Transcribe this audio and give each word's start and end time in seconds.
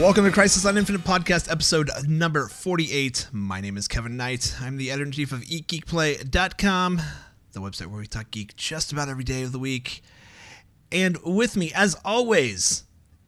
Welcome 0.00 0.24
to 0.24 0.30
Crisis 0.30 0.64
on 0.64 0.78
Infinite 0.78 1.04
podcast, 1.04 1.52
episode 1.52 1.90
number 2.08 2.48
48. 2.48 3.28
My 3.32 3.60
name 3.60 3.76
is 3.76 3.86
Kevin 3.86 4.16
Knight. 4.16 4.56
I'm 4.58 4.78
the 4.78 4.90
editor 4.90 5.04
in 5.04 5.12
chief 5.12 5.30
of 5.30 5.40
EatGeekPlay.com, 5.40 7.02
the 7.52 7.60
website 7.60 7.88
where 7.88 8.00
we 8.00 8.06
talk 8.06 8.30
geek 8.30 8.56
just 8.56 8.92
about 8.92 9.10
every 9.10 9.24
day 9.24 9.42
of 9.42 9.52
the 9.52 9.58
week. 9.58 10.02
And 10.90 11.18
with 11.22 11.54
me, 11.54 11.70
as 11.74 11.96
always, 12.02 12.84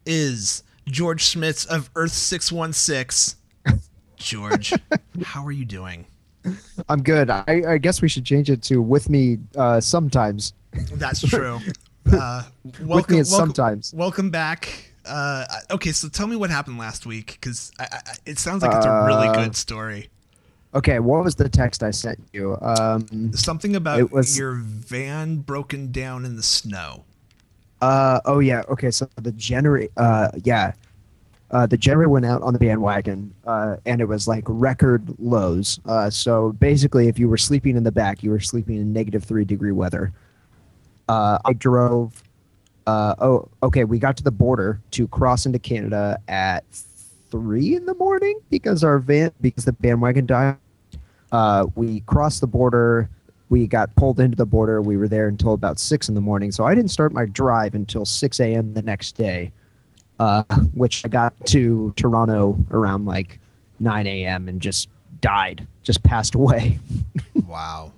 is 0.06 0.62
George 0.86 1.22
Schmitz 1.22 1.66
of 1.66 1.90
Earth 1.94 2.12
616. 2.12 3.38
George, 4.16 4.72
how 5.24 5.44
are 5.44 5.52
you 5.52 5.66
doing? 5.66 6.06
I'm 6.88 7.02
good. 7.02 7.28
I, 7.28 7.44
I 7.68 7.76
guess 7.76 8.00
we 8.00 8.08
should 8.08 8.24
change 8.24 8.48
it 8.48 8.62
to 8.62 8.80
with 8.80 9.10
me 9.10 9.40
uh, 9.58 9.78
sometimes. 9.78 10.54
That's 10.94 11.20
true. 11.20 11.60
Uh, 12.04 12.42
welcome, 12.64 12.88
with 12.88 13.10
me 13.10 13.16
welcome, 13.18 13.24
sometimes. 13.24 13.94
Welcome 13.94 14.30
back. 14.30 14.91
Uh, 15.06 15.44
okay, 15.70 15.92
so 15.92 16.08
tell 16.08 16.26
me 16.26 16.36
what 16.36 16.50
happened 16.50 16.78
last 16.78 17.06
week 17.06 17.38
because 17.40 17.72
it 18.26 18.38
sounds 18.38 18.62
like 18.62 18.74
it's 18.74 18.86
a 18.86 19.04
really 19.06 19.28
Uh, 19.28 19.34
good 19.34 19.56
story. 19.56 20.08
Okay, 20.74 21.00
what 21.00 21.22
was 21.24 21.34
the 21.34 21.48
text 21.48 21.82
I 21.82 21.90
sent 21.90 22.18
you? 22.32 22.56
Um, 22.62 23.32
Something 23.34 23.76
about 23.76 23.98
it 24.00 24.10
was- 24.12 24.38
your 24.38 24.54
van 24.54 25.36
broken 25.38 25.92
down 25.92 26.24
in 26.24 26.36
the 26.36 26.42
snow. 26.42 27.04
uh, 27.82 28.20
oh 28.26 28.38
yeah. 28.38 28.62
Okay, 28.68 28.90
so 28.92 29.08
the 29.16 29.32
generator. 29.32 29.92
Uh, 29.96 30.28
yeah. 30.44 30.72
Uh, 31.50 31.66
the 31.66 31.76
generator 31.76 32.08
went 32.08 32.24
out 32.24 32.40
on 32.40 32.54
the 32.54 32.58
bandwagon, 32.58 33.34
uh, 33.46 33.76
and 33.84 34.00
it 34.00 34.06
was 34.06 34.26
like 34.26 34.42
record 34.46 35.02
lows. 35.18 35.78
Uh, 35.84 36.08
so 36.08 36.52
basically, 36.52 37.08
if 37.08 37.18
you 37.18 37.28
were 37.28 37.36
sleeping 37.36 37.76
in 37.76 37.82
the 37.82 37.92
back, 37.92 38.22
you 38.22 38.30
were 38.30 38.40
sleeping 38.40 38.76
in 38.76 38.90
negative 38.92 39.22
three 39.24 39.44
degree 39.44 39.72
weather. 39.72 40.12
Uh, 41.08 41.38
I 41.44 41.52
drove. 41.52 42.22
Uh, 42.86 43.14
oh, 43.20 43.48
okay. 43.62 43.84
We 43.84 43.98
got 43.98 44.16
to 44.16 44.22
the 44.22 44.30
border 44.30 44.80
to 44.92 45.06
cross 45.08 45.46
into 45.46 45.58
Canada 45.58 46.18
at 46.28 46.64
three 47.30 47.74
in 47.76 47.86
the 47.86 47.94
morning 47.94 48.38
because 48.50 48.84
our 48.84 48.98
van 48.98 49.32
because 49.40 49.64
the 49.64 49.72
bandwagon 49.72 50.26
died. 50.26 50.56
Uh, 51.30 51.66
we 51.74 52.00
crossed 52.00 52.40
the 52.40 52.46
border. 52.46 53.08
We 53.48 53.66
got 53.66 53.94
pulled 53.96 54.20
into 54.20 54.36
the 54.36 54.46
border. 54.46 54.80
We 54.82 54.96
were 54.96 55.08
there 55.08 55.28
until 55.28 55.52
about 55.52 55.78
six 55.78 56.08
in 56.08 56.14
the 56.14 56.20
morning. 56.20 56.52
So 56.52 56.64
I 56.64 56.74
didn't 56.74 56.90
start 56.90 57.12
my 57.12 57.26
drive 57.26 57.74
until 57.74 58.04
six 58.04 58.40
a.m. 58.40 58.74
the 58.74 58.82
next 58.82 59.12
day, 59.12 59.52
uh, 60.18 60.42
which 60.74 61.04
I 61.04 61.08
got 61.08 61.34
to 61.46 61.92
Toronto 61.96 62.58
around 62.70 63.06
like 63.06 63.38
nine 63.80 64.06
a.m. 64.06 64.48
and 64.48 64.60
just 64.60 64.88
died, 65.20 65.66
just 65.82 66.02
passed 66.02 66.34
away. 66.34 66.78
Wow. 67.46 67.92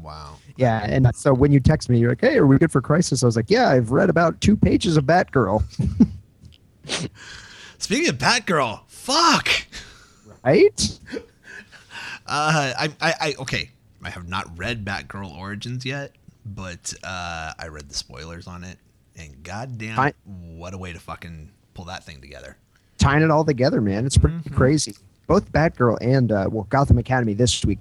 Wow. 0.00 0.36
Yeah, 0.56 0.84
and 0.84 1.10
so 1.14 1.34
when 1.34 1.50
you 1.52 1.58
text 1.60 1.88
me, 1.90 1.98
you're 1.98 2.10
like, 2.10 2.20
"Hey, 2.20 2.36
are 2.38 2.46
we 2.46 2.58
good 2.58 2.70
for 2.70 2.80
Crisis?" 2.80 3.22
I 3.22 3.26
was 3.26 3.34
like, 3.36 3.50
"Yeah, 3.50 3.68
I've 3.70 3.90
read 3.90 4.08
about 4.10 4.40
two 4.40 4.56
pages 4.56 4.96
of 4.96 5.04
Batgirl." 5.04 5.62
Speaking 7.78 8.08
of 8.08 8.18
Batgirl, 8.18 8.80
fuck. 8.88 9.48
Right? 10.44 10.98
Uh, 12.26 12.72
I, 12.78 12.88
I, 13.00 13.14
I, 13.20 13.34
okay. 13.40 13.70
I 14.02 14.10
have 14.10 14.28
not 14.28 14.58
read 14.58 14.84
Batgirl 14.84 15.34
Origins 15.36 15.84
yet, 15.84 16.12
but 16.44 16.92
uh, 17.02 17.52
I 17.58 17.68
read 17.68 17.88
the 17.88 17.94
spoilers 17.94 18.46
on 18.46 18.62
it, 18.64 18.78
and 19.16 19.42
goddamn, 19.42 19.98
I- 19.98 20.14
what 20.26 20.74
a 20.74 20.78
way 20.78 20.92
to 20.92 21.00
fucking 21.00 21.50
pull 21.74 21.86
that 21.86 22.04
thing 22.04 22.20
together. 22.20 22.56
Tying 22.98 23.22
it 23.22 23.30
all 23.30 23.44
together, 23.44 23.80
man. 23.80 24.06
It's 24.06 24.16
pretty 24.18 24.36
Mhm. 24.36 24.54
crazy. 24.54 24.94
Both 25.26 25.50
Batgirl 25.52 25.98
and 26.00 26.30
uh, 26.32 26.48
well, 26.50 26.64
Gotham 26.70 26.98
Academy 26.98 27.32
this 27.34 27.64
week, 27.64 27.78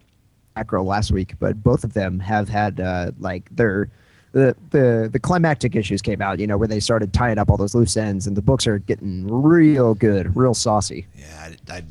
Batgirl 0.55 0.85
last 0.85 1.11
week, 1.11 1.33
but 1.39 1.61
both 1.63 1.83
of 1.83 1.93
them 1.93 2.19
have 2.19 2.49
had 2.49 2.79
uh, 2.79 3.11
like 3.19 3.49
their 3.55 3.89
the 4.31 4.55
the 4.71 5.09
the 5.11 5.19
climactic 5.19 5.75
issues 5.75 6.01
came 6.01 6.21
out. 6.21 6.39
You 6.39 6.47
know, 6.47 6.57
where 6.57 6.67
they 6.67 6.79
started 6.79 7.13
tying 7.13 7.37
up 7.37 7.49
all 7.49 7.57
those 7.57 7.75
loose 7.75 7.97
ends, 7.97 8.27
and 8.27 8.35
the 8.37 8.41
books 8.41 8.65
are 8.67 8.80
getting 8.80 9.27
real 9.31 9.93
good, 9.93 10.36
real 10.36 10.53
saucy. 10.53 11.05
Yeah, 11.17 11.52
I, 11.69 11.73
I 11.77 11.83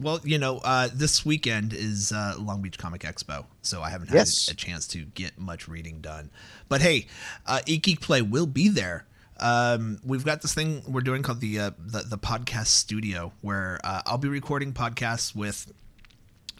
well, 0.00 0.20
you 0.24 0.38
know, 0.38 0.58
uh, 0.64 0.88
this 0.92 1.24
weekend 1.24 1.72
is 1.72 2.10
uh, 2.12 2.34
Long 2.38 2.60
Beach 2.62 2.76
Comic 2.78 3.02
Expo, 3.02 3.44
so 3.62 3.80
I 3.80 3.90
haven't 3.90 4.08
had 4.08 4.16
Yes. 4.16 4.48
a 4.48 4.54
chance 4.54 4.88
to 4.88 5.04
get 5.04 5.38
much 5.38 5.68
reading 5.68 6.00
done. 6.00 6.30
But 6.68 6.80
hey, 6.82 7.06
uh, 7.46 7.60
Geek 7.64 8.00
Play 8.00 8.20
will 8.20 8.46
be 8.46 8.68
there. 8.68 9.06
Um, 9.38 9.98
we've 10.04 10.24
got 10.24 10.42
this 10.42 10.52
thing 10.52 10.82
we're 10.88 11.00
doing 11.00 11.22
called 11.22 11.40
the 11.40 11.58
uh, 11.60 11.70
the, 11.78 12.00
the 12.02 12.18
podcast 12.18 12.66
studio, 12.66 13.32
where 13.40 13.78
uh, 13.84 14.02
I'll 14.04 14.18
be 14.18 14.28
recording 14.28 14.72
podcasts 14.72 15.34
with 15.34 15.72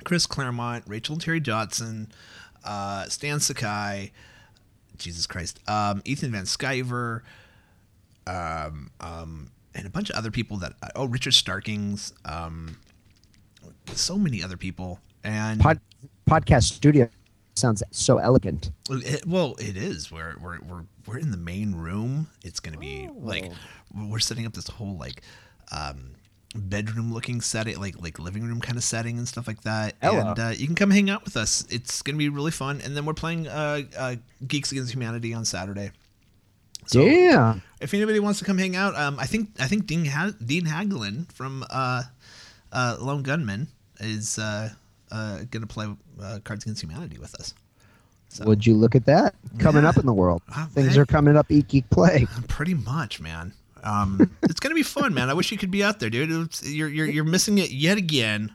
Chris 0.02 0.26
Claremont, 0.26 0.84
Rachel 0.86 1.16
Terry 1.16 1.40
Dodson, 1.40 2.08
uh, 2.64 3.04
Stan 3.04 3.40
Sakai, 3.40 4.12
Jesus 4.98 5.26
Christ, 5.26 5.60
um, 5.68 6.02
Ethan 6.04 6.32
Van 6.32 6.44
Sciver, 6.44 7.20
um, 8.26 8.90
um, 9.00 9.50
and 9.74 9.86
a 9.86 9.90
bunch 9.90 10.10
of 10.10 10.16
other 10.16 10.30
people 10.30 10.56
that 10.58 10.74
oh 10.94 11.06
Richard 11.06 11.34
Starkings, 11.34 12.12
um, 12.24 12.78
so 13.92 14.16
many 14.16 14.42
other 14.42 14.56
people, 14.56 15.00
and 15.22 15.60
Pod, 15.60 15.80
podcast 16.28 16.64
studio 16.64 17.08
sounds 17.54 17.82
so 17.90 18.18
elegant. 18.18 18.70
it, 18.90 19.26
well, 19.26 19.54
it 19.58 19.76
is. 19.76 20.10
We're 20.10 20.36
we're 20.40 20.60
we're 20.60 20.84
we're 21.06 21.18
in 21.18 21.30
the 21.30 21.36
main 21.36 21.74
room. 21.74 22.28
It's 22.42 22.60
gonna 22.60 22.78
be 22.78 23.08
like 23.16 23.50
we're 23.94 24.18
setting 24.18 24.46
up 24.46 24.52
this 24.52 24.68
whole 24.68 24.96
like 24.96 25.22
um, 25.72 26.12
bedroom 26.54 27.12
looking 27.12 27.40
setting, 27.40 27.78
like 27.80 28.00
like 28.00 28.18
living 28.18 28.44
room 28.44 28.60
kind 28.60 28.76
of 28.76 28.84
setting 28.84 29.18
and 29.18 29.26
stuff 29.26 29.46
like 29.46 29.62
that. 29.62 29.94
And 30.00 30.38
uh, 30.38 30.52
you 30.56 30.66
can 30.66 30.74
come 30.76 30.90
hang 30.90 31.10
out 31.10 31.24
with 31.24 31.36
us. 31.36 31.66
It's 31.70 32.02
gonna 32.02 32.18
be 32.18 32.28
really 32.28 32.50
fun. 32.50 32.80
And 32.82 32.96
then 32.96 33.04
we're 33.04 33.14
playing 33.14 33.48
uh, 33.48 33.82
uh, 33.98 34.16
Geeks 34.46 34.72
Against 34.72 34.92
Humanity 34.92 35.34
on 35.34 35.44
Saturday. 35.44 35.90
So 36.86 37.00
yeah. 37.00 37.56
if 37.80 37.94
anybody 37.94 38.20
wants 38.20 38.38
to 38.40 38.44
come 38.44 38.58
hang 38.58 38.76
out, 38.76 38.94
um, 38.96 39.18
I 39.18 39.26
think 39.26 39.50
I 39.58 39.66
think 39.66 39.86
Dean 39.86 40.04
ha- 40.04 40.34
Dean 40.44 40.66
Haglund 40.66 41.32
from 41.32 41.64
uh, 41.70 42.02
uh, 42.72 42.96
Lone 43.00 43.22
Gunman 43.22 43.68
is 44.00 44.38
uh, 44.38 44.70
uh, 45.10 45.40
gonna 45.50 45.66
play 45.66 45.86
uh, 46.22 46.38
Cards 46.44 46.64
Against 46.64 46.82
Humanity 46.82 47.18
with 47.18 47.34
us. 47.36 47.54
So 48.28 48.44
Would 48.46 48.66
you 48.66 48.74
look 48.74 48.96
at 48.96 49.06
that 49.06 49.34
coming 49.58 49.84
Yeah. 49.84 49.90
up 49.90 49.96
in 49.96 50.06
the 50.06 50.12
world? 50.12 50.42
Things 50.70 50.98
are 50.98 51.06
coming 51.06 51.36
up. 51.36 51.50
Eat, 51.50 51.68
geek, 51.68 51.88
play. 51.90 52.26
pretty 52.48 52.74
much, 52.74 53.20
man. 53.20 53.52
Um, 53.84 54.30
it's 54.42 54.58
gonna 54.58 54.74
be 54.74 54.82
fun, 54.82 55.14
man. 55.14 55.30
I 55.30 55.34
wish 55.34 55.52
you 55.52 55.58
could 55.58 55.70
be 55.70 55.84
out 55.84 56.00
there, 56.00 56.10
dude. 56.10 56.30
You're 56.62 56.88
you're 56.88 57.06
you're 57.06 57.24
missing 57.24 57.58
it 57.58 57.70
yet 57.70 57.98
again. 57.98 58.50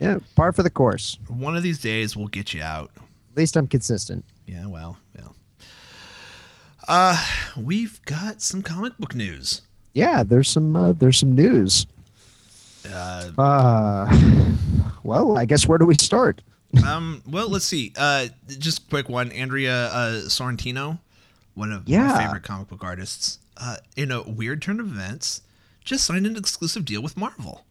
Yeah, 0.00 0.18
par 0.34 0.52
for 0.52 0.62
the 0.62 0.70
course. 0.70 1.18
One 1.28 1.56
of 1.56 1.62
these 1.62 1.78
days, 1.78 2.16
we'll 2.16 2.28
get 2.28 2.54
you 2.54 2.62
out. 2.62 2.90
At 2.96 3.36
least 3.36 3.56
I'm 3.56 3.66
consistent. 3.68 4.24
Yeah, 4.46 4.66
well, 4.66 4.96
well. 5.16 5.36
Uh, 6.88 7.24
we've 7.56 8.02
got 8.06 8.40
some 8.42 8.62
comic 8.62 8.96
book 8.98 9.14
news. 9.14 9.62
Yeah, 9.92 10.22
there's 10.22 10.48
some 10.48 10.74
uh, 10.74 10.92
there's 10.92 11.18
some 11.18 11.34
news. 11.34 11.86
Uh, 12.90 13.30
Uh, 13.36 14.42
well, 15.02 15.36
I 15.36 15.44
guess 15.44 15.66
where 15.66 15.78
do 15.78 15.84
we 15.84 15.94
start? 15.94 16.40
um, 16.86 17.22
well, 17.28 17.48
let's 17.48 17.64
see. 17.64 17.92
Uh, 17.96 18.28
just 18.58 18.88
quick 18.88 19.08
one. 19.08 19.30
Andrea 19.32 19.86
uh, 19.88 20.10
Sorrentino, 20.26 20.98
one 21.54 21.72
of 21.72 21.88
my 21.88 22.24
favorite 22.24 22.42
comic 22.44 22.68
book 22.68 22.82
artists, 22.84 23.38
uh, 23.60 23.76
in 23.96 24.10
a 24.10 24.22
weird 24.22 24.62
turn 24.62 24.80
of 24.80 24.86
events, 24.86 25.42
just 25.84 26.04
signed 26.04 26.26
an 26.26 26.36
exclusive 26.36 26.84
deal 26.84 27.02
with 27.02 27.16
Marvel. 27.16 27.64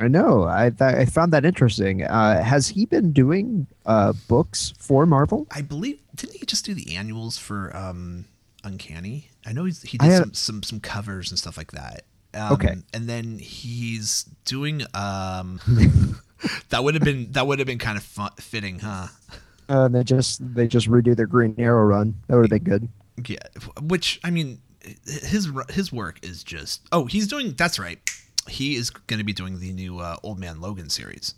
I 0.00 0.06
know. 0.06 0.44
I 0.44 0.70
th- 0.70 0.94
I 0.94 1.04
found 1.06 1.32
that 1.32 1.44
interesting. 1.44 2.04
Uh, 2.04 2.42
has 2.42 2.68
he 2.68 2.86
been 2.86 3.12
doing 3.12 3.66
uh, 3.84 4.12
books 4.28 4.72
for 4.78 5.06
Marvel? 5.06 5.46
I 5.50 5.60
believe 5.62 5.98
didn't 6.14 6.36
he 6.36 6.46
just 6.46 6.64
do 6.64 6.72
the 6.74 6.94
annuals 6.94 7.36
for 7.36 7.74
um, 7.76 8.26
Uncanny? 8.62 9.28
I 9.44 9.52
know 9.52 9.64
he's, 9.64 9.82
he 9.82 9.98
did 9.98 10.06
had- 10.10 10.22
some, 10.22 10.34
some 10.34 10.62
some 10.62 10.80
covers 10.80 11.30
and 11.30 11.38
stuff 11.38 11.56
like 11.56 11.72
that. 11.72 12.02
Um, 12.34 12.52
Okay. 12.52 12.76
and 12.92 13.08
then 13.08 13.38
he's 13.38 14.24
doing 14.44 14.82
um, 14.94 15.58
that 16.68 16.84
would 16.84 16.94
have 16.94 17.02
been 17.02 17.32
that 17.32 17.46
would 17.46 17.58
have 17.58 17.66
been 17.66 17.78
kind 17.78 17.96
of 17.98 18.04
fun, 18.04 18.30
fitting, 18.38 18.78
huh? 18.80 19.08
Uh, 19.68 19.88
they 19.88 20.04
just 20.04 20.54
they 20.54 20.68
just 20.68 20.88
redo 20.88 21.16
their 21.16 21.26
Green 21.26 21.54
Arrow 21.58 21.84
run. 21.84 22.14
That 22.28 22.36
would 22.36 22.50
have 22.52 22.62
been 22.62 22.70
good. 22.70 22.88
Yeah, 23.26 23.38
which 23.82 24.20
I 24.22 24.30
mean, 24.30 24.60
his 25.06 25.48
his 25.70 25.92
work 25.92 26.18
is 26.22 26.42
just. 26.44 26.82
Oh, 26.92 27.06
he's 27.06 27.26
doing. 27.26 27.52
That's 27.52 27.78
right. 27.78 27.98
He 28.48 28.76
is 28.76 28.90
going 28.90 29.18
to 29.18 29.24
be 29.24 29.32
doing 29.32 29.60
the 29.60 29.72
new 29.72 29.98
uh, 29.98 30.16
Old 30.22 30.38
Man 30.38 30.60
Logan 30.60 30.88
series 30.88 31.34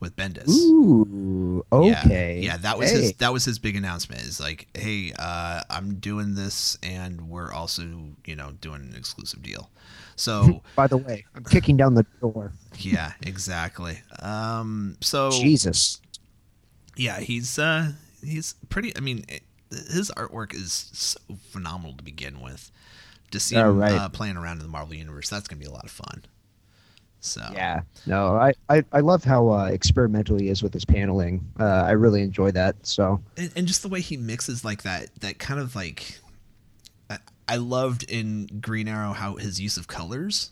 with 0.00 0.16
Bendis. 0.16 0.48
Ooh, 0.48 1.64
Yeah, 1.72 2.02
okay. 2.04 2.40
Yeah, 2.42 2.56
that 2.58 2.78
was 2.78 2.90
Hey. 2.90 3.00
his 3.02 3.12
that 3.14 3.32
was 3.32 3.44
his 3.44 3.58
big 3.58 3.76
announcement. 3.76 4.22
Is 4.22 4.40
like, 4.40 4.66
hey, 4.74 5.12
uh, 5.18 5.60
I'm 5.70 5.96
doing 5.96 6.34
this, 6.34 6.78
and 6.82 7.28
we're 7.28 7.52
also 7.52 7.82
you 8.24 8.34
know 8.36 8.52
doing 8.60 8.80
an 8.82 8.94
exclusive 8.96 9.42
deal. 9.42 9.70
So 10.16 10.62
By 10.76 10.86
the 10.86 10.96
way, 10.96 11.24
I'm 11.34 11.44
kicking 11.44 11.76
down 11.76 11.94
the 11.94 12.06
door. 12.20 12.52
yeah, 12.78 13.12
exactly. 13.22 14.00
Um, 14.20 14.96
so 15.00 15.30
Jesus. 15.30 16.00
yeah, 16.96 17.20
he's 17.20 17.58
uh, 17.58 17.92
he's 18.24 18.54
pretty. 18.70 18.96
I 18.96 19.00
mean, 19.00 19.24
it, 19.28 19.42
his 19.70 20.10
artwork 20.16 20.54
is 20.54 20.72
so 20.92 21.18
phenomenal 21.50 21.94
to 21.96 22.04
begin 22.04 22.40
with. 22.40 22.70
To 23.34 23.40
see 23.40 23.56
Oh, 23.56 23.70
him 23.70 23.78
right. 23.78 23.92
uh, 23.92 24.08
playing 24.08 24.36
around 24.36 24.58
in 24.58 24.62
the 24.62 24.68
Marvel 24.68 24.94
universe, 24.94 25.28
that's 25.28 25.48
gonna 25.48 25.60
be 25.60 25.66
a 25.66 25.70
lot 25.72 25.84
of 25.84 25.90
fun. 25.90 26.24
So 27.20 27.40
Yeah. 27.52 27.82
No, 28.06 28.36
I, 28.36 28.52
I, 28.68 28.84
I 28.92 29.00
love 29.00 29.24
how 29.24 29.48
uh, 29.50 29.64
experimental 29.66 30.36
he 30.38 30.48
is 30.48 30.62
with 30.62 30.72
his 30.74 30.84
paneling. 30.84 31.44
Uh, 31.58 31.64
I 31.64 31.92
really 31.92 32.22
enjoy 32.22 32.50
that. 32.52 32.76
So 32.82 33.20
and, 33.36 33.50
and 33.56 33.66
just 33.66 33.82
the 33.82 33.88
way 33.88 34.00
he 34.00 34.16
mixes 34.16 34.64
like 34.64 34.82
that 34.82 35.08
that 35.20 35.38
kind 35.38 35.58
of 35.58 35.74
like 35.74 36.20
I, 37.10 37.18
I 37.48 37.56
loved 37.56 38.04
in 38.10 38.46
green 38.60 38.88
arrow 38.88 39.12
how 39.12 39.36
his 39.36 39.60
use 39.60 39.76
of 39.76 39.88
colors 39.88 40.50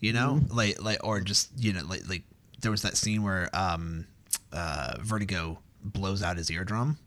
You 0.00 0.12
know, 0.12 0.40
like 0.52 0.82
like 0.82 0.98
or 1.04 1.20
just 1.20 1.50
you 1.56 1.72
know 1.72 1.84
like 1.86 2.08
like 2.08 2.24
there 2.60 2.70
was 2.70 2.82
that 2.82 2.96
scene 2.96 3.22
where 3.22 3.48
um 3.54 4.06
uh 4.52 4.94
Vertigo 5.00 5.58
blows 5.84 6.22
out 6.22 6.36
his 6.36 6.50
eardrum. 6.50 6.98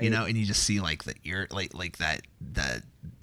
You 0.00 0.08
know, 0.08 0.24
and 0.24 0.34
you 0.38 0.46
just 0.46 0.62
see 0.62 0.80
like 0.80 1.04
the 1.04 1.14
ear 1.24 1.46
like 1.50 1.74
like 1.74 1.98
that 1.98 2.22
that 2.54 2.82
like 3.02 3.19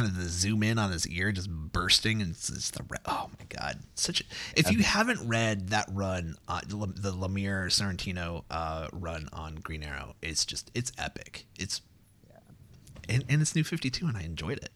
kind 0.00 0.12
of 0.12 0.22
the 0.22 0.28
zoom 0.28 0.62
in 0.62 0.78
on 0.78 0.90
his 0.90 1.06
ear 1.08 1.30
just 1.32 1.50
bursting 1.50 2.22
and 2.22 2.30
it's, 2.32 2.48
it's 2.48 2.70
the 2.70 2.82
oh 3.06 3.30
my 3.38 3.44
god 3.48 3.78
such 3.94 4.20
a, 4.20 4.24
if 4.56 4.70
you 4.70 4.78
haven't 4.78 5.26
read 5.28 5.68
that 5.68 5.86
run 5.90 6.36
uh, 6.48 6.60
the 6.66 6.76
the 6.96 7.12
Lemire 7.12 7.66
Sorrentino 7.66 8.44
uh, 8.50 8.88
run 8.92 9.28
on 9.32 9.56
Green 9.56 9.82
Arrow 9.82 10.14
it's 10.22 10.44
just 10.44 10.70
it's 10.74 10.90
epic 10.98 11.46
it's 11.58 11.82
yeah. 12.28 13.14
and, 13.14 13.24
and 13.28 13.42
it's 13.42 13.54
new 13.54 13.64
52 13.64 14.06
and 14.06 14.16
I 14.16 14.22
enjoyed 14.22 14.58
it 14.58 14.70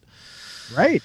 Right. 0.73 1.03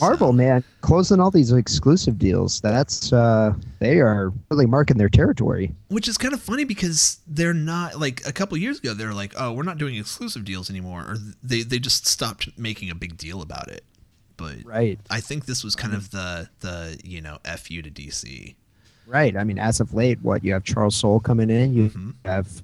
Marvel, 0.00 0.32
man, 0.32 0.64
closing 0.80 1.20
all 1.20 1.30
these 1.30 1.52
exclusive 1.52 2.18
deals. 2.18 2.60
That's 2.60 3.12
uh 3.12 3.54
they 3.78 4.00
are 4.00 4.32
really 4.50 4.66
marking 4.66 4.96
their 4.98 5.08
territory. 5.08 5.74
which 5.88 6.08
is 6.08 6.16
kind 6.18 6.34
of 6.34 6.40
funny 6.42 6.64
because 6.64 7.18
they're 7.26 7.54
not 7.54 7.98
like 8.00 8.26
a 8.26 8.32
couple 8.32 8.56
years 8.58 8.78
ago 8.78 8.94
They're 8.94 9.14
like 9.14 9.34
oh 9.38 9.52
we're 9.52 9.62
not 9.62 9.78
doing 9.78 9.96
exclusive 9.96 10.44
deals 10.44 10.70
anymore 10.70 11.02
or 11.02 11.16
they 11.42 11.62
they 11.62 11.78
just 11.78 12.06
stopped 12.06 12.48
making 12.58 12.90
a 12.90 12.94
big 12.94 13.16
deal 13.16 13.40
about 13.42 13.68
it 13.68 13.84
but 14.36 14.56
Right. 14.64 14.98
I 15.10 15.20
think 15.20 15.46
this 15.46 15.62
was 15.62 15.76
kind 15.76 15.94
of 15.94 16.10
the 16.10 16.48
the 16.60 16.98
you 17.04 17.20
know 17.20 17.38
fu 17.56 17.82
to 17.82 17.90
DC 17.90 18.54
Right. 19.06 19.36
I 19.36 19.44
mean, 19.44 19.58
as 19.58 19.80
of 19.80 19.92
late, 19.92 20.18
what 20.22 20.42
you 20.42 20.54
have 20.54 20.64
Charles 20.64 20.96
Soule 20.96 21.20
coming 21.20 21.50
in, 21.50 21.74
you 21.74 21.90
Mhm. 21.90 22.14
have 22.24 22.62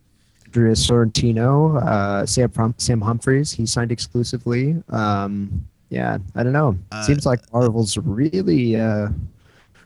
Drew 0.50 0.73
Sorrentino, 0.73 1.77
uh, 1.87 2.25
Sam 2.25 2.50
Sam 2.79 3.03
Humphries. 3.03 3.53
He 3.53 3.67
signed 3.67 3.93
exclusively. 3.93 4.82
Um, 4.88 5.67
yeah, 5.91 6.19
I 6.35 6.43
don't 6.43 6.53
know. 6.53 6.79
Uh, 6.91 7.03
Seems 7.03 7.27
like 7.27 7.41
Marvel's 7.53 7.99
really, 7.99 8.77
uh, 8.77 9.09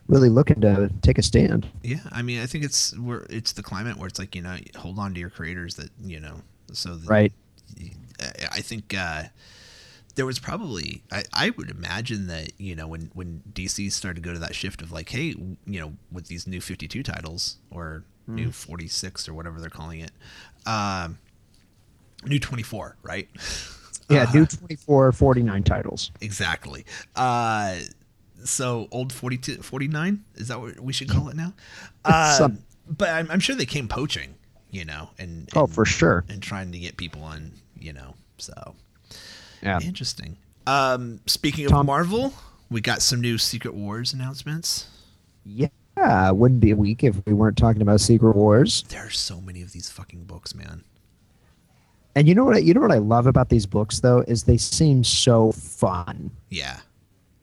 really 0.07 0.29
looking 0.29 0.61
to 0.61 0.91
take 1.03 1.19
a 1.19 1.23
stand. 1.23 1.67
Yeah, 1.83 2.01
I 2.13 2.23
mean, 2.23 2.41
I 2.41 2.47
think 2.47 2.63
it's 2.63 2.97
where 2.99 3.27
it's 3.31 3.53
the 3.53 3.63
climate 3.63 3.97
where 3.97 4.07
it's 4.07 4.19
like 4.19 4.35
you 4.37 4.43
know, 4.43 4.57
hold 4.77 4.99
on 4.99 5.15
to 5.15 5.21
your 5.21 5.31
creators 5.31 5.77
that 5.77 5.89
you 6.03 6.21
know, 6.21 6.43
so 6.73 6.95
that 6.95 7.09
Right. 7.09 7.33
I 8.53 8.61
think 8.61 8.95
uh, 8.97 9.25
there 10.15 10.27
was 10.27 10.39
probably 10.39 11.03
I, 11.11 11.25
I 11.33 11.51
would 11.57 11.71
imagine 11.71 12.27
that 12.29 12.53
you 12.59 12.77
know 12.77 12.87
when 12.87 13.11
when 13.15 13.43
DC 13.53 13.91
started 13.91 14.23
to 14.23 14.29
go 14.29 14.33
to 14.35 14.39
that 14.41 14.55
shift 14.55 14.83
of 14.83 14.93
like, 14.93 15.09
hey, 15.09 15.35
you 15.67 15.81
know, 15.81 15.95
with 16.13 16.29
these 16.29 16.47
new 16.47 16.61
Fifty 16.61 16.87
Two 16.87 17.03
titles 17.03 17.57
or 17.71 18.05
new 18.27 18.51
Forty 18.53 18.89
Six 18.89 19.29
or 19.29 19.35
whatever 19.35 19.61
they're 19.61 19.71
calling 19.71 20.01
it, 20.01 20.13
um, 20.67 21.19
new 22.27 22.39
Twenty 22.39 22.63
Four, 22.63 22.97
right? 23.03 23.29
Yeah, 24.09 24.25
Uh, 24.29 24.33
new 24.33 24.47
24, 24.47 25.13
49 25.13 25.63
titles. 25.63 26.11
exactly. 26.21 26.85
Uh, 27.17 27.77
so 28.45 28.89
old 28.91 29.13
42, 29.13 29.63
49 29.63 30.23
is 30.35 30.49
that 30.49 30.61
what 30.61 30.79
we 30.81 30.93
should 30.93 31.09
call 31.09 31.29
it 31.29 31.37
now? 31.37 31.53
Uh, 32.05 32.51
but 32.87 33.09
I'm, 33.09 33.31
I'm 33.31 33.41
sure 33.41 33.57
they 33.57 33.65
came 33.65 33.89
poaching, 33.89 34.35
you 34.71 34.85
know, 34.85 35.09
and, 35.19 35.49
Oh, 35.57 35.67
for 35.67 35.87
sure. 35.87 36.23
and 36.29 36.43
trying 36.43 36.71
to 36.73 36.79
get 36.79 36.99
people 36.99 37.23
on, 37.23 37.53
you 37.79 37.95
know. 37.95 38.15
So 38.37 38.75
Yeah. 39.63 39.81
interesting. 39.81 40.37
Um, 40.67 41.21
speaking 41.27 41.65
of 41.65 41.71
Tom- 41.71 41.87
Marvel, 41.87 42.35
we 42.69 42.83
got 42.83 43.01
some 43.01 43.23
new 43.23 43.39
Secret 43.39 43.73
Wars 43.73 44.13
announcements. 44.13 44.87
Yeah, 45.47 46.31
wouldn't 46.31 46.61
be 46.61 46.73
a 46.73 46.77
week 46.77 47.03
if 47.05 47.17
we 47.25 47.33
weren't 47.33 47.57
talking 47.57 47.81
about 47.81 48.03
Secret 48.03 48.37
Wars. 48.37 48.85
There 48.89 49.07
are 49.07 49.11
so 49.11 49.41
many 49.41 49.63
of 49.63 49.73
these 49.73 49.89
fucking 49.91 50.25
books, 50.25 50.55
man. 50.55 50.85
And 52.17 52.29
you 52.29 52.35
know 52.35 52.45
what? 52.45 52.57
I, 52.57 52.59
you 52.61 52.75
know 52.75 52.81
what 52.81 52.93
I 52.93 52.99
love 52.99 53.27
about 53.27 53.49
these 53.49 53.67
books 53.67 54.01
though 54.01 54.25
is 54.29 54.45
they 54.45 54.57
seem 54.57 55.03
so 55.05 55.53
fun. 55.53 56.31
Yeah, 56.51 56.79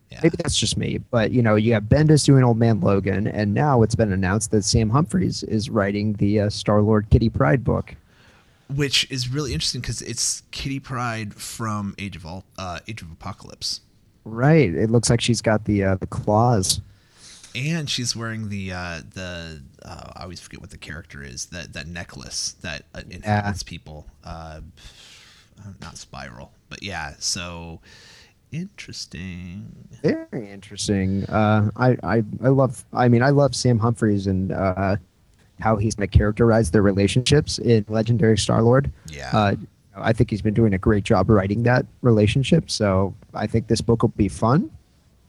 yeah, 0.10 0.20
Maybe 0.24 0.36
that's 0.38 0.58
just 0.58 0.78
me, 0.78 0.98
but 1.10 1.32
you 1.32 1.42
know, 1.42 1.56
you 1.56 1.74
have 1.74 1.84
Bendis 1.84 2.26
doing 2.26 2.44
Old 2.44 2.58
Man 2.58 2.80
Logan, 2.82 3.28
and 3.28 3.54
now 3.54 3.82
it's 3.82 3.96
been 3.96 4.12
announced 4.12 4.52
that 4.52 4.64
Sam 4.64 4.90
Humphries 4.90 5.44
is 5.44 5.70
writing 5.70 6.14
the 6.14 6.42
uh, 6.42 6.50
Star 6.50 6.82
Lord 6.82 7.10
Kitty 7.10 7.30
Pryde 7.30 7.64
book. 7.64 7.96
which 8.74 9.10
is 9.12 9.28
really 9.30 9.54
interesting 9.54 9.82
because 9.82 10.02
it's 10.02 10.44
Kitty 10.52 10.80
Pryde 10.80 11.34
from 11.34 11.94
Age 11.98 12.16
of 12.16 12.26
All, 12.26 12.46
uh, 12.58 12.80
Age 12.88 13.02
of 13.02 13.12
Apocalypse. 13.12 13.82
Right. 14.24 14.74
It 14.74 14.90
looks 14.90 15.10
like 15.10 15.20
she's 15.20 15.42
got 15.42 15.66
the 15.66 15.84
uh, 15.84 15.96
the 15.96 16.08
claws. 16.08 16.80
and 17.56 17.90
she's 17.90 18.16
wearing 18.16 18.48
the 18.50 18.72
uh, 18.72 19.02
the 19.14 19.62
uh, 19.86 20.12
I 20.16 20.24
always 20.24 20.40
forget 20.40 20.62
what 20.62 20.70
the 20.70 20.78
character 20.78 21.24
is 21.24 21.48
that 21.48 21.74
that 21.74 21.88
necklace 21.88 22.54
that 22.62 22.86
uh, 22.94 23.02
inhabits 23.10 23.64
people. 23.64 24.08
Uh, 24.24 24.62
not 25.80 25.98
spiral, 25.98 26.52
but 26.70 26.82
yeah. 26.82 27.14
So 27.20 27.82
interesting. 28.52 29.88
Very 30.02 30.50
interesting. 30.50 31.26
Uh, 31.26 31.70
I, 31.76 31.98
I 32.04 32.24
I 32.44 32.50
love. 32.50 32.84
I 32.94 33.08
mean, 33.08 33.22
I 33.24 33.30
love 33.30 33.56
Sam 33.56 33.80
Humphries 33.80 34.28
and 34.28 34.52
uh, 34.52 34.98
how 35.60 35.78
he's 35.78 35.96
going 35.96 36.10
to 36.10 36.18
characterize 36.18 36.72
their 36.72 36.82
relationships 36.82 37.60
in 37.60 37.86
Legendary 37.88 38.38
Star 38.38 38.62
Lord. 38.62 38.92
Yeah. 39.08 39.30
Uh, 39.34 39.56
I 39.96 40.14
think 40.14 40.30
he's 40.30 40.42
been 40.42 40.54
doing 40.54 40.74
a 40.74 40.78
great 40.78 41.04
job 41.04 41.30
writing 41.30 41.64
that 41.64 41.86
relationship. 42.02 42.72
So 42.72 43.14
I 43.34 43.46
think 43.46 43.68
this 43.68 43.82
book 43.82 44.02
will 44.02 44.10
be 44.10 44.30
fun. 44.30 44.72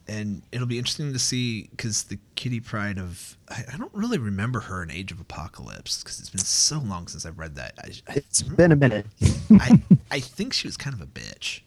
And 0.07 0.41
it'll 0.51 0.67
be 0.67 0.77
interesting 0.77 1.13
to 1.13 1.19
see 1.19 1.69
because 1.71 2.03
the 2.03 2.19
Kitty 2.35 2.59
Pryde 2.59 2.97
of 2.99 3.37
I, 3.49 3.63
I 3.73 3.77
don't 3.77 3.93
really 3.93 4.17
remember 4.17 4.59
her 4.61 4.83
in 4.83 4.91
Age 4.91 5.11
of 5.13 5.19
Apocalypse 5.21 6.03
because 6.03 6.19
it's 6.19 6.29
been 6.29 6.41
so 6.41 6.79
long 6.79 7.07
since 7.07 7.25
I've 7.25 7.39
read 7.39 7.55
that. 7.55 7.73
I, 7.77 7.91
I, 8.11 8.15
It's 8.15 8.41
been 8.41 8.71
a 8.73 8.75
minute. 8.75 9.05
I, 9.51 9.81
I 10.11 10.19
think 10.21 10.51
she 10.53 10.67
was 10.67 10.75
kind 10.75 10.93
of 10.93 10.99
a 11.01 11.05
bitch. 11.05 11.61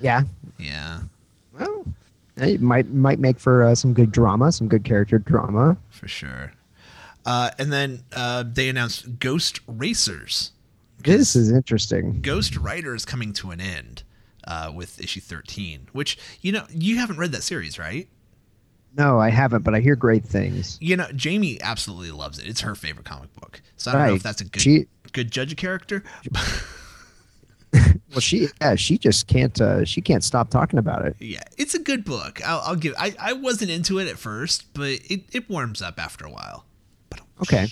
yeah. 0.00 0.22
Yeah, 0.58 1.00
Well, 1.58 1.84
it 2.36 2.60
might 2.60 2.88
might 2.90 3.18
make 3.18 3.38
for 3.40 3.64
uh, 3.64 3.74
some 3.74 3.92
good 3.94 4.12
drama, 4.12 4.52
some 4.52 4.68
good 4.68 4.84
character 4.84 5.18
drama. 5.18 5.76
for 5.90 6.06
sure. 6.06 6.52
Uh, 7.24 7.50
and 7.58 7.72
then 7.72 8.04
uh, 8.14 8.44
they 8.46 8.68
announced 8.68 9.18
Ghost 9.18 9.58
Racers. 9.66 10.52
This 11.02 11.34
is 11.34 11.50
interesting. 11.50 12.20
Ghost 12.22 12.56
Rider 12.56 12.94
is 12.94 13.04
coming 13.04 13.32
to 13.34 13.50
an 13.50 13.60
end 13.60 14.04
uh, 14.46 14.70
with 14.74 15.00
issue 15.00 15.20
13, 15.20 15.88
which, 15.92 16.18
you 16.40 16.52
know, 16.52 16.64
you 16.70 16.96
haven't 16.98 17.16
read 17.18 17.32
that 17.32 17.42
series, 17.42 17.78
right? 17.78 18.08
No, 18.96 19.18
I 19.20 19.28
haven't, 19.30 19.62
but 19.62 19.74
I 19.74 19.80
hear 19.80 19.94
great 19.96 20.24
things. 20.24 20.78
You 20.80 20.96
know, 20.96 21.06
Jamie 21.14 21.60
absolutely 21.60 22.10
loves 22.12 22.38
it. 22.38 22.46
It's 22.46 22.60
her 22.62 22.74
favorite 22.74 23.04
comic 23.04 23.34
book. 23.34 23.60
So 23.76 23.90
I 23.90 23.94
don't 23.94 24.06
know 24.06 24.14
if 24.14 24.22
that's 24.22 24.40
a 24.40 24.44
good 24.46 24.62
She- 24.62 24.86
good 25.12 25.30
judge 25.30 25.52
of 25.52 25.58
character. 25.58 26.02
Well, 28.12 28.20
she 28.20 28.48
yeah, 28.62 28.76
she 28.76 28.96
just 28.96 29.26
can't 29.26 29.60
uh, 29.60 29.84
she 29.84 30.00
can't 30.00 30.24
stop 30.24 30.48
talking 30.48 30.78
about 30.78 31.04
it. 31.04 31.16
yeah, 31.20 31.42
it's 31.58 31.74
a 31.74 31.78
good 31.78 32.04
book. 32.04 32.40
I'll, 32.46 32.60
I'll 32.64 32.76
give. 32.76 32.94
I, 32.96 33.14
I 33.20 33.34
wasn't 33.34 33.70
into 33.70 33.98
it 33.98 34.08
at 34.08 34.16
first, 34.16 34.72
but 34.72 34.88
it, 35.10 35.24
it 35.32 35.50
warms 35.50 35.82
up 35.82 35.98
after 36.00 36.24
a 36.24 36.30
while. 36.30 36.64
But 37.10 37.20
Okay. 37.42 37.66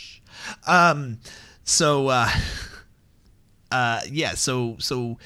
Um, 0.66 1.21
so 1.62 2.09
uh, 2.09 2.28
uh, 3.71 4.00
yeah, 4.11 4.33
so 4.35 4.76
so 4.81 5.16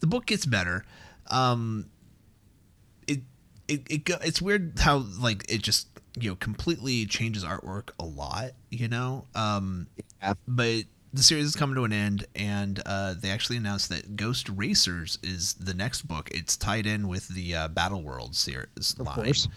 the 0.00 0.06
book 0.06 0.26
gets 0.26 0.46
better. 0.46 0.84
Um, 1.30 1.86
it 3.06 3.20
it 3.68 3.82
it 3.90 4.04
go, 4.04 4.16
it's 4.22 4.40
weird 4.42 4.78
how 4.78 4.98
like 5.20 5.44
it 5.48 5.62
just 5.62 5.88
you 6.18 6.30
know 6.30 6.36
completely 6.36 7.06
changes 7.06 7.44
artwork 7.44 7.90
a 7.98 8.04
lot. 8.04 8.52
You 8.70 8.88
know, 8.88 9.26
um, 9.34 9.86
Yeah. 10.22 10.34
but 10.46 10.84
the 11.14 11.22
series 11.22 11.46
is 11.46 11.56
coming 11.56 11.74
to 11.76 11.84
an 11.84 11.92
end, 11.92 12.26
and 12.36 12.80
uh, 12.84 13.14
they 13.18 13.30
actually 13.30 13.56
announced 13.56 13.88
that 13.88 14.14
Ghost 14.16 14.48
Racers 14.50 15.18
is 15.22 15.54
the 15.54 15.72
next 15.74 16.02
book. 16.02 16.28
It's 16.32 16.56
tied 16.56 16.86
in 16.86 17.08
with 17.08 17.28
the 17.28 17.54
uh, 17.54 17.68
Battle 17.68 18.02
World 18.02 18.36
series 18.36 18.94
Of 18.98 19.06
line, 19.06 19.14
course. 19.14 19.48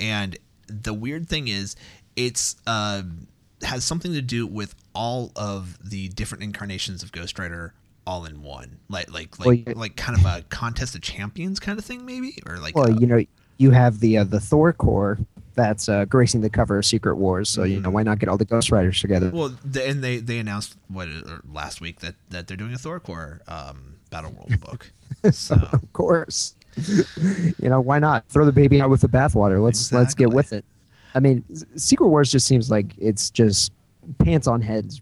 and 0.00 0.36
the 0.66 0.94
weird 0.94 1.28
thing 1.28 1.48
is, 1.48 1.76
it's 2.16 2.56
uh, 2.66 3.02
has 3.62 3.84
something 3.84 4.12
to 4.14 4.22
do 4.22 4.46
with 4.46 4.74
all 4.94 5.30
of 5.36 5.78
the 5.86 6.08
different 6.08 6.42
incarnations 6.42 7.02
of 7.02 7.12
Ghost 7.12 7.38
Rider 7.38 7.74
all 8.06 8.24
in 8.24 8.42
one, 8.42 8.78
like 8.88 9.12
like 9.12 9.38
like 9.38 9.64
Well, 9.66 9.76
like 9.76 9.96
kind 9.96 10.18
of 10.18 10.24
a 10.26 10.42
contest 10.48 10.94
of 10.94 11.00
champions 11.00 11.58
kind 11.60 11.78
of 11.78 11.84
thing, 11.84 12.04
maybe, 12.04 12.38
or 12.46 12.58
like 12.58 12.76
Well, 12.76 12.88
a- 12.94 13.00
you 13.00 13.06
know, 13.06 13.22
you 13.58 13.70
have 13.70 14.00
the 14.00 14.18
uh, 14.18 14.24
the 14.24 14.40
Thor 14.40 14.72
Corps 14.72 15.18
that's 15.54 15.88
uh, 15.88 16.04
gracing 16.06 16.40
the 16.40 16.50
cover 16.50 16.78
of 16.78 16.84
Secret 16.84 17.14
Wars. 17.16 17.48
So 17.48 17.62
you 17.62 17.76
know, 17.80 17.88
Mm-hmm. 17.88 17.94
why 17.94 18.02
not 18.02 18.18
get 18.18 18.28
all 18.28 18.36
the 18.36 18.44
Ghost 18.44 18.70
Riders 18.72 19.00
together? 19.00 19.30
Well, 19.32 19.56
the, 19.64 19.86
and 19.88 20.02
they 20.02 20.18
they 20.18 20.38
announced 20.38 20.76
what 20.88 21.08
last 21.52 21.80
week 21.80 22.00
that 22.00 22.14
that 22.30 22.46
they're 22.48 22.56
doing 22.56 22.74
a 22.74 22.78
Thor 22.78 22.98
Corps 23.00 23.40
um, 23.48 23.94
Battle 24.10 24.32
World 24.32 24.60
book. 24.60 24.90
So 25.32 25.54
of 25.72 25.90
course. 25.94 26.54
you 26.76 27.68
know, 27.68 27.80
why 27.80 27.98
not 28.00 28.28
throw 28.28 28.44
the 28.44 28.52
baby 28.52 28.80
out 28.80 28.90
with 28.90 29.00
the 29.00 29.08
bathwater? 29.08 29.62
Let's 29.62 29.92
let's 29.92 30.12
get 30.14 30.30
with 30.30 30.52
it. 30.52 30.64
I 31.14 31.20
mean, 31.20 31.44
Secret 31.76 32.08
Wars 32.08 32.30
just 32.32 32.46
seems 32.48 32.68
like 32.70 32.92
it's 32.98 33.30
just 33.30 33.72
pants 34.18 34.46
on 34.48 34.60
heads 34.60 35.00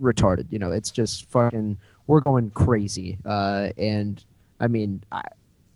retarded. 0.00 0.46
You 0.50 0.58
know, 0.58 0.72
it's 0.72 0.90
just 0.90 1.28
fucking 1.30 1.78
we're 2.06 2.20
going 2.20 2.50
crazy. 2.50 3.18
Uh, 3.24 3.70
and 3.76 4.22
I 4.60 4.68
mean, 4.68 5.02
I, 5.12 5.22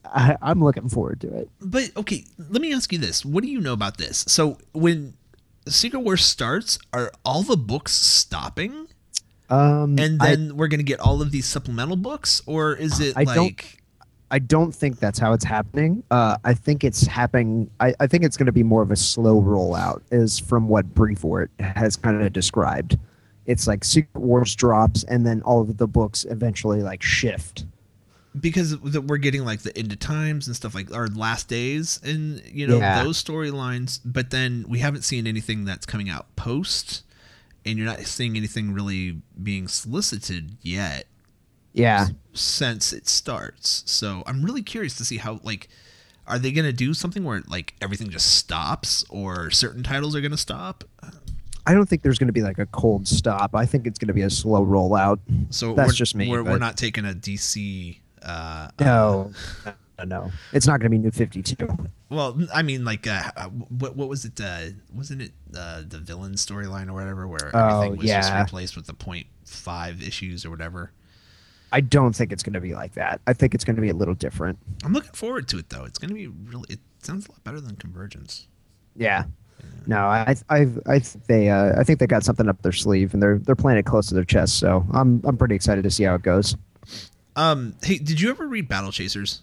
I 0.04 0.36
I'm 0.42 0.62
looking 0.62 0.88
forward 0.88 1.20
to 1.22 1.36
it. 1.36 1.48
But 1.60 1.90
okay, 1.96 2.24
let 2.48 2.60
me 2.62 2.72
ask 2.72 2.92
you 2.92 2.98
this: 2.98 3.24
What 3.24 3.42
do 3.44 3.50
you 3.50 3.60
know 3.60 3.72
about 3.72 3.96
this? 3.98 4.24
So 4.28 4.58
when 4.72 5.14
Secret 5.68 6.00
Wars 6.00 6.24
starts, 6.24 6.78
are 6.92 7.12
all 7.24 7.42
the 7.42 7.56
books 7.56 7.92
stopping, 7.92 8.88
Um, 9.48 9.98
and 9.98 10.20
I- 10.22 10.34
then 10.36 10.56
we're 10.56 10.68
gonna 10.68 10.82
get 10.82 11.00
all 11.00 11.20
of 11.22 11.30
these 11.32 11.46
supplemental 11.46 11.96
books, 11.96 12.42
or 12.46 12.74
is 12.74 13.00
it 13.00 13.14
I 13.16 13.24
don't- 13.24 13.36
like 13.36 13.76
I 14.32 14.38
don't 14.38 14.72
think 14.72 15.00
that's 15.00 15.18
how 15.18 15.32
it's 15.32 15.44
happening. 15.44 16.04
Uh, 16.08 16.36
I 16.44 16.54
think 16.54 16.84
it's 16.84 17.04
happening. 17.04 17.68
I, 17.80 17.94
I 17.98 18.06
think 18.06 18.22
it's 18.22 18.36
going 18.36 18.46
to 18.46 18.52
be 18.52 18.62
more 18.62 18.80
of 18.80 18.92
a 18.92 18.96
slow 18.96 19.42
rollout, 19.42 20.02
is 20.12 20.38
from 20.38 20.68
what 20.68 20.94
Brevoort 20.94 21.50
has 21.58 21.96
kind 21.96 22.22
of 22.22 22.32
described. 22.32 22.96
It's 23.50 23.66
like 23.66 23.84
Secret 23.84 24.20
Wars 24.20 24.54
drops, 24.54 25.04
and 25.04 25.26
then 25.26 25.42
all 25.42 25.60
of 25.60 25.76
the 25.76 25.86
books 25.86 26.24
eventually 26.24 26.82
like 26.82 27.02
shift. 27.02 27.64
because 28.40 28.78
we're 28.78 29.16
getting 29.16 29.44
like 29.44 29.60
the 29.62 29.76
end 29.76 29.90
of 29.92 29.98
times 29.98 30.46
and 30.46 30.54
stuff 30.54 30.72
like 30.74 30.94
our 30.94 31.08
last 31.08 31.48
days 31.48 31.98
and 32.04 32.40
you 32.46 32.64
know 32.66 32.78
Yeah. 32.78 33.02
those 33.02 33.22
storylines 33.22 33.98
but 34.04 34.30
then 34.30 34.64
we 34.68 34.78
haven't 34.78 35.02
seen 35.02 35.26
anything 35.26 35.64
that's 35.64 35.84
coming 35.84 36.08
out 36.08 36.26
post 36.36 37.02
and 37.66 37.76
you're 37.76 37.86
not 37.88 37.98
seeing 38.02 38.36
anything 38.36 38.72
really 38.72 39.20
being 39.42 39.66
solicited 39.66 40.56
yet 40.62 41.06
Yeah, 41.72 42.06
since 42.32 42.92
it 42.92 43.08
starts 43.08 43.82
so 43.86 44.22
i'm 44.26 44.44
really 44.44 44.62
curious 44.62 44.94
to 44.98 45.04
see 45.04 45.16
how 45.18 45.40
like 45.42 45.68
are 46.28 46.38
they 46.38 46.52
going 46.52 46.64
to 46.66 46.72
do 46.72 46.94
something 46.94 47.24
where 47.24 47.42
like 47.48 47.74
everything 47.80 48.10
just 48.10 48.32
stops 48.36 49.04
or 49.10 49.50
certain 49.50 49.82
titles 49.82 50.14
are 50.14 50.20
going 50.20 50.30
to 50.30 50.36
stop 50.50 50.84
I 51.70 51.74
don't 51.74 51.88
think 51.88 52.02
there's 52.02 52.18
going 52.18 52.26
to 52.26 52.32
be 52.32 52.42
like 52.42 52.58
a 52.58 52.66
cold 52.66 53.06
stop. 53.06 53.54
I 53.54 53.64
think 53.64 53.86
it's 53.86 53.96
going 53.96 54.08
to 54.08 54.14
be 54.14 54.22
a 54.22 54.30
slow 54.30 54.66
rollout. 54.66 55.20
so 55.50 55.72
That's 55.72 55.90
we're, 55.90 55.92
just 55.92 56.16
me, 56.16 56.28
we're, 56.28 56.42
we're 56.42 56.58
not 56.58 56.76
taking 56.76 57.04
a 57.04 57.12
dc 57.12 57.96
uh 58.22 58.68
No, 58.80 59.32
no, 59.96 60.04
no. 60.04 60.32
It's 60.52 60.66
not 60.66 60.80
going 60.80 60.90
to 60.90 60.96
be 60.96 60.98
New 60.98 61.12
Fifty 61.12 61.44
Two. 61.44 61.68
Well, 62.08 62.36
I 62.52 62.62
mean, 62.62 62.84
like, 62.84 63.06
uh, 63.06 63.30
uh, 63.36 63.44
what 63.50 63.94
what 63.94 64.08
was 64.08 64.24
it? 64.24 64.40
Uh, 64.40 64.70
wasn't 64.92 65.22
it 65.22 65.32
uh, 65.56 65.82
the 65.86 65.98
villain 65.98 66.32
storyline 66.32 66.88
or 66.88 66.94
whatever, 66.94 67.28
where 67.28 67.52
Oh, 67.54 67.82
everything 67.82 67.98
was 67.98 68.06
just 68.08 68.34
replaced 68.34 68.74
with 68.74 68.86
the 68.86 68.94
point 68.94 69.28
five 69.44 70.02
issues 70.02 70.44
or 70.44 70.50
whatever? 70.50 70.90
I 71.70 71.82
don't 71.82 72.16
think 72.16 72.32
it's 72.32 72.42
going 72.42 72.54
to 72.54 72.60
be 72.60 72.74
like 72.74 72.94
that. 72.94 73.20
I 73.28 73.32
think 73.32 73.54
it's 73.54 73.64
going 73.64 73.76
to 73.76 73.82
be 73.82 73.90
a 73.90 73.94
little 73.94 74.14
different. 74.14 74.58
I'm 74.82 74.92
looking 74.92 75.12
forward 75.12 75.46
to 75.48 75.58
it 75.58 75.70
though. 75.70 75.84
It's 75.84 76.00
going 76.00 76.08
to 76.08 76.14
be 76.14 76.26
really. 76.26 76.66
It 76.68 76.80
sounds 77.00 77.28
a 77.28 77.30
lot 77.30 77.44
better 77.44 77.60
than 77.60 77.76
Convergence. 77.76 78.48
Yeah. 78.96 79.24
No, 79.86 79.98
I, 79.98 80.36
I, 80.48 80.68
I 80.86 80.98
think 80.98 81.26
they, 81.26 81.48
uh, 81.48 81.78
I 81.78 81.84
think 81.84 81.98
they 81.98 82.06
got 82.06 82.22
something 82.22 82.48
up 82.48 82.62
their 82.62 82.72
sleeve, 82.72 83.12
and 83.14 83.22
they're 83.22 83.38
they're 83.38 83.56
playing 83.56 83.78
it 83.78 83.86
close 83.86 84.08
to 84.08 84.14
their 84.14 84.24
chest. 84.24 84.58
So 84.58 84.86
I'm 84.92 85.20
I'm 85.24 85.36
pretty 85.36 85.54
excited 85.54 85.82
to 85.84 85.90
see 85.90 86.04
how 86.04 86.14
it 86.14 86.22
goes. 86.22 86.56
Um, 87.36 87.74
hey, 87.82 87.98
did 87.98 88.20
you 88.20 88.30
ever 88.30 88.46
read 88.46 88.68
Battle 88.68 88.92
Chasers? 88.92 89.42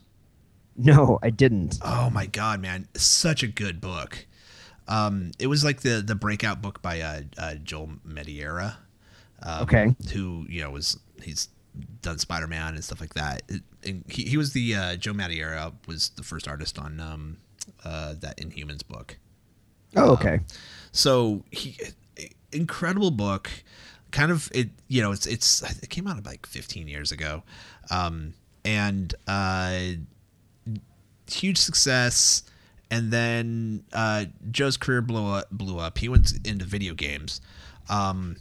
No, 0.77 1.17
I 1.23 1.31
didn't. 1.31 1.79
Oh 1.81 2.09
my 2.11 2.27
god, 2.27 2.61
man, 2.61 2.87
such 2.95 3.41
a 3.43 3.47
good 3.47 3.81
book. 3.81 4.27
Um, 4.87 5.31
it 5.39 5.47
was 5.47 5.63
like 5.65 5.81
the 5.81 6.03
the 6.05 6.15
breakout 6.15 6.61
book 6.61 6.81
by 6.81 7.01
uh, 7.01 7.21
uh 7.37 7.55
Joel 7.55 7.91
Madureira. 8.07 8.75
Um, 9.41 9.63
Okay. 9.63 9.95
Who 10.13 10.45
you 10.47 10.61
know 10.61 10.69
was 10.69 10.99
he's 11.21 11.49
done 12.01 12.19
Spider 12.19 12.47
Man 12.47 12.75
and 12.75 12.83
stuff 12.83 13.01
like 13.01 13.15
that. 13.15 13.41
It, 13.49 13.61
and 13.83 14.03
he 14.07 14.23
he 14.23 14.37
was 14.37 14.53
the 14.53 14.75
uh, 14.75 14.95
Joe 14.95 15.13
Madureira 15.13 15.73
was 15.87 16.09
the 16.09 16.23
first 16.23 16.47
artist 16.47 16.79
on 16.79 16.99
um 16.99 17.37
uh 17.83 18.13
that 18.21 18.37
Inhumans 18.37 18.87
book. 18.87 19.17
Oh, 19.97 20.11
okay. 20.13 20.39
So 20.91 21.43
he 21.51 21.77
incredible 22.51 23.11
book. 23.11 23.49
Kind 24.11 24.31
of 24.31 24.49
it 24.53 24.69
you 24.87 25.01
know 25.01 25.11
it's 25.11 25.25
it's 25.27 25.61
it 25.83 25.89
came 25.89 26.07
out 26.07 26.25
like 26.25 26.45
15 26.45 26.87
years 26.87 27.11
ago, 27.11 27.43
um 27.91 28.33
and 28.63 29.13
uh 29.27 29.79
huge 31.29 31.57
success 31.57 32.43
and 32.89 33.11
then 33.11 33.83
uh, 33.93 34.25
Joe's 34.51 34.77
career 34.77 35.01
blew 35.01 35.33
up, 35.33 35.49
blew 35.51 35.79
up. 35.79 35.97
He 35.97 36.09
went 36.09 36.33
into 36.47 36.65
video 36.65 36.93
games. 36.93 37.41
Um, 37.89 38.37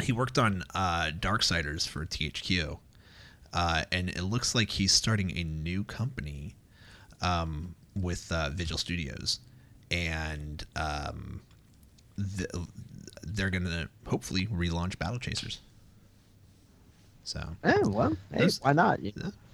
he 0.00 0.12
worked 0.12 0.38
on 0.38 0.62
uh, 0.74 1.10
Darksiders 1.18 1.86
for 1.86 2.06
THQ, 2.06 2.78
uh, 3.52 3.84
and 3.90 4.08
it 4.10 4.22
looks 4.22 4.54
like 4.54 4.70
he's 4.70 4.92
starting 4.92 5.36
a 5.36 5.42
new 5.42 5.82
company 5.82 6.54
um, 7.20 7.74
with 7.96 8.30
uh, 8.30 8.50
Vigil 8.50 8.78
Studios, 8.78 9.40
and 9.90 10.64
um, 10.76 11.40
th- 12.36 12.50
they're 13.22 13.50
gonna 13.50 13.88
hopefully 14.06 14.46
relaunch 14.46 14.98
Battle 14.98 15.18
Chasers. 15.18 15.60
So 17.24 17.46
Eh, 17.62 17.78
well, 17.84 18.10
hey, 18.32 18.38
There's- 18.38 18.60
why 18.62 18.72
not? 18.72 19.00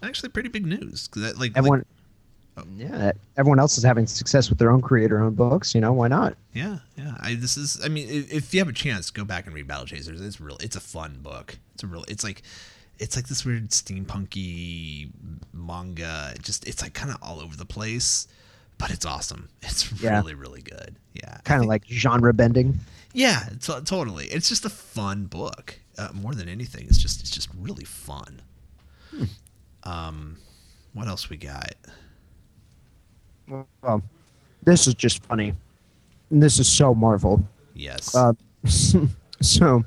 actually, 0.03 0.29
pretty 0.29 0.49
big 0.49 0.64
news. 0.67 1.09
that, 1.14 1.38
like, 1.38 1.50
like 1.50 1.57
Everyone, 1.57 1.85
Oh. 2.57 2.62
yeah, 2.76 3.11
everyone 3.37 3.59
else 3.59 3.76
is 3.76 3.83
having 3.83 4.07
success 4.07 4.49
with 4.49 4.59
their 4.61 4.71
own 4.71 4.81
creator-owned 4.81 5.37
books. 5.37 5.75
You 5.75 5.81
know, 5.81 5.93
why 5.93 6.07
not? 6.07 6.37
Yeah, 6.53 6.79
yeah. 6.97 7.17
I 7.19 7.35
this 7.35 7.57
is. 7.57 7.81
I 7.85 7.88
mean, 7.88 8.09
i- 8.09 8.33
if 8.33 8.55
you 8.55 8.61
have 8.61 8.69
a 8.69 8.73
chance, 8.73 9.11
go 9.11 9.25
back 9.25 9.47
and 9.47 9.55
read 9.57 9.67
Battle 9.67 9.87
Chasers. 9.87 10.21
It's 10.21 10.41
real. 10.41 10.57
It's 10.61 10.76
a 10.76 10.81
fun 10.81 11.19
book. 11.21 11.59
It's 11.75 11.83
a 11.83 11.88
real. 11.88 12.05
It's 12.07 12.23
like, 12.23 12.43
it's 13.00 13.17
like 13.17 13.26
this 13.26 13.45
weird 13.45 13.71
steampunky 13.71 15.11
manga. 15.53 16.31
It 16.37 16.43
just 16.43 16.64
it's 16.69 16.81
like 16.81 16.95
kind 16.95 17.11
of 17.11 17.17
all 17.23 17.41
over 17.41 17.57
the 17.57 17.64
place, 17.67 18.29
but 18.78 18.90
it's 18.90 19.04
awesome. 19.07 19.49
It's 19.62 19.90
Yeah. 20.02 20.19
really 20.21 20.35
really 20.35 20.62
good. 20.62 20.97
Yeah, 21.14 21.38
Kind 21.45 21.62
of 21.62 21.69
like 21.69 21.85
genre 21.88 22.33
bending. 22.33 22.78
yeah, 23.12 23.49
to- 23.62 23.83
totally. 23.85 24.26
It's 24.26 24.49
just 24.49 24.64
a 24.64 24.71
fun 24.71 25.26
book. 25.26 25.78
Uh, 25.97 26.09
more 26.12 26.35
than 26.35 26.49
anything, 26.49 26.87
it's 26.87 26.99
just 26.99 27.21
it's 27.21 27.31
just 27.31 27.49
really 27.59 27.85
fun. 27.85 28.43
Hmm. 29.11 29.25
Um, 29.85 30.37
what 30.93 31.07
else 31.09 31.31
we 31.31 31.37
got? 31.37 31.75
Well, 33.49 34.02
this 34.64 34.87
is 34.87 34.95
just 34.95 35.23
funny. 35.25 35.52
And 36.31 36.43
this 36.43 36.59
is 36.59 36.69
so 36.69 36.95
Marvel. 36.95 37.47
Yes. 37.75 38.14
Uh, 38.14 38.33
so, 39.40 39.85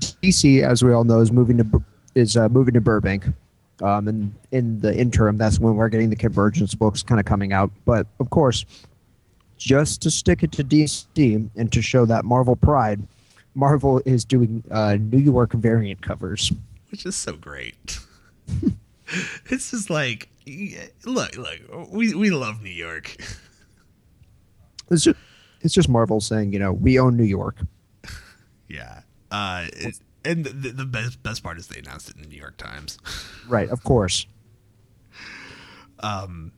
DC, 0.00 0.62
as 0.62 0.82
we 0.84 0.92
all 0.92 1.04
know, 1.04 1.20
is 1.20 1.32
moving 1.32 1.58
to 1.58 1.82
is 2.14 2.36
uh, 2.36 2.48
moving 2.48 2.74
to 2.74 2.80
Burbank. 2.80 3.24
Um, 3.82 4.08
and 4.08 4.34
in 4.50 4.80
the 4.80 4.96
interim, 4.96 5.38
that's 5.38 5.58
when 5.58 5.74
we're 5.76 5.88
getting 5.88 6.10
the 6.10 6.16
Convergence 6.16 6.74
books 6.74 7.02
kind 7.02 7.18
of 7.18 7.26
coming 7.26 7.52
out. 7.52 7.70
But 7.84 8.06
of 8.20 8.30
course, 8.30 8.64
just 9.58 10.02
to 10.02 10.10
stick 10.10 10.42
it 10.42 10.52
to 10.52 10.64
DC 10.64 11.48
and 11.56 11.72
to 11.72 11.82
show 11.82 12.04
that 12.06 12.24
Marvel 12.24 12.56
pride, 12.56 13.02
Marvel 13.54 14.00
is 14.04 14.24
doing 14.24 14.62
uh, 14.70 14.96
New 15.00 15.18
York 15.18 15.52
variant 15.52 16.02
covers. 16.02 16.52
which 16.90 17.06
is 17.06 17.16
so 17.16 17.34
great. 17.34 17.98
it's 19.46 19.70
just 19.70 19.90
like, 19.90 20.28
look, 21.04 21.36
look, 21.36 21.60
we 21.90 22.14
we 22.14 22.30
love 22.30 22.62
New 22.62 22.70
York. 22.70 23.16
It's 24.90 25.04
just, 25.04 25.18
it's 25.62 25.72
just 25.72 25.88
Marvel 25.88 26.20
saying, 26.20 26.52
you 26.52 26.58
know, 26.58 26.70
we 26.70 26.98
own 26.98 27.16
New 27.16 27.24
York. 27.24 27.56
yeah. 28.68 29.00
Uh, 29.30 29.66
it, 29.72 29.98
and 30.24 30.44
the, 30.44 30.70
the 30.70 30.84
best 30.84 31.22
best 31.22 31.42
part 31.42 31.58
is 31.58 31.66
they 31.68 31.78
announced 31.80 32.08
it 32.10 32.16
in 32.16 32.22
the 32.22 32.28
New 32.28 32.36
York 32.38 32.56
Times. 32.56 32.98
Right, 33.48 33.68
of 33.68 33.82
course. 33.82 34.26
Um, 36.00 36.52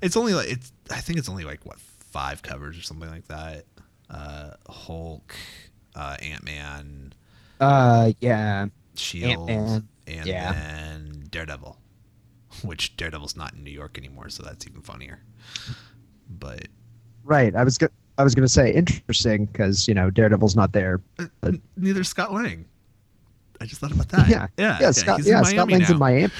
it's 0.00 0.16
only 0.16 0.34
like 0.34 0.50
it's. 0.50 0.72
I 0.90 1.00
think 1.00 1.18
it's 1.18 1.28
only 1.28 1.44
like 1.44 1.64
what 1.64 1.78
five 1.80 2.42
covers 2.42 2.78
or 2.78 2.82
something 2.82 3.08
like 3.10 3.26
that. 3.28 3.64
Uh, 4.10 4.50
Hulk, 4.68 5.34
uh, 5.94 6.16
Ant 6.20 6.44
Man, 6.44 7.12
Uh, 7.60 8.12
yeah. 8.20 8.66
Shield, 8.94 9.48
Ant-Man, 9.48 9.88
and 10.06 10.26
yeah. 10.26 10.52
then 10.52 11.24
Daredevil. 11.30 11.78
Which 12.62 12.96
Daredevil's 12.98 13.36
not 13.36 13.54
in 13.54 13.64
New 13.64 13.70
York 13.70 13.96
anymore, 13.96 14.28
so 14.28 14.42
that's 14.42 14.66
even 14.66 14.82
funnier. 14.82 15.22
But 16.28 16.68
Right. 17.24 17.54
I 17.56 17.64
was 17.64 17.78
go- 17.78 17.88
I 18.18 18.24
was 18.24 18.34
going 18.34 18.44
to 18.46 18.52
say 18.52 18.72
interesting 18.72 19.46
because 19.46 19.88
you 19.88 19.94
know 19.94 20.10
Daredevil's 20.10 20.54
not 20.56 20.72
there. 20.72 21.00
Uh, 21.18 21.26
n- 21.44 21.62
neither 21.76 22.04
Scott 22.04 22.32
Lang. 22.34 22.66
I 23.62 23.66
just 23.66 23.80
thought 23.80 23.92
about 23.92 24.08
that. 24.08 24.28
Yeah, 24.28 24.48
yeah, 24.58 24.78
yeah. 24.80 24.90
Scott, 24.90 25.18
he's 25.18 25.26
in 25.26 25.32
yeah, 25.32 25.42
Scott 25.42 25.70
Lang's 25.70 25.88
now. 25.88 25.94
in 25.94 25.98
Miami. 25.98 26.32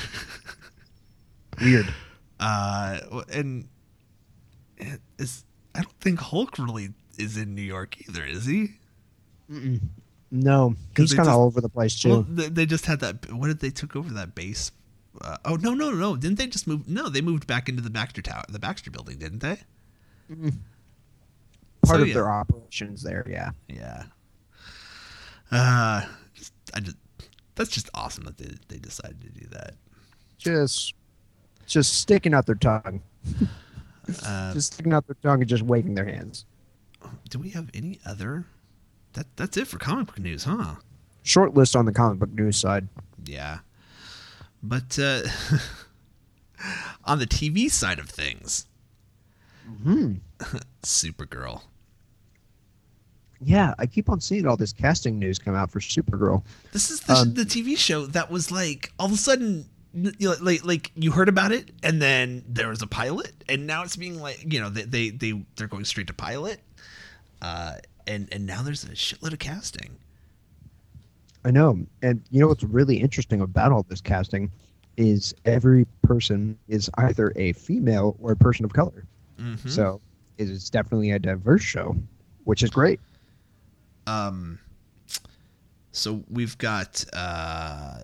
Weird. 1.61 1.87
Uh, 2.41 2.99
and 3.33 3.69
it- 4.77 5.01
is 5.17 5.45
I 5.77 5.83
don't 5.83 6.01
think 6.01 6.19
Hulk 6.19 6.59
really 6.59 6.89
is 7.17 7.37
in 7.37 7.55
New 7.55 7.63
York 7.63 7.97
either, 8.09 8.25
is 8.25 8.47
he? 8.47 8.71
No, 10.33 10.75
he's 10.97 11.15
kind 11.15 11.29
of 11.29 11.35
all 11.37 11.45
over 11.45 11.61
the 11.61 11.69
place 11.69 11.97
too. 11.97 12.09
Well, 12.09 12.27
they, 12.29 12.49
they 12.49 12.67
just 12.67 12.87
had 12.87 12.99
that. 12.99 13.33
What 13.33 13.47
did 13.47 13.61
they 13.61 13.71
took 13.71 13.95
over 13.95 14.13
that 14.15 14.35
base? 14.35 14.73
Uh, 15.21 15.37
oh 15.45 15.55
no, 15.55 15.73
no, 15.73 15.93
no! 15.93 16.17
Didn't 16.17 16.39
they 16.39 16.49
just 16.49 16.67
move? 16.67 16.89
No, 16.89 17.09
they 17.09 17.21
moved 17.21 17.47
back 17.47 17.69
into 17.69 17.81
the 17.81 17.91
Baxter 17.91 18.23
Tower, 18.23 18.43
the 18.49 18.59
Baxter 18.59 18.91
Building, 18.91 19.19
didn't 19.19 19.39
they? 19.39 19.61
Part 21.85 21.97
so, 21.97 22.03
of 22.03 22.09
yeah. 22.09 22.15
their 22.15 22.31
operations 22.31 23.03
there. 23.03 23.25
Yeah. 23.29 23.51
Yeah. 23.69 24.05
Uh, 25.51 26.07
just, 26.35 26.53
I 26.75 26.81
just 26.81 26.97
that's 27.55 27.71
just 27.71 27.89
awesome 27.95 28.25
that 28.25 28.39
they 28.39 28.55
they 28.69 28.79
decided 28.79 29.21
to 29.23 29.29
do 29.31 29.47
that. 29.51 29.75
Just, 30.39 30.95
just 31.67 31.95
sticking 31.99 32.35
out 32.35 32.47
their 32.47 32.55
tongue. 32.57 33.03
Uh, 34.27 34.53
Just 34.53 34.73
sticking 34.73 34.93
out 34.93 35.07
their 35.07 35.15
tongue 35.23 35.41
and 35.41 35.49
just 35.49 35.63
waving 35.63 35.95
their 35.95 36.05
hands. 36.05 36.45
do 37.31 37.39
we 37.39 37.51
have 37.51 37.71
any 37.73 38.01
other? 38.05 38.47
That 39.13 39.27
that's 39.37 39.57
it 39.57 39.69
for 39.69 39.79
comic 39.79 40.09
book 40.09 40.19
news, 40.19 40.43
huh? 40.43 40.75
Short 41.23 41.55
list 41.55 41.77
on 41.77 41.85
the 41.85 41.93
comic 41.93 42.19
book 42.19 42.33
news 42.33 42.57
side. 42.57 42.89
Yeah. 43.25 43.59
But 44.61 44.99
uh, 44.99 45.23
on 47.05 47.21
the 47.21 47.27
TV 47.29 47.71
side 47.71 48.01
of 48.01 48.09
things, 48.11 48.67
Hmm. 49.85 50.15
Supergirl. 50.83 51.63
Yeah, 53.45 53.75
I 53.79 53.87
keep 53.87 54.09
on 54.09 54.21
seeing 54.21 54.47
all 54.47 54.57
this 54.57 54.73
casting 54.73 55.19
news 55.19 55.39
come 55.39 55.55
out 55.55 55.71
for 55.71 55.81
Supergirl. 55.81 56.43
This 56.73 56.91
is 56.91 57.01
the, 57.01 57.15
Um, 57.15 57.35
the 57.35 57.45
TV 57.45 57.77
show 57.77 58.07
that 58.07 58.31
was 58.31 58.51
like 58.51 58.93
all 58.99 59.07
of 59.07 59.13
a 59.13 59.17
sudden 59.17 59.67
like 59.95 60.65
like 60.65 60.91
you 60.95 61.11
heard 61.13 61.29
about 61.29 61.53
it 61.53 61.71
and 61.83 62.01
then 62.01 62.43
there 62.49 62.69
was 62.69 62.81
a 62.81 62.87
pilot 62.87 63.33
and 63.47 63.67
now 63.67 63.83
it's 63.83 63.95
being 63.97 64.19
like 64.23 64.43
you 64.51 64.59
know 64.59 64.71
they 64.71 64.85
they, 64.85 65.11
they 65.11 65.45
they're 65.57 65.67
going 65.69 65.85
straight 65.85 66.07
to 66.07 66.15
pilot 66.15 66.61
uh 67.43 67.75
and 68.07 68.27
and 68.33 68.47
now 68.47 68.63
there's 68.63 68.85
a 68.85 68.89
shitload 68.93 69.35
of 69.35 69.39
casting 69.39 69.91
I 71.45 71.51
know. 71.51 71.79
And 72.03 72.23
you 72.31 72.41
know 72.41 72.49
what's 72.49 72.63
really 72.63 72.97
interesting 73.01 73.41
about 73.41 73.73
all 73.73 73.85
this 73.89 74.01
casting 74.01 74.51
is 74.97 75.35
every 75.45 75.87
person 76.03 76.57
is 76.69 76.89
either 76.99 77.33
a 77.37 77.53
female 77.53 78.17
or 78.21 78.33
a 78.33 78.37
person 78.37 78.65
of 78.65 78.73
color. 78.73 79.05
Mhm. 79.41 79.69
So 79.69 80.01
it 80.39 80.49
is 80.49 80.71
definitely 80.71 81.11
a 81.11 81.19
diverse 81.19 81.63
show, 81.63 81.97
which 82.45 82.63
is 82.63 82.71
great. 82.71 83.01
Um 84.07 84.59
so 85.93 86.25
we've 86.29 86.57
got 86.59 87.05
uh 87.13 87.99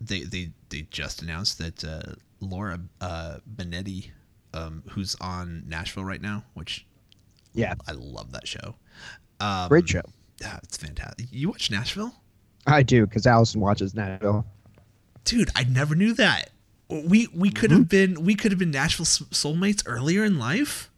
they 0.00 0.20
they 0.22 0.50
they 0.70 0.86
just 0.90 1.22
announced 1.22 1.58
that 1.58 1.84
uh 1.84 2.14
Laura 2.40 2.80
uh 3.00 3.38
Benanti 3.56 4.10
um 4.54 4.82
who's 4.90 5.16
on 5.20 5.64
Nashville 5.66 6.04
right 6.04 6.20
now 6.20 6.44
which 6.54 6.86
Yeah, 7.52 7.74
I 7.88 7.92
love 7.92 8.32
that 8.32 8.46
show. 8.46 8.74
Um 9.40 9.68
great 9.68 9.88
show. 9.88 10.02
yeah, 10.40 10.58
it's 10.62 10.76
fantastic. 10.76 11.26
You 11.30 11.48
watch 11.50 11.70
Nashville? 11.70 12.14
I 12.66 12.82
do 12.82 13.06
because 13.06 13.26
Allison 13.26 13.60
watches 13.60 13.94
Nashville. 13.94 14.44
dude 15.24 15.50
I 15.54 15.64
never 15.64 15.94
knew 15.94 16.12
that. 16.14 16.50
We 16.88 17.28
we 17.34 17.50
could 17.50 17.70
have 17.70 17.88
been 17.88 18.24
we 18.24 18.34
could 18.34 18.52
have 18.52 18.58
been 18.58 18.70
Nashville 18.70 19.06
soulmates 19.06 19.82
earlier 19.86 20.24
in 20.24 20.38
life? 20.38 20.90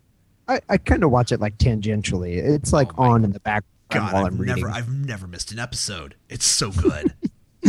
I, 0.47 0.61
I 0.69 0.78
kind 0.78 1.02
of 1.05 1.11
watch 1.11 1.31
it 1.33 1.40
like 1.40 1.59
tangentially. 1.59 2.37
It's 2.37 2.73
like 2.73 2.88
Oh 2.99 3.05
on 3.05 3.25
in 3.25 3.33
the 3.33 3.40
background 3.40 3.64
God 3.90 4.14
I've 4.14 4.25
I'm 4.26 4.38
reading. 4.38 4.57
never 4.57 4.68
I've 4.71 4.88
never 4.90 5.26
missed 5.26 5.52
an 5.52 5.59
episode 5.59 6.14
it's 6.28 6.45
so 6.47 6.71
good 6.71 7.14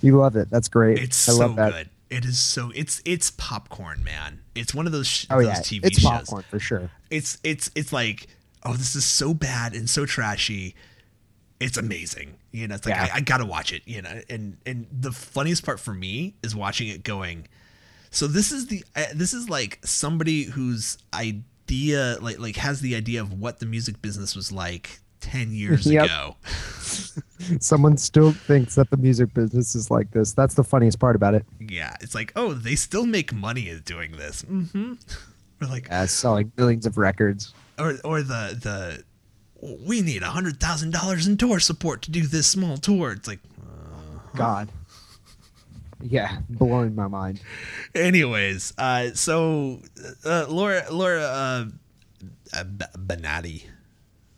you 0.00 0.16
love 0.18 0.36
it. 0.36 0.48
That's 0.50 0.68
great. 0.68 0.98
It's 0.98 1.28
I 1.28 1.32
so 1.32 1.38
love 1.38 1.56
that. 1.56 1.72
good. 1.72 1.90
It 2.10 2.24
is 2.24 2.38
so 2.38 2.72
it's 2.74 3.02
it's 3.04 3.30
popcorn, 3.32 4.02
man. 4.02 4.40
It's 4.54 4.74
one 4.74 4.86
of 4.86 4.92
those 4.92 5.06
sh- 5.06 5.26
Oh 5.30 5.36
those 5.36 5.46
yeah, 5.46 5.54
TV 5.60 5.84
it's 5.84 6.00
shows. 6.00 6.10
popcorn 6.10 6.44
for 6.48 6.58
sure. 6.58 6.90
It's 7.10 7.38
it's 7.44 7.70
it's 7.74 7.92
like 7.92 8.26
oh, 8.64 8.72
this 8.72 8.96
is 8.96 9.04
so 9.04 9.34
bad 9.34 9.74
and 9.74 9.88
so 9.88 10.06
trashy. 10.06 10.74
It's 11.60 11.76
amazing. 11.76 12.36
You 12.52 12.68
know, 12.68 12.74
it's 12.76 12.86
like 12.86 12.94
Yeah. 12.96 13.08
I, 13.12 13.16
I 13.18 13.20
gotta 13.20 13.44
watch 13.44 13.72
it. 13.72 13.82
You 13.84 14.02
know, 14.02 14.20
and 14.30 14.56
and 14.64 14.86
the 14.90 15.12
funniest 15.12 15.64
part 15.64 15.78
for 15.78 15.92
me 15.92 16.34
is 16.42 16.56
watching 16.56 16.88
it 16.88 17.02
going. 17.04 17.46
So 18.10 18.26
this 18.26 18.50
is 18.50 18.68
the 18.68 18.82
uh, 18.96 19.04
this 19.14 19.34
is 19.34 19.48
like 19.50 19.78
somebody 19.84 20.44
whose 20.44 20.98
idea 21.12 22.16
like 22.20 22.38
like 22.38 22.56
has 22.56 22.80
the 22.80 22.94
idea 22.96 23.20
of 23.20 23.38
what 23.38 23.60
the 23.60 23.66
music 23.66 24.00
business 24.02 24.34
was 24.34 24.50
like 24.50 25.00
ten 25.24 25.52
years 25.52 25.86
Yep. 25.86 26.04
ago. 26.06 26.36
Someone 27.60 27.96
still 27.96 28.32
thinks 28.32 28.74
that 28.76 28.90
the 28.90 28.96
music 28.96 29.32
business 29.34 29.74
is 29.74 29.90
like 29.90 30.10
this. 30.12 30.32
That's 30.32 30.54
the 30.54 30.64
funniest 30.64 30.98
part 30.98 31.16
about 31.16 31.34
it. 31.34 31.44
Yeah, 31.60 31.94
it's 32.00 32.14
like 32.14 32.32
oh, 32.36 32.52
they 32.54 32.74
still 32.74 33.06
make 33.06 33.32
money 33.32 33.68
at 33.70 33.84
doing 33.84 34.12
this. 34.12 34.42
Mm-hmm. 34.42 34.94
We're 35.60 35.68
like 35.68 35.90
Uh, 35.90 36.06
selling 36.06 36.52
millions 36.56 36.86
of 36.86 36.96
records. 36.98 37.52
or 37.78 37.96
or 38.04 38.22
the 38.22 38.58
the 38.60 39.04
we 39.86 40.02
need 40.02 40.22
a 40.22 40.30
hundred 40.30 40.60
thousand 40.60 40.92
dollars 40.92 41.26
in 41.26 41.36
tour 41.36 41.58
support 41.60 42.02
to 42.02 42.10
do 42.10 42.26
this 42.26 42.46
small 42.46 42.76
tour. 42.76 43.12
It's 43.12 43.26
like, 43.28 43.40
God. 44.36 44.68
Yeah, 46.02 46.38
blowing 46.50 46.94
my 46.94 47.08
mind. 47.08 47.40
anyways. 47.94 48.74
Uh, 48.76 49.12
so 49.14 49.80
uh, 50.26 50.44
Laura 50.48 50.84
Laura 50.90 51.22
uh, 51.22 51.64
uh, 52.52 52.64
Benanti, 52.98 53.64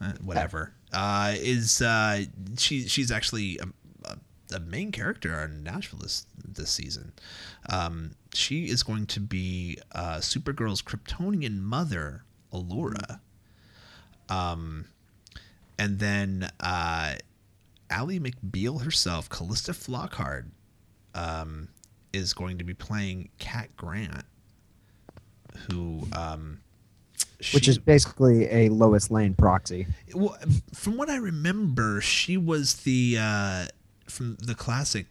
uh, 0.01 0.13
whatever, 0.23 0.73
uh, 0.93 1.35
is 1.37 1.83
uh, 1.83 2.25
she 2.59 2.87
she's 2.89 3.11
actually 3.11 3.59
a, 3.59 3.67
a, 4.11 4.57
a 4.57 4.61
main 4.61 4.93
character 4.93 5.37
on 5.37 5.63
Nashville 5.63 6.01
this 6.01 6.27
this 6.47 6.71
season. 6.71 7.13
Um, 7.69 8.13
she 8.35 8.67
is 8.67 8.83
going 8.83 9.07
to 9.07 9.21
be 9.21 9.79
uh, 9.93 10.17
Supergirl's 10.17 10.83
Kryptonian 10.83 11.61
mother, 11.61 12.25
Allura. 12.53 13.21
Um, 14.29 14.87
and 15.79 15.99
then 15.99 16.51
uh, 16.61 17.15
Ally 17.91 18.19
McBeal 18.19 18.83
herself, 18.83 19.29
Calista 19.29 19.73
Flockhart, 19.73 20.47
um, 21.15 21.69
is 22.13 22.33
going 22.33 22.59
to 22.59 22.65
be 22.65 22.75
playing 22.75 23.31
Cat 23.39 23.69
Grant, 23.77 24.25
who, 25.71 26.07
um, 26.13 26.61
Which 27.53 27.69
is 27.69 27.79
basically 27.79 28.51
a 28.51 28.69
Lois 28.71 29.11
Lane 29.11 29.35
proxy. 29.35 29.87
well, 30.15 30.37
from 30.75 30.97
what 30.97 31.11
I 31.11 31.17
remember, 31.17 32.01
she 32.01 32.37
was 32.37 32.75
the 32.75 33.19
uh, 33.21 33.67
from 34.07 34.37
the 34.37 34.55
classic 34.55 35.07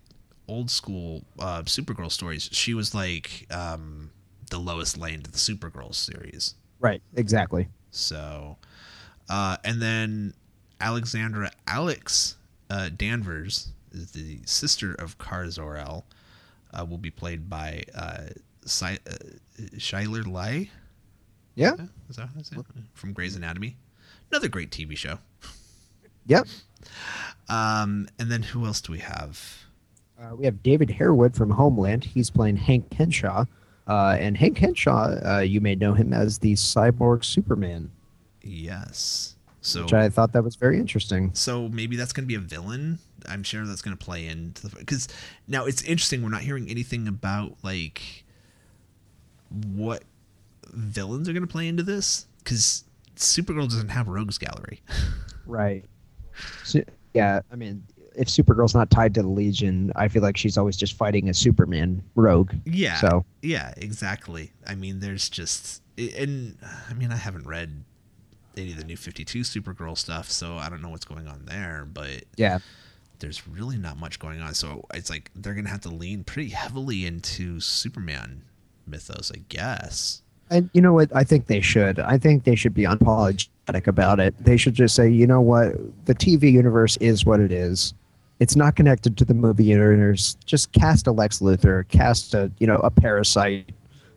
old 0.47 0.69
school 0.69 1.23
uh, 1.39 1.61
Supergirl 1.63 2.11
stories. 2.11 2.49
She 2.51 2.73
was 2.73 2.93
like 2.95 3.45
um, 3.51 4.11
the 4.49 4.57
Lois 4.57 4.97
Lane 4.97 5.21
to 5.21 5.31
the 5.31 5.37
Supergirl 5.37 5.93
series. 5.93 6.55
Right, 6.79 7.01
exactly. 7.15 7.67
So, 7.91 8.57
uh, 9.29 9.57
and 9.63 9.81
then 9.81 10.33
Alexandra 10.81 11.51
Alex 11.67 12.37
uh, 12.69 12.89
Danvers 12.95 13.69
is 13.91 14.11
the 14.11 14.39
sister 14.45 14.93
of 14.93 15.17
Kara 15.17 15.49
Zor-El. 15.49 16.05
Uh, 16.73 16.85
will 16.85 16.97
be 16.97 17.11
played 17.11 17.49
by 17.49 17.83
uh, 17.95 18.23
si- 18.65 18.99
uh, 19.09 19.15
Chyler 19.77 20.25
Leigh. 20.25 20.69
Yeah. 21.55 21.73
Is 22.09 22.17
that 22.17 22.27
how 22.27 22.33
that's 22.35 22.51
it? 22.51 22.57
From 22.93 23.13
Grey's 23.13 23.35
Anatomy. 23.35 23.77
Another 24.31 24.47
great 24.47 24.71
TV 24.71 24.95
show. 24.97 25.19
Yep. 26.27 26.47
Um, 27.49 28.07
and 28.19 28.31
then 28.31 28.41
who 28.41 28.65
else 28.65 28.81
do 28.81 28.91
we 28.91 28.99
have? 28.99 29.65
Uh, 30.19 30.35
we 30.35 30.45
have 30.45 30.63
David 30.63 30.89
Harewood 30.89 31.35
from 31.35 31.51
Homeland. 31.51 32.03
He's 32.03 32.29
playing 32.29 32.57
Hank 32.57 32.91
Henshaw. 32.93 33.45
Uh, 33.87 34.17
and 34.19 34.35
Hank 34.35 34.57
Henshaw, 34.57 35.15
uh, 35.23 35.39
you 35.41 35.61
may 35.61 35.75
know 35.75 35.93
him 35.93 36.13
as 36.13 36.39
the 36.39 36.53
cyborg 36.53 37.23
Superman, 37.23 37.91
Yes. 38.41 39.35
So 39.61 39.81
which 39.83 39.93
I 39.93 40.09
thought 40.09 40.31
that 40.33 40.43
was 40.43 40.55
very 40.55 40.79
interesting. 40.79 41.31
so 41.33 41.67
maybe 41.69 41.95
that's 41.95 42.13
going 42.13 42.23
to 42.23 42.27
be 42.27 42.35
a 42.35 42.39
villain. 42.39 42.99
I'm 43.27 43.41
sure 43.41 43.65
that's 43.65 43.81
going 43.81 43.97
to 43.97 44.03
play 44.05 44.27
into 44.27 44.67
the 44.67 44.75
because 44.75 45.07
now 45.47 45.65
it's 45.65 45.81
interesting. 45.81 46.21
We're 46.21 46.29
not 46.29 46.41
hearing 46.41 46.69
anything 46.69 47.07
about 47.07 47.55
like 47.63 48.23
what 49.49 50.03
villains 50.75 51.27
are 51.29 51.33
going 51.33 51.45
to 51.45 51.51
play 51.51 51.67
into 51.67 51.83
this 51.83 52.27
because 52.43 52.83
Supergirl 53.15 53.69
doesn't 53.69 53.89
have 53.89 54.07
Rogues 54.07 54.37
Gallery. 54.37 54.81
Right. 55.47 55.85
So, 56.63 56.81
yeah, 57.13 57.41
I 57.51 57.55
mean, 57.55 57.83
if 58.15 58.29
Supergirl's 58.29 58.73
not 58.73 58.89
tied 58.89 59.13
to 59.13 59.21
the 59.21 59.27
Legion, 59.27 59.91
I 59.95 60.07
feel 60.07 60.23
like 60.23 60.37
she's 60.37 60.57
always 60.57 60.75
just 60.75 60.97
fighting 60.97 61.29
a 61.29 61.35
Superman 61.35 62.01
rogue. 62.15 62.51
yeah. 62.65 62.95
So 62.95 63.25
Yeah, 63.43 63.73
exactly. 63.77 64.53
I 64.65 64.73
mean, 64.73 65.01
there's 65.01 65.29
just, 65.29 65.83
and 65.99 66.57
I 66.89 66.95
mean, 66.95 67.11
I 67.11 67.17
haven't 67.17 67.45
read 67.45 67.83
any 68.57 68.71
of 68.71 68.77
the 68.77 68.85
new 68.85 68.97
52 68.97 69.41
Supergirl 69.41 69.95
stuff, 69.95 70.31
so 70.31 70.57
I 70.57 70.69
don't 70.69 70.81
know 70.81 70.89
what's 70.89 71.05
going 71.05 71.27
on 71.27 71.45
there, 71.45 71.87
but 71.91 72.23
yeah, 72.37 72.57
there's 73.19 73.47
really 73.47 73.77
not 73.77 73.97
much 73.97 74.17
going 74.19 74.41
on. 74.41 74.53
So 74.53 74.85
it's 74.93 75.09
like 75.09 75.29
they're 75.35 75.53
going 75.53 75.65
to 75.65 75.71
have 75.71 75.81
to 75.81 75.89
lean 75.89 76.23
pretty 76.23 76.49
heavily 76.49 77.05
into 77.05 77.59
Superman 77.59 78.43
mythos, 78.87 79.31
I 79.33 79.43
guess. 79.49 80.21
And 80.49 80.69
you 80.73 80.81
know 80.81 80.93
what? 80.93 81.15
I 81.15 81.23
think 81.23 81.47
they 81.47 81.61
should. 81.61 81.99
I 81.99 82.17
think 82.17 82.43
they 82.43 82.55
should 82.55 82.73
be 82.73 82.83
unapologetic 82.83 83.87
about 83.87 84.19
it. 84.19 84.35
They 84.43 84.57
should 84.57 84.73
just 84.73 84.95
say, 84.95 85.09
you 85.09 85.25
know 85.25 85.41
what, 85.41 85.73
the 86.05 86.15
TV 86.15 86.51
universe 86.51 86.97
is 86.97 87.25
what 87.25 87.39
it 87.39 87.51
is. 87.51 87.93
It's 88.39 88.55
not 88.55 88.75
connected 88.75 89.17
to 89.17 89.25
the 89.25 89.33
movie 89.33 89.63
universe. 89.63 90.35
Just 90.45 90.71
cast 90.73 91.07
a 91.07 91.11
Lex 91.11 91.39
Luthor, 91.39 91.87
cast 91.87 92.33
a 92.33 92.51
you 92.59 92.67
know 92.67 92.77
a 92.77 92.91
Parasite. 92.91 93.71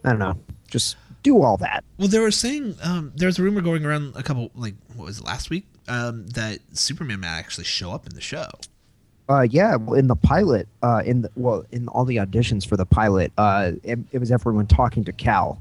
I 0.04 0.10
don't 0.10 0.18
know. 0.18 0.36
Just 0.68 0.96
do 1.22 1.42
all 1.42 1.56
that. 1.58 1.84
Well, 1.98 2.08
they 2.08 2.18
were 2.18 2.30
saying 2.30 2.76
um, 2.82 3.12
there 3.14 3.26
was 3.26 3.38
a 3.38 3.42
rumor 3.42 3.60
going 3.60 3.84
around 3.84 4.14
a 4.16 4.22
couple, 4.22 4.50
like, 4.54 4.74
what 4.94 5.06
was 5.06 5.18
it, 5.18 5.24
last 5.24 5.50
week? 5.50 5.66
Um, 5.88 6.26
that 6.28 6.58
Superman 6.72 7.20
might 7.20 7.28
actually 7.28 7.64
show 7.64 7.92
up 7.92 8.06
in 8.06 8.14
the 8.14 8.20
show. 8.20 8.46
Uh, 9.28 9.42
yeah, 9.42 9.76
well, 9.76 9.98
in 9.98 10.06
the 10.06 10.16
pilot, 10.16 10.68
uh, 10.82 11.02
in 11.04 11.22
the 11.22 11.30
well, 11.36 11.64
in 11.70 11.86
all 11.88 12.04
the 12.04 12.16
auditions 12.16 12.66
for 12.66 12.76
the 12.76 12.86
pilot, 12.86 13.30
uh, 13.36 13.72
it, 13.82 13.98
it 14.10 14.18
was 14.18 14.30
everyone 14.30 14.66
talking 14.66 15.04
to 15.04 15.12
Cal. 15.12 15.60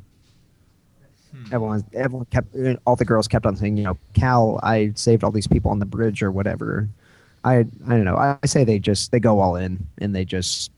Everyone, 1.51 1.83
everyone 1.93 2.25
kept, 2.25 2.55
all 2.85 2.95
the 2.95 3.05
girls 3.05 3.27
kept 3.27 3.45
on 3.45 3.55
saying, 3.55 3.77
you 3.77 3.83
know, 3.83 3.97
Cal, 4.13 4.59
I 4.63 4.91
saved 4.95 5.23
all 5.23 5.31
these 5.31 5.47
people 5.47 5.71
on 5.71 5.79
the 5.79 5.85
bridge 5.85 6.21
or 6.21 6.31
whatever. 6.31 6.89
I, 7.43 7.59
I 7.59 7.63
don't 7.89 8.03
know. 8.03 8.17
I, 8.17 8.37
I 8.43 8.45
say 8.45 8.63
they 8.63 8.79
just 8.79 9.11
they 9.11 9.19
go 9.19 9.39
all 9.39 9.55
in 9.55 9.85
and 9.99 10.15
they 10.15 10.25
just 10.25 10.71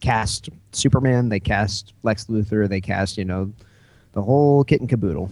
cast 0.00 0.48
Superman, 0.72 1.28
they 1.28 1.40
cast 1.40 1.92
Lex 2.02 2.26
Luthor, 2.26 2.68
they 2.68 2.80
cast, 2.80 3.18
you 3.18 3.24
know, 3.24 3.52
the 4.12 4.22
whole 4.22 4.64
kit 4.64 4.80
and 4.80 4.88
caboodle. 4.88 5.30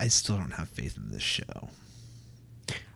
I 0.00 0.08
still 0.08 0.36
don't 0.36 0.52
have 0.52 0.68
faith 0.68 0.96
in 0.96 1.10
this 1.10 1.22
show. 1.22 1.68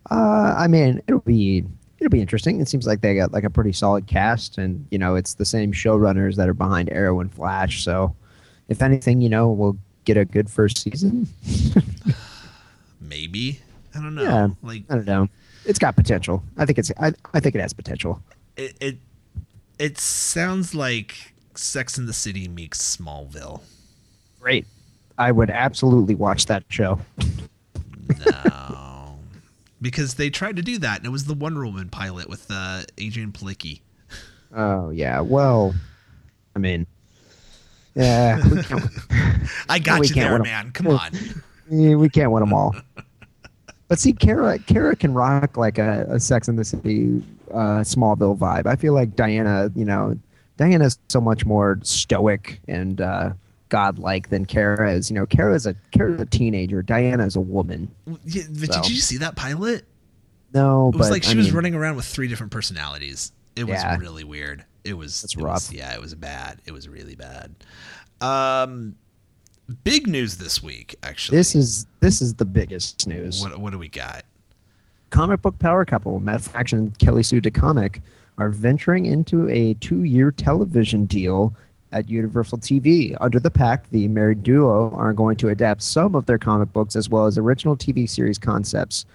Uh, 0.09 0.55
I 0.57 0.67
mean, 0.67 1.01
it'll 1.07 1.21
be 1.21 1.65
it'll 1.99 2.11
be 2.11 2.21
interesting. 2.21 2.59
It 2.61 2.67
seems 2.67 2.85
like 2.85 3.01
they 3.01 3.15
got 3.15 3.31
like 3.31 3.43
a 3.43 3.49
pretty 3.49 3.73
solid 3.73 4.07
cast, 4.07 4.57
and 4.57 4.85
you 4.91 4.97
know, 4.97 5.15
it's 5.15 5.33
the 5.35 5.45
same 5.45 5.71
showrunners 5.71 6.35
that 6.35 6.49
are 6.49 6.53
behind 6.53 6.89
Arrow 6.91 7.19
and 7.19 7.33
Flash. 7.33 7.83
So, 7.83 8.15
if 8.67 8.81
anything, 8.81 9.21
you 9.21 9.29
know, 9.29 9.49
we'll 9.49 9.77
get 10.05 10.17
a 10.17 10.25
good 10.25 10.49
first 10.49 10.77
season. 10.79 11.27
Maybe. 13.01 13.59
I 13.95 13.99
don't 13.99 14.15
know. 14.15 14.23
Yeah. 14.23 14.47
Like, 14.61 14.83
I 14.89 14.95
don't 14.95 15.05
know. 15.05 15.29
It's 15.65 15.79
got 15.79 15.95
potential. 15.95 16.43
I 16.57 16.65
think 16.65 16.79
it's 16.79 16.91
I, 16.99 17.13
I 17.33 17.39
think 17.39 17.55
it 17.55 17.61
has 17.61 17.73
potential. 17.73 18.21
it, 18.57 18.75
it, 18.81 18.97
it 19.79 19.97
sounds 19.97 20.75
like 20.75 21.33
Sex 21.55 21.97
in 21.97 22.05
the 22.05 22.13
City 22.13 22.47
meets 22.47 22.97
Smallville. 22.97 23.61
Great. 24.39 24.65
I 25.17 25.31
would 25.31 25.49
absolutely 25.49 26.15
watch 26.15 26.47
that 26.47 26.63
show. 26.69 26.99
No, 28.25 29.17
because 29.81 30.15
they 30.15 30.29
tried 30.29 30.55
to 30.55 30.61
do 30.61 30.79
that, 30.79 30.97
and 30.97 31.05
it 31.05 31.11
was 31.11 31.25
the 31.25 31.33
Wonder 31.33 31.65
Woman 31.65 31.89
pilot 31.89 32.27
with 32.27 32.47
uh, 32.49 32.83
Adrianne 32.97 33.31
Palicki. 33.31 33.81
Oh 34.53 34.89
yeah. 34.89 35.21
Well, 35.21 35.73
I 36.55 36.59
mean, 36.59 36.85
yeah, 37.95 38.41
we 38.47 38.63
can't, 38.63 38.83
I 39.69 39.79
got 39.79 39.99
We 40.01 40.07
you 40.07 40.13
can't 40.13 40.29
there, 40.29 40.39
man. 40.39 40.71
Come 40.71 40.87
on. 40.87 41.11
we 41.99 42.09
can't 42.09 42.31
win 42.31 42.41
them 42.41 42.53
all. 42.53 42.75
But 43.89 43.99
see, 43.99 44.13
Kara, 44.13 44.57
Kara 44.57 44.95
can 44.95 45.13
rock 45.13 45.55
like 45.55 45.77
a, 45.77 46.07
a 46.09 46.19
Sex 46.19 46.47
in 46.47 46.55
the 46.55 46.63
City, 46.65 47.21
uh, 47.51 47.81
Smallville 47.83 48.35
vibe. 48.35 48.65
I 48.65 48.75
feel 48.75 48.93
like 48.93 49.15
Diana, 49.15 49.69
you 49.75 49.85
know, 49.85 50.17
Diana's 50.57 50.97
so 51.09 51.21
much 51.21 51.45
more 51.45 51.77
stoic 51.83 52.59
and 52.67 52.99
uh, 53.01 53.33
godlike 53.69 54.29
than 54.29 54.45
Kara 54.45 54.93
is. 54.93 55.11
You 55.11 55.15
know, 55.15 55.27
Kara's 55.27 55.67
a 55.67 55.75
Kara's 55.91 56.19
a 56.19 56.25
teenager. 56.25 56.81
Diana 56.81 57.23
is 57.25 57.35
a 57.35 57.41
woman. 57.41 57.91
Yeah, 58.25 58.43
but 58.49 58.73
So. 58.73 58.81
did 58.81 58.89
you 58.89 58.97
see 58.97 59.17
that 59.17 59.35
pilot? 59.35 59.85
No, 60.55 60.89
It 60.89 60.97
was 60.97 61.07
but 61.09 61.11
like 61.13 61.23
she 61.23 61.33
I 61.33 61.35
was 61.35 61.47
mean, 61.47 61.55
running 61.55 61.75
around 61.75 61.95
with 61.95 62.05
three 62.05 62.27
different 62.27 62.51
personalities. 62.51 63.31
It 63.55 63.65
was 63.65 63.75
Yeah. 63.75 63.97
really 63.97 64.23
weird. 64.23 64.65
It 64.83 64.93
was 64.93 65.21
That's 65.21 65.33
it 65.33 65.37
was- 65.37 65.45
rough. 65.45 65.73
yeah, 65.73 65.93
it 65.93 66.01
was 66.01 66.13
bad. 66.15 66.59
It 66.65 66.71
was 66.71 66.87
really 66.89 67.15
bad. 67.15 67.53
Um, 68.21 68.95
big 69.83 70.07
news 70.07 70.37
this 70.37 70.61
week, 70.63 70.95
actually. 71.03 71.37
This 71.37 71.55
is 71.55 71.85
this 71.99 72.21
is 72.21 72.33
the 72.35 72.45
biggest 72.45 73.07
news. 73.07 73.41
what 73.41 73.57
what 73.59 73.71
do 73.71 73.77
we 73.79 73.89
got? 73.89 74.23
comic 75.09 75.43
book 75.43 75.59
power 75.59 75.85
couple 75.85 76.19
Matt 76.19 76.41
Fraction 76.41 76.79
and 76.79 76.97
Kelly 76.97 77.21
Sue 77.21 77.39
DeConnick 77.39 78.01
are 78.39 78.49
venturing 78.49 79.05
into 79.05 79.47
a 79.47 79.75
two-year 79.75 80.31
television 80.31 81.05
deal 81.05 81.53
at 81.91 82.09
Universal 82.09 82.57
TV. 82.57 83.15
Under 83.21 83.39
the 83.39 83.51
pact, 83.51 83.91
the 83.91 84.07
married 84.07 84.41
duo 84.41 84.89
are 84.95 85.13
going 85.13 85.37
to 85.37 85.49
adapt 85.49 85.83
some 85.83 86.15
of 86.15 86.25
their 86.25 86.39
comic 86.39 86.73
books 86.73 86.95
as 86.95 87.09
well 87.09 87.27
as 87.27 87.37
original 87.37 87.77
TV 87.77 88.09
series 88.09 88.39
concepts. 88.39 89.05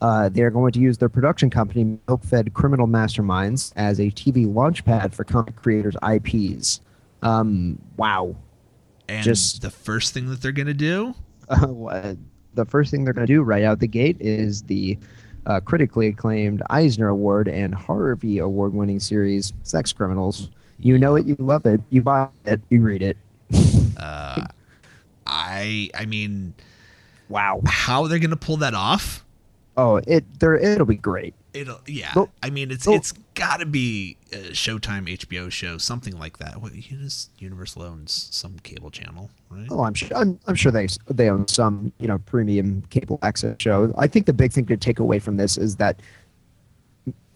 Uh, 0.00 0.28
they 0.28 0.42
are 0.42 0.50
going 0.50 0.72
to 0.72 0.80
use 0.80 0.98
their 0.98 1.08
production 1.08 1.48
company, 1.50 1.98
Milk-Fed 2.08 2.52
Criminal 2.54 2.86
Masterminds, 2.86 3.72
as 3.76 3.98
a 4.00 4.10
TV 4.10 4.46
launchpad 4.46 5.14
for 5.14 5.24
comic 5.24 5.56
creators' 5.56 5.96
IPs. 6.06 6.80
Um, 7.22 7.78
wow. 7.96 8.36
And 9.08 9.24
Just- 9.24 9.62
the 9.62 9.70
first 9.70 10.12
thing 10.12 10.28
that 10.30 10.42
they're 10.42 10.52
gonna 10.52 10.74
do. 10.74 11.14
uh, 11.48 12.14
the 12.54 12.64
first 12.64 12.90
thing 12.90 13.04
they're 13.04 13.12
going 13.14 13.26
to 13.26 13.32
do 13.32 13.42
right 13.42 13.64
out 13.64 13.80
the 13.80 13.86
gate 13.88 14.16
is 14.20 14.62
the 14.62 14.96
uh, 15.46 15.60
critically 15.60 16.06
acclaimed 16.06 16.62
Eisner 16.70 17.08
Award 17.08 17.48
and 17.48 17.74
Harvey 17.74 18.38
Award 18.38 18.72
winning 18.72 19.00
series 19.00 19.52
Sex 19.62 19.92
Criminals. 19.92 20.50
You 20.78 20.96
know 20.98 21.16
it, 21.16 21.26
you 21.26 21.36
love 21.38 21.66
it, 21.66 21.80
you 21.90 22.00
buy 22.02 22.28
it, 22.46 22.60
you 22.70 22.80
read 22.82 23.02
it. 23.02 23.16
Uh, 23.96 24.44
I 25.26 25.88
I 25.96 26.04
mean, 26.04 26.52
Wow. 27.28 27.60
how 27.64 28.06
they're 28.08 28.18
gonna 28.18 28.36
pull 28.36 28.56
that 28.58 28.74
off? 28.74 29.23
Oh, 29.76 29.96
it 30.06 30.24
there 30.38 30.54
it'll 30.54 30.86
be 30.86 30.96
great. 30.96 31.34
It'll 31.52 31.80
yeah. 31.86 32.12
Well- 32.14 32.30
I 32.42 32.50
mean, 32.50 32.70
it's 32.70 32.86
it's 32.86 33.12
got 33.34 33.58
to 33.60 33.66
be 33.66 34.16
a 34.32 34.50
Showtime, 34.50 35.08
HBO 35.08 35.50
show, 35.50 35.78
something 35.78 36.18
like 36.18 36.38
that. 36.38 36.60
What 36.60 36.72
Universal 37.38 37.82
owns 37.82 38.28
some 38.30 38.58
cable 38.60 38.90
channel, 38.90 39.30
right? 39.50 39.66
Oh, 39.70 39.84
I'm 39.84 39.94
sure. 39.94 40.16
I'm, 40.16 40.38
I'm 40.46 40.54
sure 40.54 40.72
they 40.72 40.88
they 41.08 41.28
own 41.30 41.48
some 41.48 41.92
you 41.98 42.08
know 42.08 42.18
premium 42.18 42.82
cable 42.90 43.18
access 43.22 43.56
show. 43.58 43.92
I 43.98 44.06
think 44.06 44.26
the 44.26 44.32
big 44.32 44.52
thing 44.52 44.66
to 44.66 44.76
take 44.76 44.98
away 44.98 45.18
from 45.18 45.36
this 45.36 45.56
is 45.56 45.76
that 45.76 46.00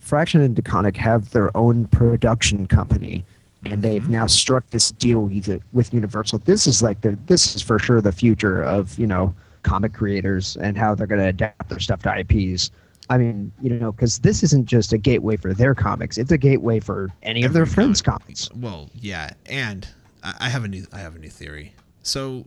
Fraction 0.00 0.40
and 0.40 0.56
DeConnick 0.56 0.96
have 0.96 1.30
their 1.32 1.54
own 1.56 1.86
production 1.88 2.66
company, 2.66 3.24
and 3.64 3.82
they've 3.82 4.02
mm-hmm. 4.02 4.12
now 4.12 4.26
struck 4.26 4.68
this 4.70 4.92
deal 4.92 5.20
with, 5.22 5.62
with 5.72 5.92
Universal. 5.92 6.38
This 6.40 6.66
is 6.66 6.82
like 6.82 7.00
the 7.00 7.18
this 7.26 7.56
is 7.56 7.62
for 7.62 7.78
sure 7.78 8.00
the 8.00 8.12
future 8.12 8.62
of 8.62 8.98
you 8.98 9.06
know 9.06 9.34
comic 9.62 9.92
creators 9.94 10.56
and 10.60 10.76
how 10.76 10.94
they're 10.94 11.06
going 11.06 11.20
to 11.20 11.28
adapt 11.28 11.68
their 11.68 11.78
stuff 11.80 12.02
to 12.02 12.18
IPs. 12.20 12.70
I 13.10 13.16
mean, 13.18 13.52
you 13.62 13.70
know, 13.70 13.92
because 13.92 14.18
this 14.18 14.42
isn't 14.42 14.66
just 14.66 14.92
a 14.92 14.98
gateway 14.98 15.36
for 15.36 15.54
their 15.54 15.74
comics; 15.74 16.18
it's 16.18 16.30
a 16.30 16.36
gateway 16.38 16.78
for 16.80 17.08
any 17.22 17.42
of 17.44 17.52
their 17.54 17.62
Every 17.62 17.74
friends' 17.74 18.02
comic- 18.02 18.22
comics. 18.22 18.52
Well, 18.54 18.90
yeah, 18.94 19.30
and 19.46 19.88
I 20.22 20.48
have 20.50 20.64
a 20.64 20.68
new 20.68 20.86
I 20.92 20.98
have 20.98 21.16
a 21.16 21.18
new 21.18 21.30
theory. 21.30 21.72
So, 22.02 22.46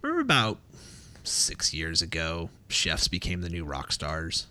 remember 0.00 0.20
about 0.22 0.58
six 1.24 1.74
years 1.74 2.02
ago, 2.02 2.50
chefs 2.68 3.08
became 3.08 3.40
the 3.40 3.48
new 3.48 3.64
rock 3.64 3.90
stars. 3.92 4.46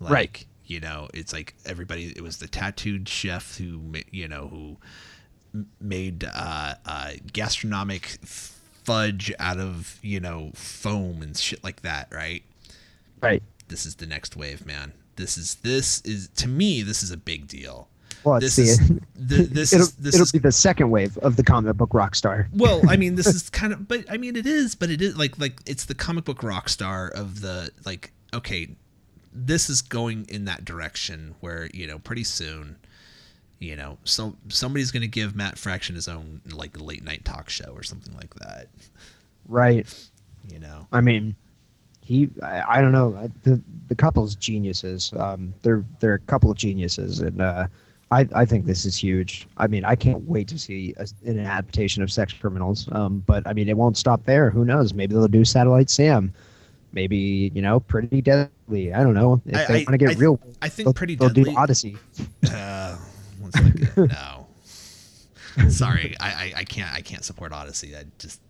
Like, 0.00 0.12
Right. 0.12 0.44
You 0.66 0.80
know, 0.80 1.08
it's 1.14 1.32
like 1.32 1.54
everybody. 1.66 2.12
It 2.16 2.22
was 2.22 2.38
the 2.38 2.48
tattooed 2.48 3.08
chef 3.08 3.58
who, 3.58 3.80
you 4.10 4.26
know, 4.26 4.48
who 4.48 4.78
made 5.80 6.24
uh, 6.34 6.74
uh, 6.86 7.12
gastronomic 7.32 8.18
fudge 8.84 9.32
out 9.38 9.58
of 9.58 9.98
you 10.02 10.20
know 10.20 10.50
foam 10.54 11.22
and 11.22 11.36
shit 11.36 11.62
like 11.64 11.82
that, 11.82 12.08
right? 12.12 12.42
Right. 13.20 13.42
This 13.68 13.86
is 13.86 13.96
the 13.96 14.06
next 14.06 14.36
wave, 14.36 14.66
man. 14.66 14.92
This 15.16 15.38
is 15.38 15.56
this 15.56 16.00
is 16.02 16.28
to 16.36 16.48
me. 16.48 16.82
This 16.82 17.02
is 17.02 17.10
a 17.10 17.16
big 17.16 17.46
deal. 17.48 17.88
Well, 18.24 18.40
This 18.40 18.56
the, 18.56 18.62
is 18.62 18.78
th- 18.78 19.00
this 19.50 19.72
it'll, 19.72 19.86
is 19.86 19.92
this 19.96 20.14
it'll 20.14 20.24
is 20.24 20.32
be 20.32 20.38
the 20.38 20.52
second 20.52 20.90
wave 20.90 21.18
of 21.18 21.36
the 21.36 21.42
comic 21.44 21.76
book 21.76 21.92
rock 21.92 22.14
star. 22.14 22.48
well 22.54 22.80
i 22.88 22.96
mean 22.96 23.16
this 23.16 23.26
is 23.34 23.50
kind 23.50 23.70
of 23.72 23.86
but 23.86 24.02
i 24.10 24.16
mean 24.16 24.34
it 24.34 24.46
is 24.46 24.74
but 24.74 24.88
it 24.88 25.02
is 25.02 25.14
like 25.18 25.38
like 25.38 25.60
it's 25.66 25.84
the 25.84 25.94
comic 25.94 26.24
book 26.24 26.42
rock 26.42 26.70
star 26.70 27.08
of 27.08 27.42
the 27.42 27.70
like 27.84 28.12
okay 28.32 28.68
this 29.30 29.68
is 29.68 29.82
going 29.82 30.24
in 30.30 30.46
that 30.46 30.64
direction 30.64 31.34
where 31.40 31.68
you 31.74 31.86
know 31.86 31.98
pretty 31.98 32.24
soon 32.24 32.76
you 33.64 33.76
know 33.76 33.98
so 34.04 34.36
somebody's 34.48 34.90
going 34.90 35.00
to 35.02 35.08
give 35.08 35.34
matt 35.34 35.58
fraction 35.58 35.94
his 35.94 36.06
own 36.08 36.40
like 36.52 36.78
late 36.80 37.02
night 37.02 37.24
talk 37.24 37.48
show 37.48 37.70
or 37.74 37.82
something 37.82 38.14
like 38.16 38.34
that 38.36 38.68
Right. 39.48 39.86
you 40.50 40.58
know 40.58 40.86
I 40.92 41.00
mean, 41.00 41.34
he. 42.00 42.28
I, 42.42 42.78
I 42.78 42.80
don't 42.80 42.92
know, 42.92 43.30
the 43.44 43.60
the 43.88 43.94
couple's 43.94 44.34
geniuses. 44.36 45.12
Um, 45.16 45.54
they're 45.62 45.84
they're 46.00 46.14
a 46.14 46.18
couple 46.18 46.50
of 46.50 46.56
geniuses, 46.56 47.20
and 47.20 47.40
uh, 47.40 47.66
I 48.10 48.28
I 48.34 48.44
think 48.44 48.66
this 48.66 48.84
is 48.84 48.94
huge. 48.96 49.46
I 49.56 49.66
mean, 49.66 49.84
I 49.84 49.94
can't 49.96 50.22
wait 50.28 50.48
to 50.48 50.58
see 50.58 50.94
a, 50.98 51.06
an 51.26 51.38
adaptation 51.40 52.02
of 52.02 52.12
Sex 52.12 52.32
Criminals. 52.34 52.88
Um, 52.92 53.22
but 53.26 53.46
I 53.46 53.52
mean, 53.54 53.68
it 53.70 53.76
won't 53.76 53.96
stop 53.96 54.24
there. 54.24 54.50
Who 54.50 54.64
knows? 54.66 54.92
Maybe 54.94 55.14
they'll 55.14 55.28
do 55.28 55.44
Satellite 55.46 55.88
Sam. 55.90 56.32
Maybe 56.92 57.50
you 57.54 57.62
know, 57.62 57.80
Pretty 57.80 58.20
Deadly. 58.22 58.92
I 58.94 59.02
don't 59.02 59.14
know. 59.14 59.40
If 59.46 59.56
I- 59.70 59.72
they 59.72 59.78
want 59.84 59.92
to 59.92 59.98
get 59.98 60.08
I 60.08 60.12
th- 60.12 60.18
real, 60.20 60.40
I 60.62 60.68
think 60.68 60.86
they'll, 60.86 60.92
Pretty 60.94 61.14
they'll 61.16 61.28
Deadly- 61.30 61.52
do 61.54 61.58
ODY-C. 61.58 61.96
uh 62.52 62.96
one 63.44 63.52
second 63.52 63.96
no 65.56 65.68
sorry 65.70 66.16
I, 66.20 66.28
I 66.28 66.52
i 66.58 66.64
can't 66.64 66.92
i 66.92 67.00
can't 67.00 67.24
support 67.24 67.52
ODY-C 67.52 67.94
i 67.94 68.04
just 68.18 68.40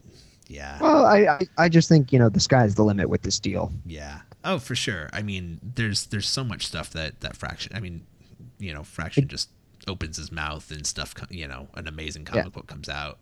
yeah 0.48 0.78
Well, 0.80 1.04
I, 1.06 1.18
I 1.26 1.40
I 1.56 1.68
just 1.68 1.88
think 1.88 2.12
you 2.12 2.18
know 2.18 2.28
the 2.28 2.40
sky's 2.40 2.74
the 2.74 2.84
limit 2.84 3.08
with 3.08 3.22
this 3.22 3.38
deal. 3.40 3.72
Yeah. 3.86 4.20
Oh, 4.44 4.58
for 4.58 4.74
sure. 4.74 5.08
I 5.10 5.22
mean, 5.22 5.58
there's 5.74 6.04
there's 6.06 6.28
so 6.28 6.44
much 6.44 6.66
stuff 6.66 6.90
that 6.90 7.20
that 7.22 7.34
fraction. 7.34 7.72
I 7.74 7.80
mean, 7.80 8.04
you 8.58 8.74
know, 8.74 8.82
fraction 8.82 9.26
just 9.26 9.48
opens 9.88 10.18
his 10.18 10.30
mouth 10.30 10.70
and 10.70 10.86
stuff. 10.86 11.14
You 11.30 11.48
know, 11.48 11.68
an 11.76 11.88
amazing 11.88 12.26
comic 12.26 12.44
Yeah. 12.44 12.50
book 12.50 12.66
comes 12.66 12.90
out. 12.90 13.20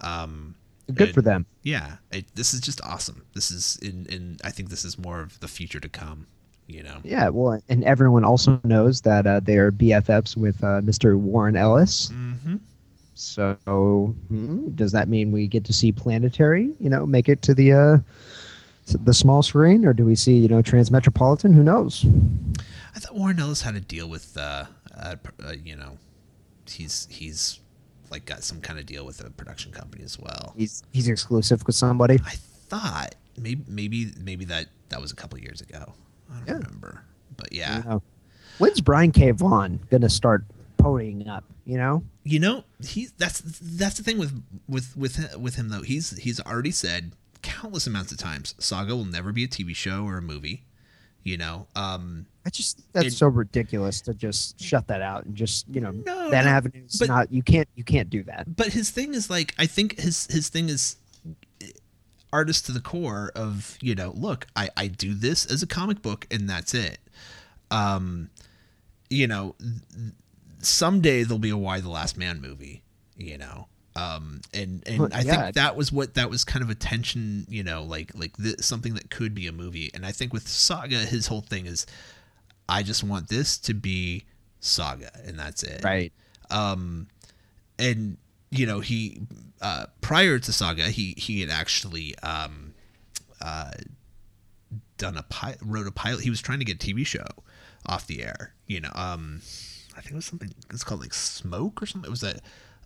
Um, 0.00 0.54
Good 0.94 1.08
it- 1.08 1.14
for 1.14 1.22
them. 1.22 1.44
Yeah. 1.64 1.96
It, 2.12 2.26
this 2.36 2.54
is 2.54 2.60
just 2.60 2.80
awesome. 2.84 3.24
This 3.34 3.50
is 3.50 3.76
in 3.82 4.06
in. 4.06 4.36
I 4.44 4.50
think 4.50 4.68
this 4.70 4.84
is 4.84 4.96
more 4.96 5.20
of 5.22 5.40
the 5.40 5.48
future 5.48 5.80
to 5.80 5.88
come. 5.88 6.28
You 6.66 6.82
know. 6.82 6.98
Yeah, 7.04 7.28
well, 7.28 7.60
and 7.68 7.84
everyone 7.84 8.24
also 8.24 8.60
knows 8.64 9.02
that 9.02 9.26
uh, 9.26 9.40
they 9.40 9.58
are 9.58 9.70
BFFs 9.70 10.36
with 10.36 10.62
uh, 10.64 10.80
Mr. 10.80 11.16
Warren 11.16 11.56
Ellis. 11.56 12.08
Mm-hmm. 12.08 12.56
So, 13.14 14.14
hmm, 14.28 14.70
does 14.74 14.92
that 14.92 15.08
mean 15.08 15.30
we 15.30 15.46
get 15.46 15.64
to 15.66 15.72
see 15.72 15.92
Planetary? 15.92 16.72
You 16.80 16.90
know, 16.90 17.06
make 17.06 17.28
it 17.28 17.42
to 17.42 17.54
the 17.54 17.72
uh, 17.72 17.98
to 18.86 18.98
the 18.98 19.14
small 19.14 19.42
screen, 19.42 19.84
or 19.84 19.92
do 19.92 20.04
we 20.04 20.14
see 20.14 20.36
you 20.36 20.48
know 20.48 20.62
Transmetropolitan? 20.62 21.54
Who 21.54 21.62
knows? 21.62 22.04
I 22.94 22.98
thought 22.98 23.14
Warren 23.14 23.38
Ellis 23.38 23.62
had 23.62 23.76
a 23.76 23.80
deal 23.80 24.08
with. 24.08 24.36
Uh, 24.36 24.64
uh, 24.96 25.16
uh, 25.46 25.52
you 25.62 25.76
know, 25.76 25.98
he's 26.66 27.06
he's 27.10 27.60
like 28.10 28.24
got 28.24 28.42
some 28.42 28.60
kind 28.60 28.78
of 28.78 28.86
deal 28.86 29.04
with 29.04 29.24
a 29.24 29.30
production 29.30 29.72
company 29.72 30.04
as 30.04 30.18
well. 30.18 30.54
He's 30.56 30.82
he's 30.92 31.08
exclusive 31.08 31.64
with 31.66 31.76
somebody. 31.76 32.20
I 32.24 32.34
thought 32.68 33.14
maybe 33.36 33.62
maybe 33.68 34.12
maybe 34.20 34.44
that 34.46 34.66
that 34.88 35.00
was 35.00 35.12
a 35.12 35.16
couple 35.16 35.38
years 35.38 35.60
ago. 35.60 35.94
I 36.30 36.36
don't 36.38 36.46
Yeah. 36.48 36.54
remember, 36.54 37.04
but 37.36 37.52
yeah, 37.52 37.78
You 37.78 37.84
know. 37.84 38.02
When's 38.58 38.80
Brian 38.80 39.10
K. 39.12 39.30
Vaughan 39.32 39.80
gonna 39.90 40.08
start 40.10 40.44
ponying 40.78 41.26
up? 41.28 41.44
You 41.66 41.78
know, 41.78 42.04
you 42.24 42.38
know 42.38 42.64
he 42.86 43.08
that's 43.18 43.40
that's 43.40 43.96
the 43.96 44.02
thing 44.02 44.18
with 44.18 44.42
with 44.68 44.96
with 44.96 45.36
with 45.38 45.54
him 45.56 45.70
though. 45.70 45.82
He's 45.82 46.16
he's 46.18 46.38
already 46.40 46.70
said 46.70 47.12
countless 47.42 47.86
amounts 47.86 48.12
of 48.12 48.18
times 48.18 48.54
Saga 48.58 48.94
will 48.94 49.04
never 49.06 49.32
be 49.32 49.44
a 49.44 49.48
TV 49.48 49.74
show 49.74 50.04
or 50.04 50.18
a 50.18 50.22
movie. 50.22 50.64
You 51.22 51.38
know, 51.38 51.66
um, 51.74 52.26
I 52.44 52.50
just 52.50 52.82
that's 52.92 53.06
It- 53.06 53.12
so 53.12 53.28
ridiculous 53.28 54.02
to 54.02 54.12
just 54.12 54.60
shut 54.60 54.86
that 54.88 55.00
out 55.00 55.24
and 55.24 55.34
just 55.34 55.66
you 55.68 55.80
know 55.80 55.90
No, 55.90 56.28
that 56.30 56.44
no, 56.44 56.50
avenue's 56.50 56.96
but- 56.98 57.08
not 57.08 57.32
you 57.32 57.42
can't 57.42 57.68
you 57.74 57.82
can't 57.82 58.10
do 58.10 58.22
that. 58.24 58.54
but 58.54 58.68
his 58.74 58.90
thing 58.90 59.14
is 59.14 59.30
like 59.30 59.54
I 59.58 59.64
think 59.66 59.98
his 59.98 60.26
his 60.30 60.50
thing 60.50 60.68
is 60.68 60.96
artist 62.34 62.66
to 62.66 62.72
the 62.72 62.80
core 62.80 63.30
of 63.34 63.78
you 63.80 63.94
know 63.94 64.10
look 64.26 64.46
I 64.56 64.68
I 64.76 64.86
do 64.88 65.14
this 65.14 65.46
as 65.46 65.62
a 65.62 65.66
comic 65.66 66.02
book 66.02 66.26
and 66.30 66.48
that's 66.50 66.74
it. 66.74 66.98
Um, 67.70 68.30
you 69.10 69.26
know, 69.26 69.54
someday 70.60 71.22
there'll 71.22 71.38
be 71.38 71.50
a 71.50 71.56
Y 71.56 71.80
the 71.80 71.88
Last 71.90 72.16
Man 72.16 72.40
movie. 72.40 72.82
You 73.16 73.38
know, 73.38 73.68
Um, 73.94 74.40
and 74.52 74.82
and 74.88 74.98
Well, 74.98 75.08
I 75.12 75.20
yeah. 75.20 75.42
think 75.42 75.54
that 75.54 75.76
was 75.76 75.92
what 75.92 76.14
that 76.14 76.28
was 76.30 76.44
kind 76.44 76.64
of 76.64 76.70
a 76.70 76.74
tension, 76.74 77.46
you 77.48 77.62
know, 77.62 77.84
like 77.84 78.10
like 78.16 78.36
th- 78.36 78.60
something 78.60 78.94
that 78.94 79.08
could 79.08 79.34
be 79.34 79.46
a 79.46 79.52
movie. 79.52 79.90
And 79.94 80.04
I 80.04 80.10
think 80.10 80.32
with 80.32 80.48
Saga, 80.48 80.98
his 80.98 81.28
whole 81.28 81.42
thing 81.42 81.66
is, 81.66 81.86
I 82.68 82.82
just 82.82 83.04
want 83.04 83.28
this 83.28 83.56
to 83.58 83.74
be 83.74 84.24
Saga, 84.58 85.10
and 85.24 85.38
that's 85.38 85.62
it. 85.62 85.84
Right. 85.84 86.12
Um, 86.50 87.06
and 87.78 88.16
you 88.54 88.66
know 88.66 88.80
he 88.80 89.20
uh, 89.60 89.86
prior 90.00 90.38
to 90.38 90.52
Saga, 90.52 90.84
he 90.90 91.14
he 91.16 91.40
had 91.40 91.50
actually 91.50 92.16
um, 92.18 92.74
uh, 93.40 93.70
done 94.98 95.16
a 95.16 95.22
pilot, 95.24 95.58
wrote 95.62 95.86
a 95.86 95.92
pilot. 95.92 96.22
He 96.22 96.30
was 96.30 96.40
trying 96.40 96.58
to 96.60 96.64
get 96.64 96.82
a 96.82 96.86
TV 96.86 97.06
show 97.06 97.26
off 97.86 98.06
the 98.06 98.22
air. 98.22 98.54
You 98.66 98.80
know, 98.80 98.90
um, 98.94 99.40
I 99.96 100.00
think 100.00 100.12
it 100.12 100.16
was 100.16 100.24
something. 100.26 100.52
It's 100.70 100.84
called 100.84 101.00
like 101.00 101.14
Smoke 101.14 101.82
or 101.82 101.86
something. 101.86 102.08
It 102.08 102.10
was 102.10 102.22
a 102.22 102.38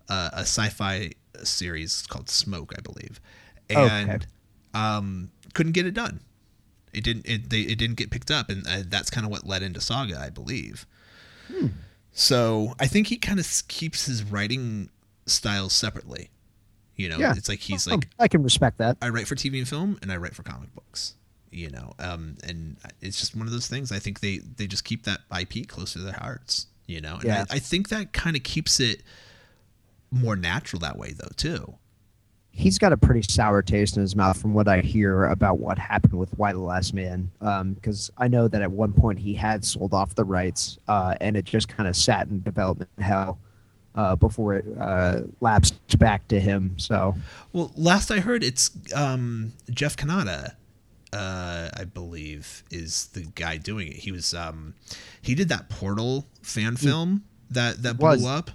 a, 0.09 0.29
a 0.33 0.39
sci-fi 0.41 1.11
series 1.43 2.05
called 2.07 2.29
Smoke, 2.29 2.73
I 2.77 2.81
believe, 2.81 3.19
and 3.69 4.09
Okay. 4.11 4.25
um, 4.73 5.31
couldn't 5.53 5.73
get 5.73 5.85
it 5.85 5.93
done. 5.93 6.21
It 6.93 7.03
didn't. 7.03 7.27
It 7.27 7.49
they 7.49 7.61
it 7.61 7.77
didn't 7.77 7.97
get 7.97 8.09
picked 8.09 8.31
up, 8.31 8.49
and 8.49 8.65
uh, 8.67 8.83
that's 8.87 9.09
kind 9.09 9.25
of 9.25 9.31
what 9.31 9.45
led 9.45 9.61
into 9.63 9.79
Saga, 9.81 10.19
I 10.19 10.29
believe. 10.29 10.85
Hmm. 11.47 11.67
So 12.11 12.73
I 12.79 12.87
think 12.87 13.07
he 13.07 13.17
kind 13.17 13.39
of 13.39 13.47
keeps 13.67 14.05
his 14.07 14.23
writing 14.23 14.89
styles 15.29 15.73
separately. 15.73 16.29
You 16.95 17.09
know, 17.09 17.17
Yeah. 17.17 17.33
it's 17.37 17.47
like 17.49 17.59
he's 17.59 17.87
Oh, 17.87 17.91
like 17.91 18.07
I 18.19 18.27
can 18.27 18.43
respect 18.43 18.77
that. 18.79 18.97
I 19.01 19.09
write 19.09 19.27
for 19.27 19.35
TV 19.35 19.59
and 19.59 19.67
film, 19.67 19.97
and 20.01 20.11
I 20.11 20.17
write 20.17 20.35
for 20.35 20.43
comic 20.43 20.73
books. 20.75 21.15
You 21.51 21.69
know, 21.71 21.93
um, 21.97 22.37
and 22.43 22.77
it's 23.01 23.19
just 23.19 23.35
one 23.35 23.47
of 23.47 23.53
those 23.53 23.67
things. 23.67 23.91
I 23.91 23.97
think 23.99 24.19
they 24.19 24.37
they 24.39 24.67
just 24.67 24.83
keep 24.83 25.03
that 25.05 25.21
IP 25.35 25.67
close 25.67 25.93
to 25.93 25.99
their 25.99 26.13
hearts. 26.13 26.67
You 26.85 27.01
know, 27.01 27.15
and 27.15 27.23
Yeah. 27.23 27.45
I, 27.49 27.55
I 27.55 27.59
think 27.59 27.89
that 27.89 28.13
kind 28.13 28.35
of 28.35 28.43
keeps 28.43 28.79
it 28.79 29.01
more 30.11 30.35
natural 30.35 30.79
that 30.81 30.97
way, 30.97 31.13
though, 31.13 31.29
too. 31.37 31.75
He's 32.51 32.77
got 32.79 32.91
a 32.91 32.97
pretty 32.97 33.21
sour 33.21 33.61
taste 33.61 33.95
in 33.95 34.01
his 34.01 34.15
mouth 34.15 34.39
from 34.41 34.53
what 34.53 34.67
I 34.67 34.81
hear 34.81 35.25
about 35.25 35.59
what 35.59 35.77
happened 35.77 36.15
with 36.15 36.35
Y 36.37 36.51
the 36.51 36.59
Last 36.59 36.93
Man. 36.93 37.31
Because 37.39 38.09
I 38.17 38.27
know 38.27 38.47
that 38.47 38.61
at 38.61 38.71
one 38.71 38.91
point 38.91 39.19
he 39.19 39.33
had 39.35 39.63
sold 39.63 39.93
off 39.93 40.15
the 40.15 40.25
rights, 40.25 40.77
uh, 40.87 41.15
and 41.21 41.37
it 41.37 41.45
just 41.45 41.67
kind 41.69 41.87
of 41.87 41.95
sat 41.95 42.27
in 42.27 42.41
development 42.41 42.89
hell 42.99 43.39
uh, 43.95 44.15
before 44.15 44.55
it 44.55 44.65
uh, 44.79 45.21
lapsed 45.41 45.97
back 45.99 46.27
to 46.29 46.39
him. 46.39 46.75
So 46.77 47.15
Well, 47.53 47.71
last 47.75 48.11
I 48.11 48.19
heard, 48.19 48.43
it's 48.43 48.71
um, 48.95 49.53
Jeff 49.69 49.97
Kanata, 49.97 50.55
uh, 51.13 51.69
I 51.75 51.83
believe, 51.85 52.63
is 52.71 53.07
the 53.07 53.21
guy 53.35 53.57
doing 53.57 53.87
it. 53.87 53.95
He 53.95 54.11
was 54.11 54.33
um, 54.33 54.75
he 55.21 55.35
did 55.35 55.49
that 55.49 55.69
Portal 55.69 56.27
fan 56.41 56.75
film 56.75 57.23
that 57.49 57.83
that 57.83 57.97
blew 57.97 58.09
was. 58.09 58.25
up, 58.25 58.51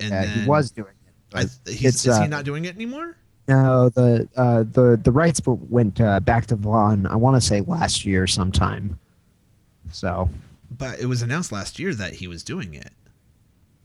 and 0.00 0.10
yeah, 0.10 0.24
then 0.24 0.38
he 0.40 0.48
was 0.48 0.70
doing 0.70 0.88
it. 0.88 1.36
I, 1.36 1.42
is 1.70 2.02
he 2.02 2.10
uh, 2.10 2.26
not 2.26 2.44
doing 2.44 2.64
it 2.64 2.74
anymore? 2.74 3.16
No, 3.48 3.88
the 3.88 4.28
uh, 4.36 4.64
the 4.70 5.00
the 5.02 5.10
rights 5.10 5.40
went 5.46 6.00
uh, 6.00 6.20
back 6.20 6.46
to 6.46 6.56
Vaughan. 6.56 7.06
I 7.06 7.16
want 7.16 7.40
to 7.40 7.46
say 7.46 7.62
last 7.62 8.04
year 8.04 8.26
sometime. 8.26 8.98
So 9.90 10.28
But 10.70 11.00
it 11.00 11.06
was 11.06 11.22
announced 11.22 11.50
last 11.50 11.78
year 11.78 11.94
that 11.94 12.14
he 12.14 12.26
was 12.26 12.42
doing 12.42 12.74
it. 12.74 12.92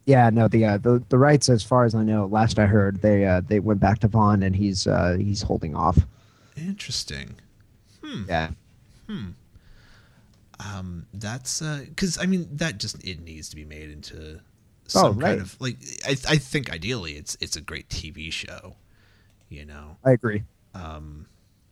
Yeah, 0.05 0.29
no, 0.29 0.47
the 0.49 0.65
uh, 0.65 0.77
the 0.77 1.01
the 1.09 1.17
rights, 1.17 1.47
as 1.49 1.63
far 1.63 1.85
as 1.85 1.95
I 1.95 2.03
know, 2.03 2.25
last 2.25 2.59
I 2.59 2.65
heard, 2.65 3.01
they 3.01 3.25
uh, 3.25 3.41
they 3.47 3.59
went 3.59 3.79
back 3.79 3.99
to 3.99 4.07
Vaughan, 4.07 4.43
and 4.43 4.55
he's 4.55 4.85
uh, 4.85 5.15
he's 5.17 5.41
holding 5.41 5.75
off. 5.75 5.97
Interesting. 6.57 7.35
Hmm. 8.03 8.23
Yeah, 8.27 8.49
Um, 10.59 11.07
that's 11.13 11.61
because 11.61 12.17
I 12.17 12.25
mean 12.25 12.47
that 12.53 12.77
just 12.79 13.03
it 13.05 13.21
needs 13.21 13.49
to 13.49 13.55
be 13.55 13.65
made 13.65 13.89
into 13.89 14.39
Oh, 14.95 14.99
some 15.13 15.17
right. 15.19 15.29
kind 15.29 15.41
of 15.41 15.59
like 15.61 15.77
I 16.05 16.11
I 16.27 16.37
think 16.37 16.69
ideally 16.71 17.13
it's 17.13 17.37
it's 17.41 17.55
a 17.55 17.61
great 17.61 17.89
TV 17.89 18.31
show. 18.31 18.75
You 19.49 19.65
know. 19.65 19.97
I 20.03 20.11
agree. 20.11 20.43
Um, 20.73 21.25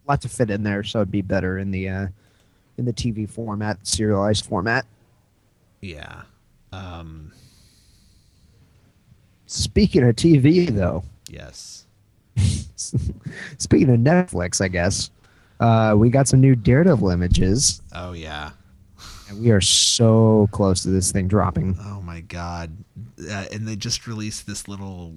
A 0.08 0.12
lot 0.12 0.22
to 0.22 0.30
fit 0.30 0.50
in 0.50 0.64
there, 0.64 0.84
so 0.84 1.00
it'd 1.00 1.12
be 1.12 1.22
better 1.22 1.58
in 1.58 1.72
the 1.72 1.90
uh, 1.90 2.08
in 2.78 2.86
the 2.86 2.94
TV 2.94 3.30
format, 3.30 3.86
serialized 3.86 4.46
format. 4.46 4.86
yeah. 5.82 6.24
Um, 6.74 7.34
Speaking 9.56 10.04
of 10.08 10.16
TV, 10.16 10.70
though, 10.70 11.04
yes. 11.30 11.86
speaking 13.58 13.90
of 13.90 14.00
Netflix, 14.00 14.62
I 14.62 14.70
guess 14.70 15.12
uh, 15.60 15.94
we 15.98 16.10
got 16.10 16.28
some 16.30 16.40
new 16.40 16.56
Daredevil 16.56 17.10
images, 17.10 17.82
Oh 17.94 18.14
yeah. 18.14 18.52
and 19.30 19.42
we 19.42 19.52
are 19.52 19.60
so 19.60 20.48
close 20.54 20.84
to 20.84 20.90
this 20.90 21.12
thing 21.12 21.28
dropping. 21.28 21.78
Oh 21.82 22.02
my 22.02 22.22
god. 22.22 22.72
Uh, 23.30 23.44
and 23.52 23.68
they 23.68 23.76
just 23.76 24.08
released 24.08 24.48
this 24.48 24.70
little 24.70 25.16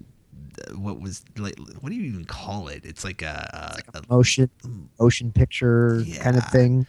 what 0.74 1.00
was 1.00 1.24
like 1.36 1.56
what 1.80 1.90
do 1.90 1.94
you 1.94 2.02
even 2.02 2.24
call 2.24 2.66
it? 2.66 2.84
It's 2.84 3.04
like 3.04 3.22
a, 3.22 3.80
a, 3.94 3.98
a 3.98 4.02
Motion, 4.10 4.50
motion 4.98 5.30
picture 5.30 6.02
kind 6.20 6.36
of 6.36 6.44
thing. 6.48 6.86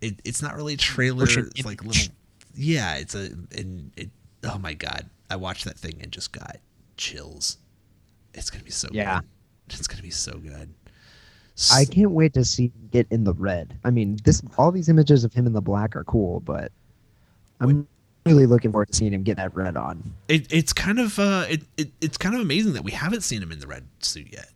it, 0.00 0.16
it's 0.24 0.40
not 0.40 0.56
really 0.56 0.72
a 0.74 0.78
trailer. 0.78 1.20
Motion 1.26 1.50
It's 1.54 1.66
like 1.66 1.82
image. 1.82 1.98
little 1.98 2.14
Yeah, 2.54 2.94
it's 2.96 3.14
a 3.14 3.30
and 3.56 3.92
it 3.98 4.08
oh 4.44 4.56
my 4.58 4.72
god. 4.72 5.06
I 5.32 5.36
watched 5.36 5.64
that 5.64 5.78
thing 5.78 5.94
and 6.02 6.12
just 6.12 6.30
got 6.32 6.58
chills. 6.98 7.56
It's 8.34 8.50
gonna 8.50 8.64
be 8.64 8.70
so 8.70 8.88
Yeah. 8.92 9.20
good. 9.20 9.78
It's 9.78 9.86
gonna 9.86 10.02
be 10.02 10.10
so 10.10 10.38
good. 10.38 10.68
I 11.72 11.86
can't 11.86 12.10
wait 12.10 12.34
to 12.34 12.44
see 12.44 12.64
him 12.64 12.88
get 12.90 13.06
in 13.10 13.24
the 13.24 13.32
red. 13.32 13.78
I 13.82 13.90
mean, 13.90 14.18
this 14.24 14.42
all 14.58 14.70
these 14.70 14.90
images 14.90 15.24
of 15.24 15.32
him 15.32 15.46
in 15.46 15.54
the 15.54 15.62
black 15.62 15.96
are 15.96 16.04
cool, 16.04 16.40
but 16.40 16.70
I'm 17.60 17.86
really 18.26 18.44
looking 18.44 18.72
forward 18.72 18.88
to 18.88 18.94
seeing 18.94 19.14
him 19.14 19.22
get 19.22 19.38
that 19.38 19.54
red 19.54 19.74
on. 19.76 20.12
it, 20.28 20.52
it's 20.52 20.74
kind 20.74 20.98
of 20.98 21.18
uh 21.18 21.46
it, 21.48 21.62
it 21.78 21.90
it's 22.02 22.18
kind 22.18 22.34
of 22.34 22.42
amazing 22.42 22.74
that 22.74 22.84
we 22.84 22.90
haven't 22.92 23.22
seen 23.22 23.42
him 23.42 23.52
in 23.52 23.58
the 23.58 23.66
red 23.66 23.86
suit 24.00 24.28
yet. 24.30 24.50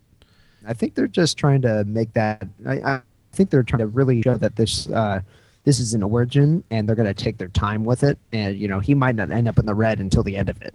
I 0.66 0.74
think 0.74 0.94
they're 0.94 1.06
just 1.06 1.38
trying 1.38 1.62
to 1.62 1.84
make 1.84 2.12
that. 2.12 2.46
I, 2.66 2.74
I 2.82 3.00
think 3.32 3.48
they're 3.48 3.62
trying 3.62 3.80
to 3.80 3.86
really 3.86 4.20
show 4.20 4.36
that 4.36 4.56
this 4.56 4.88
uh, 4.90 5.20
this 5.66 5.80
is 5.80 5.94
an 5.94 6.02
origin, 6.04 6.62
and 6.70 6.88
they're 6.88 6.94
going 6.94 7.12
to 7.12 7.24
take 7.24 7.38
their 7.38 7.48
time 7.48 7.84
with 7.84 8.04
it. 8.04 8.18
And 8.32 8.56
you 8.56 8.68
know, 8.68 8.78
he 8.78 8.94
might 8.94 9.16
not 9.16 9.30
end 9.32 9.48
up 9.48 9.58
in 9.58 9.66
the 9.66 9.74
red 9.74 9.98
until 9.98 10.22
the 10.22 10.36
end 10.36 10.48
of 10.48 10.62
it. 10.62 10.74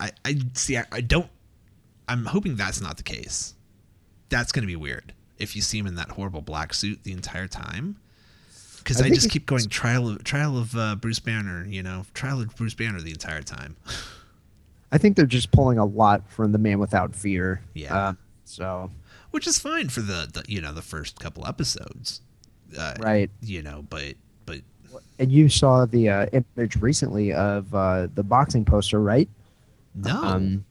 I, 0.00 0.12
I 0.24 0.38
see. 0.54 0.78
I, 0.78 0.84
I 0.90 1.00
don't. 1.02 1.28
I'm 2.06 2.24
hoping 2.24 2.54
that's 2.54 2.80
not 2.80 2.96
the 2.96 3.02
case. 3.02 3.54
That's 4.30 4.52
going 4.52 4.62
to 4.62 4.66
be 4.66 4.76
weird 4.76 5.12
if 5.36 5.56
you 5.56 5.62
see 5.62 5.78
him 5.78 5.86
in 5.86 5.96
that 5.96 6.10
horrible 6.10 6.40
black 6.40 6.72
suit 6.72 7.02
the 7.02 7.12
entire 7.12 7.48
time. 7.48 7.96
Because 8.78 9.02
I 9.02 9.06
I, 9.06 9.08
just 9.10 9.30
keep 9.30 9.46
going 9.46 9.68
trial 9.68 10.08
of 10.08 10.22
trial 10.22 10.56
of 10.56 10.76
uh, 10.76 10.94
Bruce 10.94 11.18
Banner. 11.18 11.66
You 11.66 11.82
know, 11.82 12.06
trial 12.14 12.40
of 12.40 12.54
Bruce 12.54 12.74
Banner 12.74 13.00
the 13.00 13.10
entire 13.10 13.42
time. 13.42 13.76
I 14.92 14.98
think 14.98 15.16
they're 15.16 15.26
just 15.26 15.50
pulling 15.50 15.76
a 15.76 15.84
lot 15.84 16.30
from 16.30 16.52
the 16.52 16.58
Man 16.58 16.78
Without 16.78 17.16
Fear. 17.16 17.62
Yeah. 17.74 17.94
Uh, 17.94 18.12
so 18.44 18.90
which 19.32 19.46
is 19.46 19.58
fine 19.58 19.88
for 19.88 20.02
the, 20.02 20.28
the 20.32 20.44
you 20.46 20.60
know 20.60 20.72
the 20.72 20.82
first 20.82 21.18
couple 21.18 21.44
episodes. 21.46 22.20
Uh, 22.76 22.94
right, 23.00 23.30
You 23.42 23.62
know, 23.62 23.84
but 23.88 24.14
but 24.46 24.60
and 25.18 25.30
you 25.32 25.48
saw 25.48 25.84
the 25.86 26.08
uh, 26.08 26.26
image 26.56 26.76
recently 26.76 27.32
of 27.32 27.74
uh, 27.74 28.08
the 28.14 28.22
boxing 28.22 28.64
poster, 28.64 29.00
right? 29.00 29.28
no. 29.94 30.22
Um, 30.22 30.64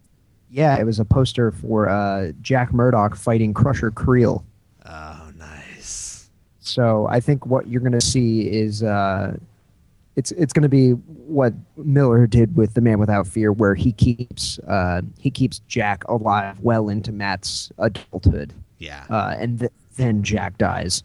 yeah, 0.50 0.78
it 0.80 0.86
was 0.86 1.00
a 1.00 1.06
poster 1.06 1.52
for 1.52 1.90
uh, 1.90 2.32
Jack 2.42 2.72
Murdock 2.74 3.16
fighting 3.18 3.54
Crusher 3.54 3.92
Creel. 3.92 4.46
oh, 4.86 5.30
nice. 5.38 6.30
So 6.62 7.06
I 7.08 7.20
think 7.20 7.46
what 7.46 7.68
you're 7.68 7.82
going 7.82 7.92
to 7.92 8.00
see 8.02 8.42
is 8.50 8.82
uh, 8.84 9.36
it's 10.16 10.32
it's 10.32 10.54
going 10.54 10.64
to 10.64 10.70
be 10.70 10.92
what 10.92 11.54
Miller 11.76 12.28
did 12.28 12.56
with 12.56 12.74
the 12.76 12.82
Man 12.82 12.98
Without 13.00 13.28
Fear, 13.28 13.52
where 13.52 13.76
he 13.76 13.92
keeps 13.92 14.58
uh, 14.60 15.02
he 15.20 15.30
keeps 15.30 15.60
Jack 15.68 16.06
alive 16.08 16.60
well 16.62 16.88
into 16.90 17.12
Matt's 17.12 17.70
adulthood, 17.78 18.54
Yeah. 18.80 19.04
uh, 19.10 19.36
and 19.38 19.60
th- 19.60 19.72
then 19.98 20.24
Jack 20.24 20.58
dies. 20.58 21.04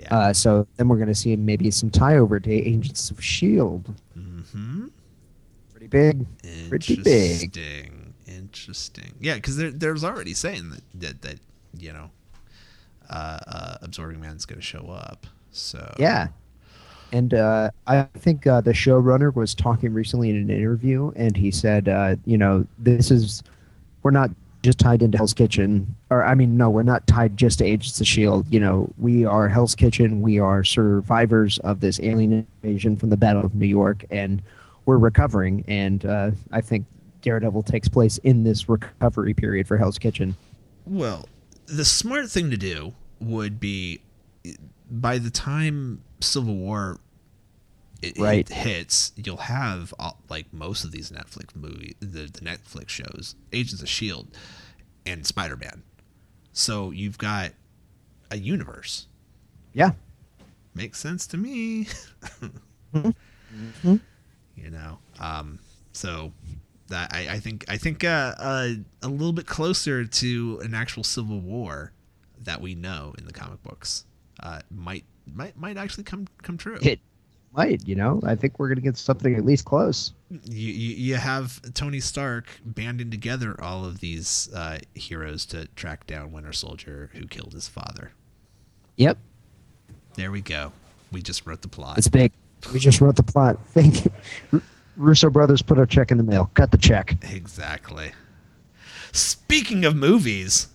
Yeah. 0.00 0.16
Uh, 0.16 0.32
so 0.32 0.66
then 0.76 0.88
we're 0.88 0.96
going 0.96 1.08
to 1.08 1.14
see 1.14 1.36
maybe 1.36 1.70
some 1.70 1.90
tie 1.90 2.16
over 2.16 2.40
to 2.40 2.50
Agents 2.50 3.10
of 3.10 3.22
Shield. 3.22 3.94
mm-hmm. 4.16 4.86
Pretty 5.70 5.86
big. 5.86 6.26
Pretty 6.68 6.96
big. 6.96 7.42
Interesting. 7.42 8.14
Interesting. 8.26 9.14
Yeah, 9.20 9.34
because 9.34 9.56
there, 9.56 9.70
there's 9.70 10.04
already 10.04 10.34
saying 10.34 10.70
that 10.70 10.82
that, 10.94 11.22
that 11.22 11.36
you 11.78 11.92
know, 11.92 12.10
uh, 13.08 13.38
uh, 13.46 13.76
absorbing 13.82 14.20
man's 14.20 14.46
going 14.46 14.60
to 14.60 14.66
show 14.66 14.88
up. 14.88 15.26
So 15.52 15.94
Yeah. 15.98 16.28
And 17.12 17.34
uh, 17.34 17.70
I 17.88 18.02
think 18.18 18.46
uh, 18.46 18.60
the 18.60 18.72
showrunner 18.72 19.34
was 19.34 19.52
talking 19.54 19.92
recently 19.92 20.30
in 20.30 20.36
an 20.36 20.48
interview, 20.48 21.10
and 21.16 21.36
he 21.36 21.50
said, 21.50 21.88
uh, 21.88 22.14
you 22.24 22.38
know, 22.38 22.64
this 22.78 23.10
is, 23.10 23.42
we're 24.04 24.12
not 24.12 24.30
just 24.62 24.78
tied 24.78 25.02
into 25.02 25.16
Hell's 25.18 25.34
Kitchen, 25.34 25.94
or 26.10 26.24
I 26.24 26.34
mean, 26.34 26.56
no, 26.56 26.68
we're 26.70 26.82
not 26.82 27.06
tied 27.06 27.36
just 27.36 27.58
to 27.58 27.64
Agents 27.64 27.98
of 28.00 28.04
S.H.I.E.L.D. 28.04 28.48
You 28.50 28.60
know, 28.60 28.92
we 28.98 29.24
are 29.24 29.48
Hell's 29.48 29.74
Kitchen. 29.74 30.20
We 30.20 30.38
are 30.38 30.62
survivors 30.64 31.58
of 31.60 31.80
this 31.80 31.98
alien 32.00 32.46
invasion 32.62 32.96
from 32.96 33.10
the 33.10 33.16
Battle 33.16 33.44
of 33.44 33.54
New 33.54 33.66
York, 33.66 34.04
and 34.10 34.42
we're 34.86 34.98
recovering. 34.98 35.64
And 35.66 36.04
uh, 36.04 36.30
I 36.52 36.60
think 36.60 36.86
Daredevil 37.22 37.62
takes 37.62 37.88
place 37.88 38.18
in 38.18 38.44
this 38.44 38.68
recovery 38.68 39.34
period 39.34 39.66
for 39.66 39.76
Hell's 39.76 39.98
Kitchen. 39.98 40.36
Well, 40.86 41.28
the 41.66 41.84
smart 41.84 42.30
thing 42.30 42.50
to 42.50 42.56
do 42.56 42.94
would 43.20 43.60
be 43.60 44.00
by 44.90 45.18
the 45.18 45.30
time 45.30 46.02
Civil 46.20 46.56
War 46.56 46.98
it, 48.02 48.18
it 48.18 48.48
hits, 48.48 49.12
you'll 49.16 49.36
have 49.36 49.92
all, 49.98 50.18
like 50.28 50.52
most 50.52 50.84
of 50.84 50.92
these 50.92 51.10
Netflix 51.10 51.54
movies, 51.54 51.94
the, 52.00 52.22
the 52.22 52.40
Netflix 52.40 52.88
shows, 52.88 53.34
Agents 53.52 53.82
of 53.82 53.88
Shield, 53.88 54.28
and 55.06 55.26
Spider 55.26 55.56
Man. 55.56 55.82
So 56.52 56.90
you've 56.90 57.18
got 57.18 57.52
a 58.30 58.38
universe. 58.38 59.06
Yeah. 59.72 59.92
Makes 60.74 60.98
sense 60.98 61.26
to 61.28 61.36
me. 61.36 61.86
Mm-hmm. 62.94 63.96
You 64.56 64.70
know, 64.70 64.98
um, 65.18 65.58
so 65.92 66.32
that 66.88 67.12
I, 67.12 67.28
I 67.34 67.40
think 67.40 67.64
I 67.68 67.76
think 67.76 68.04
uh, 68.04 68.34
uh, 68.38 68.68
a 69.02 69.08
little 69.08 69.32
bit 69.32 69.46
closer 69.46 70.04
to 70.04 70.60
an 70.62 70.74
actual 70.74 71.02
civil 71.02 71.40
war 71.40 71.92
that 72.42 72.60
we 72.60 72.74
know 72.74 73.14
in 73.18 73.26
the 73.26 73.32
comic 73.32 73.62
books 73.62 74.04
uh, 74.42 74.60
might 74.70 75.04
might 75.32 75.56
might 75.56 75.76
actually 75.76 76.04
come 76.04 76.26
come 76.42 76.56
true. 76.56 76.78
It 76.82 77.00
might, 77.56 77.86
you 77.86 77.94
know. 77.94 78.20
I 78.24 78.34
think 78.34 78.58
we're 78.58 78.68
gonna 78.68 78.80
get 78.80 78.96
something 78.96 79.34
at 79.34 79.44
least 79.44 79.64
close. 79.64 80.12
you, 80.30 80.72
you, 80.72 80.94
you 80.96 81.14
have 81.16 81.60
Tony 81.74 82.00
Stark 82.00 82.46
banding 82.64 83.10
together 83.10 83.60
all 83.60 83.84
of 83.84 84.00
these 84.00 84.48
uh, 84.54 84.78
heroes 84.94 85.46
to 85.46 85.66
track 85.76 86.06
down 86.06 86.32
Winter 86.32 86.52
Soldier 86.52 87.10
who 87.14 87.26
killed 87.26 87.52
his 87.52 87.68
father. 87.68 88.12
Yep. 88.96 89.18
There 90.14 90.30
we 90.30 90.40
go. 90.40 90.72
We 91.12 91.22
just 91.22 91.46
wrote 91.46 91.62
the 91.62 91.68
plot. 91.68 91.98
It's 91.98 92.08
big. 92.08 92.32
We 92.72 92.78
just 92.78 93.00
wrote 93.00 93.16
the 93.16 93.22
plot. 93.22 93.58
Thank 93.68 94.04
you. 94.04 94.12
R- 94.52 94.62
Russo 94.96 95.30
brothers 95.30 95.62
put 95.62 95.78
a 95.78 95.86
check 95.86 96.10
in 96.10 96.18
the 96.18 96.24
mail. 96.24 96.50
Cut 96.54 96.70
the 96.70 96.78
check. 96.78 97.16
Exactly. 97.30 98.12
Speaking 99.12 99.84
of 99.84 99.96
movies, 99.96 100.68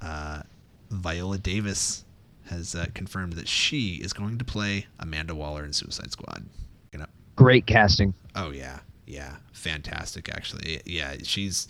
uh, 0.00 0.42
Viola 0.90 1.38
Davis 1.38 2.04
has 2.48 2.74
uh, 2.74 2.86
confirmed 2.94 3.34
that 3.34 3.48
she 3.48 3.94
is 3.96 4.12
going 4.12 4.38
to 4.38 4.44
play 4.44 4.86
Amanda 4.98 5.34
Waller 5.34 5.64
in 5.64 5.72
Suicide 5.72 6.12
Squad. 6.12 6.44
Great 7.36 7.66
casting. 7.66 8.14
Oh 8.34 8.50
yeah, 8.50 8.80
yeah, 9.06 9.36
fantastic. 9.52 10.28
Actually, 10.28 10.80
yeah, 10.84 11.14
she's 11.22 11.68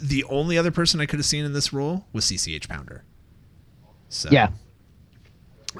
the 0.00 0.22
only 0.24 0.56
other 0.56 0.70
person 0.70 1.00
I 1.00 1.06
could 1.06 1.18
have 1.18 1.26
seen 1.26 1.44
in 1.44 1.52
this 1.52 1.72
role 1.72 2.06
was 2.12 2.24
CCH 2.26 2.68
Pounder. 2.68 3.02
So 4.08 4.28
Yeah. 4.30 4.50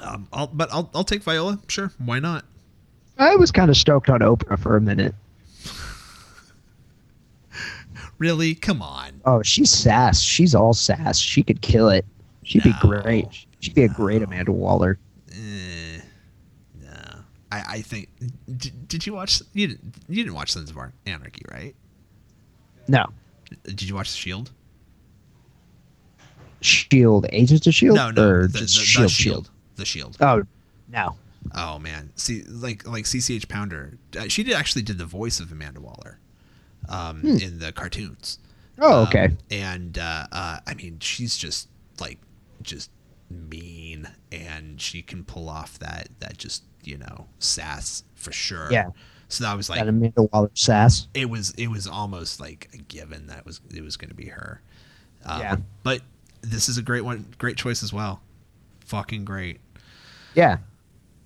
um, 0.01 0.27
I'll, 0.33 0.47
but 0.47 0.67
I'll 0.73 0.89
I'll 0.93 1.05
take 1.05 1.23
Viola. 1.23 1.59
Sure, 1.69 1.93
why 1.97 2.19
not? 2.19 2.43
I 3.17 3.37
was 3.37 3.51
kind 3.53 3.69
of 3.71 3.77
stoked 3.77 4.09
on 4.09 4.19
Oprah 4.19 4.59
for 4.59 4.75
a 4.75 4.81
minute. 4.81 5.15
Really? 8.17 8.55
Come 8.55 8.81
on. 8.81 9.21
Oh, 9.25 9.41
she's 9.43 9.69
sass. 9.69 10.21
She's 10.21 10.55
all 10.55 10.73
sass. 10.73 11.17
She 11.17 11.43
could 11.43 11.61
kill 11.61 11.89
it. 11.89 12.05
She'd 12.45 12.63
be 12.63 12.73
great. 12.79 13.27
She'd 13.59 13.73
be 13.75 13.83
a 13.83 13.89
great 13.89 14.21
Amanda 14.21 14.51
Waller. 14.53 14.97
Eh, 15.33 15.99
no, 16.81 16.89
I 17.51 17.63
I 17.67 17.81
think. 17.81 18.07
Did, 18.57 18.87
did 18.87 19.05
you 19.05 19.13
watch? 19.13 19.41
You 19.53 19.67
didn't, 19.67 19.95
you 20.07 20.15
didn't 20.23 20.35
watch 20.35 20.51
Sons 20.53 20.69
of 20.69 20.77
Anarchy, 21.05 21.41
right? 21.51 21.75
No. 22.87 23.05
Did 23.63 23.81
you 23.83 23.95
watch 23.95 24.11
The 24.11 24.17
Shield? 24.17 24.51
Shield. 26.61 27.25
Agents 27.31 27.67
of 27.67 27.73
Shield? 27.73 27.95
No, 27.95 28.11
no, 28.11 28.27
Or 28.29 28.47
the, 28.47 28.59
just 28.59 28.75
the- 28.75 28.79
the 28.81 28.85
Shield, 28.85 29.11
Shield. 29.11 29.49
The 29.75 29.85
Shield. 29.85 30.17
Oh, 30.21 30.43
no. 30.89 31.15
Oh 31.53 31.77
man, 31.77 32.11
see, 32.15 32.41
like 32.43 32.87
like 32.87 33.03
CCH 33.05 33.47
Pounder, 33.47 33.99
uh, 34.19 34.27
she 34.27 34.41
did 34.43 34.53
actually 34.55 34.81
did 34.81 34.97
the 34.97 35.05
voice 35.05 35.39
of 35.39 35.51
Amanda 35.51 35.79
Waller, 35.79 36.17
um, 36.89 37.23
in 37.23 37.59
the 37.59 37.71
cartoons. 37.71 38.39
Hmm. 38.77 38.83
Oh, 38.83 39.01
Um, 39.01 39.07
okay. 39.07 39.29
and 39.51 39.95
uh, 39.99 40.25
uh, 40.31 40.57
I 40.65 40.73
mean, 40.73 40.97
she's 40.99 41.37
just 41.37 41.69
like 41.99 42.17
just 42.61 42.91
mean, 43.29 44.07
and 44.31 44.79
she 44.79 45.01
can 45.01 45.23
pull 45.23 45.49
off 45.49 45.79
that 45.79 46.09
that 46.19 46.37
just 46.37 46.63
you 46.83 46.97
know 46.97 47.27
sass 47.39 48.03
for 48.15 48.31
sure. 48.31 48.67
Yeah. 48.71 48.89
So 49.27 49.43
that 49.43 49.57
was 49.57 49.69
like 49.69 49.79
that 49.79 49.87
Amanda 49.87 50.23
Waller 50.23 50.51
sass. 50.53 51.07
it 51.13 51.29
was 51.29 51.51
it 51.51 51.67
was 51.67 51.87
almost 51.87 52.39
like 52.39 52.69
a 52.73 52.77
given 52.77 53.27
that 53.27 53.45
was 53.45 53.59
it 53.73 53.83
was 53.83 53.97
going 53.97 54.09
to 54.09 54.15
be 54.15 54.27
her. 54.27 54.61
Um, 55.25 55.41
Yeah. 55.41 55.55
But 55.83 56.01
this 56.41 56.69
is 56.69 56.77
a 56.77 56.83
great 56.83 57.03
one, 57.03 57.25
great 57.37 57.57
choice 57.57 57.81
as 57.83 57.91
well. 57.91 58.21
Fucking 58.81 59.25
great. 59.25 59.59
Yeah. 60.35 60.57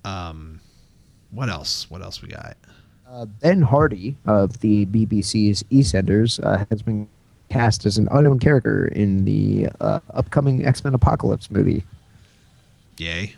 Um, 0.04 0.60
what 1.30 1.50
else? 1.50 1.90
What 1.90 2.00
else 2.00 2.22
we 2.22 2.28
got? 2.28 2.56
Uh, 3.08 3.26
ben 3.26 3.60
Hardy 3.60 4.16
of 4.24 4.60
the 4.60 4.86
BBC's 4.86 5.62
EastEnders 5.64 6.42
uh, 6.42 6.64
has 6.70 6.80
been 6.80 7.08
cast 7.50 7.84
as 7.84 7.98
an 7.98 8.08
unknown 8.12 8.38
character 8.38 8.86
in 8.88 9.24
the 9.24 9.68
uh, 9.80 10.00
upcoming 10.14 10.64
X 10.64 10.82
Men 10.84 10.94
Apocalypse 10.94 11.50
movie. 11.50 11.84
Yay. 12.98 13.34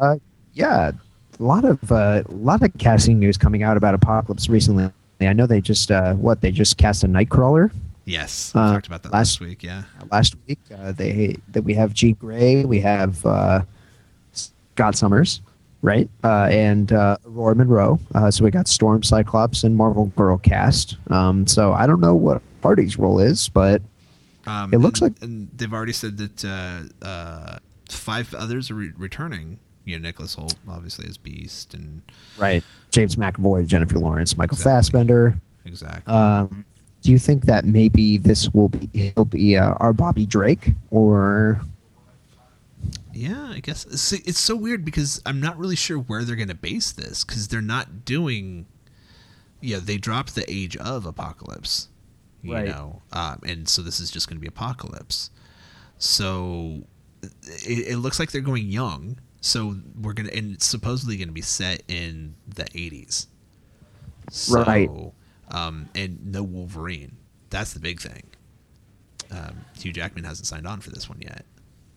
Uh, 0.00 0.16
yeah, 0.54 0.90
a 1.38 1.42
lot 1.42 1.64
of 1.64 1.90
uh, 1.92 2.22
a 2.28 2.32
lot 2.32 2.62
of 2.62 2.72
casting 2.78 3.18
news 3.18 3.36
coming 3.36 3.62
out 3.62 3.76
about 3.76 3.94
Apocalypse 3.94 4.48
recently. 4.48 4.90
I 5.20 5.32
know 5.32 5.46
they 5.46 5.60
just 5.60 5.90
uh, 5.90 6.14
what 6.14 6.40
they 6.40 6.50
just 6.50 6.76
cast 6.76 7.04
a 7.04 7.06
Nightcrawler 7.06 7.70
Yes, 8.04 8.52
we 8.52 8.60
Uh, 8.60 8.72
talked 8.72 8.88
about 8.88 9.04
that 9.04 9.12
last, 9.12 9.40
last- 9.40 9.48
week. 9.48 9.62
Yeah. 9.62 9.84
last 10.10 10.34
week. 10.48 10.58
Uh, 10.76 10.90
they 10.90 11.36
that 11.52 11.62
we 11.62 11.74
have 11.74 11.92
Jean 11.94 12.14
Grey, 12.14 12.64
we 12.64 12.80
have 12.80 13.24
uh, 13.24 13.62
Scott 14.32 14.96
Summers, 14.96 15.40
right, 15.82 16.08
uh, 16.24 16.48
and 16.50 16.92
uh, 16.92 17.16
Ororo 17.24 17.54
Munroe. 17.54 18.00
Uh, 18.14 18.28
so 18.30 18.42
we 18.42 18.50
got 18.50 18.66
Storm, 18.66 19.04
Cyclops, 19.04 19.62
and 19.62 19.76
Marvel 19.76 20.06
Girl 20.16 20.36
cast. 20.38 20.96
Um, 21.10 21.46
so 21.46 21.72
I 21.72 21.86
don't 21.86 22.00
know 22.00 22.16
what 22.16 22.42
Hardy's 22.62 22.98
role 22.98 23.18
is, 23.20 23.48
but 23.48 23.82
Um, 24.44 24.74
It 24.74 24.78
looks 24.78 25.00
and- 25.00 25.14
like- 25.14 25.22
and 25.22 25.48
they've 25.56 25.72
already 25.72 25.92
said 25.92 26.18
that 26.18 26.44
uh, 26.44 26.82
uh, 27.06 27.58
five 27.88 28.34
others 28.34 28.70
are 28.72 28.74
re- 28.74 28.92
returning. 28.96 29.58
You 29.84 29.98
know, 29.98 30.02
Nicholas 30.02 30.34
Hoult 30.36 30.54
obviously 30.68 31.06
as 31.08 31.16
Beast, 31.16 31.74
and 31.74 32.02
right, 32.38 32.64
James 32.90 33.14
McAvoy, 33.16 33.66
Jennifer 33.66 33.98
Lawrence, 34.00 34.36
Michael 34.36 34.56
Exactly. 34.56 34.72
Fassbender. 34.72 35.40
exactly. 35.64 36.12
Um, 36.12 36.64
do 37.02 37.10
you 37.12 37.18
think 37.18 37.44
that 37.46 37.64
maybe 37.64 38.16
this 38.18 38.48
will 38.52 38.68
be 38.68 38.88
he'll 39.14 39.24
be 39.24 39.56
uh, 39.56 39.74
our 39.74 39.92
Bobby 39.92 40.26
Drake 40.26 40.72
or 40.90 41.60
Yeah, 43.12 43.50
I 43.54 43.60
guess 43.60 43.84
it's, 43.84 44.12
it's 44.12 44.38
so 44.40 44.56
weird 44.56 44.84
because 44.84 45.20
I'm 45.26 45.40
not 45.40 45.58
really 45.58 45.76
sure 45.76 45.98
where 45.98 46.24
they're 46.24 46.36
going 46.36 46.48
to 46.48 46.54
base 46.54 46.90
this 46.92 47.24
because 47.24 47.48
they're 47.48 47.60
not 47.60 48.04
doing. 48.04 48.66
Yeah, 49.60 49.78
they 49.80 49.98
dropped 49.98 50.34
the 50.34 50.44
age 50.52 50.76
of 50.78 51.06
apocalypse, 51.06 51.88
you 52.42 52.52
Right. 52.52 52.66
know, 52.68 53.02
um, 53.12 53.40
and 53.46 53.68
so 53.68 53.82
this 53.82 54.00
is 54.00 54.10
just 54.10 54.28
going 54.28 54.36
to 54.36 54.40
be 54.40 54.48
apocalypse. 54.48 55.30
So 55.98 56.82
it, 57.22 57.88
it 57.92 57.96
looks 57.98 58.18
like 58.18 58.32
they're 58.32 58.40
going 58.40 58.68
young. 58.68 59.18
So 59.40 59.76
we're 60.00 60.12
gonna 60.12 60.30
and 60.34 60.54
it's 60.54 60.66
supposedly 60.66 61.16
going 61.16 61.28
to 61.28 61.34
be 61.34 61.40
set 61.42 61.82
in 61.88 62.34
the 62.46 62.64
80s. 62.64 63.26
So, 64.30 64.62
Right. 64.64 64.90
Um, 65.48 65.88
and 65.94 66.24
no 66.32 66.42
Wolverine. 66.42 67.16
That's 67.50 67.72
the 67.74 67.80
big 67.80 68.00
thing. 68.00 68.22
Um, 69.30 69.64
Hugh 69.78 69.92
Jackman 69.92 70.24
hasn't 70.24 70.46
signed 70.46 70.66
on 70.66 70.80
for 70.80 70.90
this 70.90 71.08
one 71.08 71.20
yet. 71.20 71.44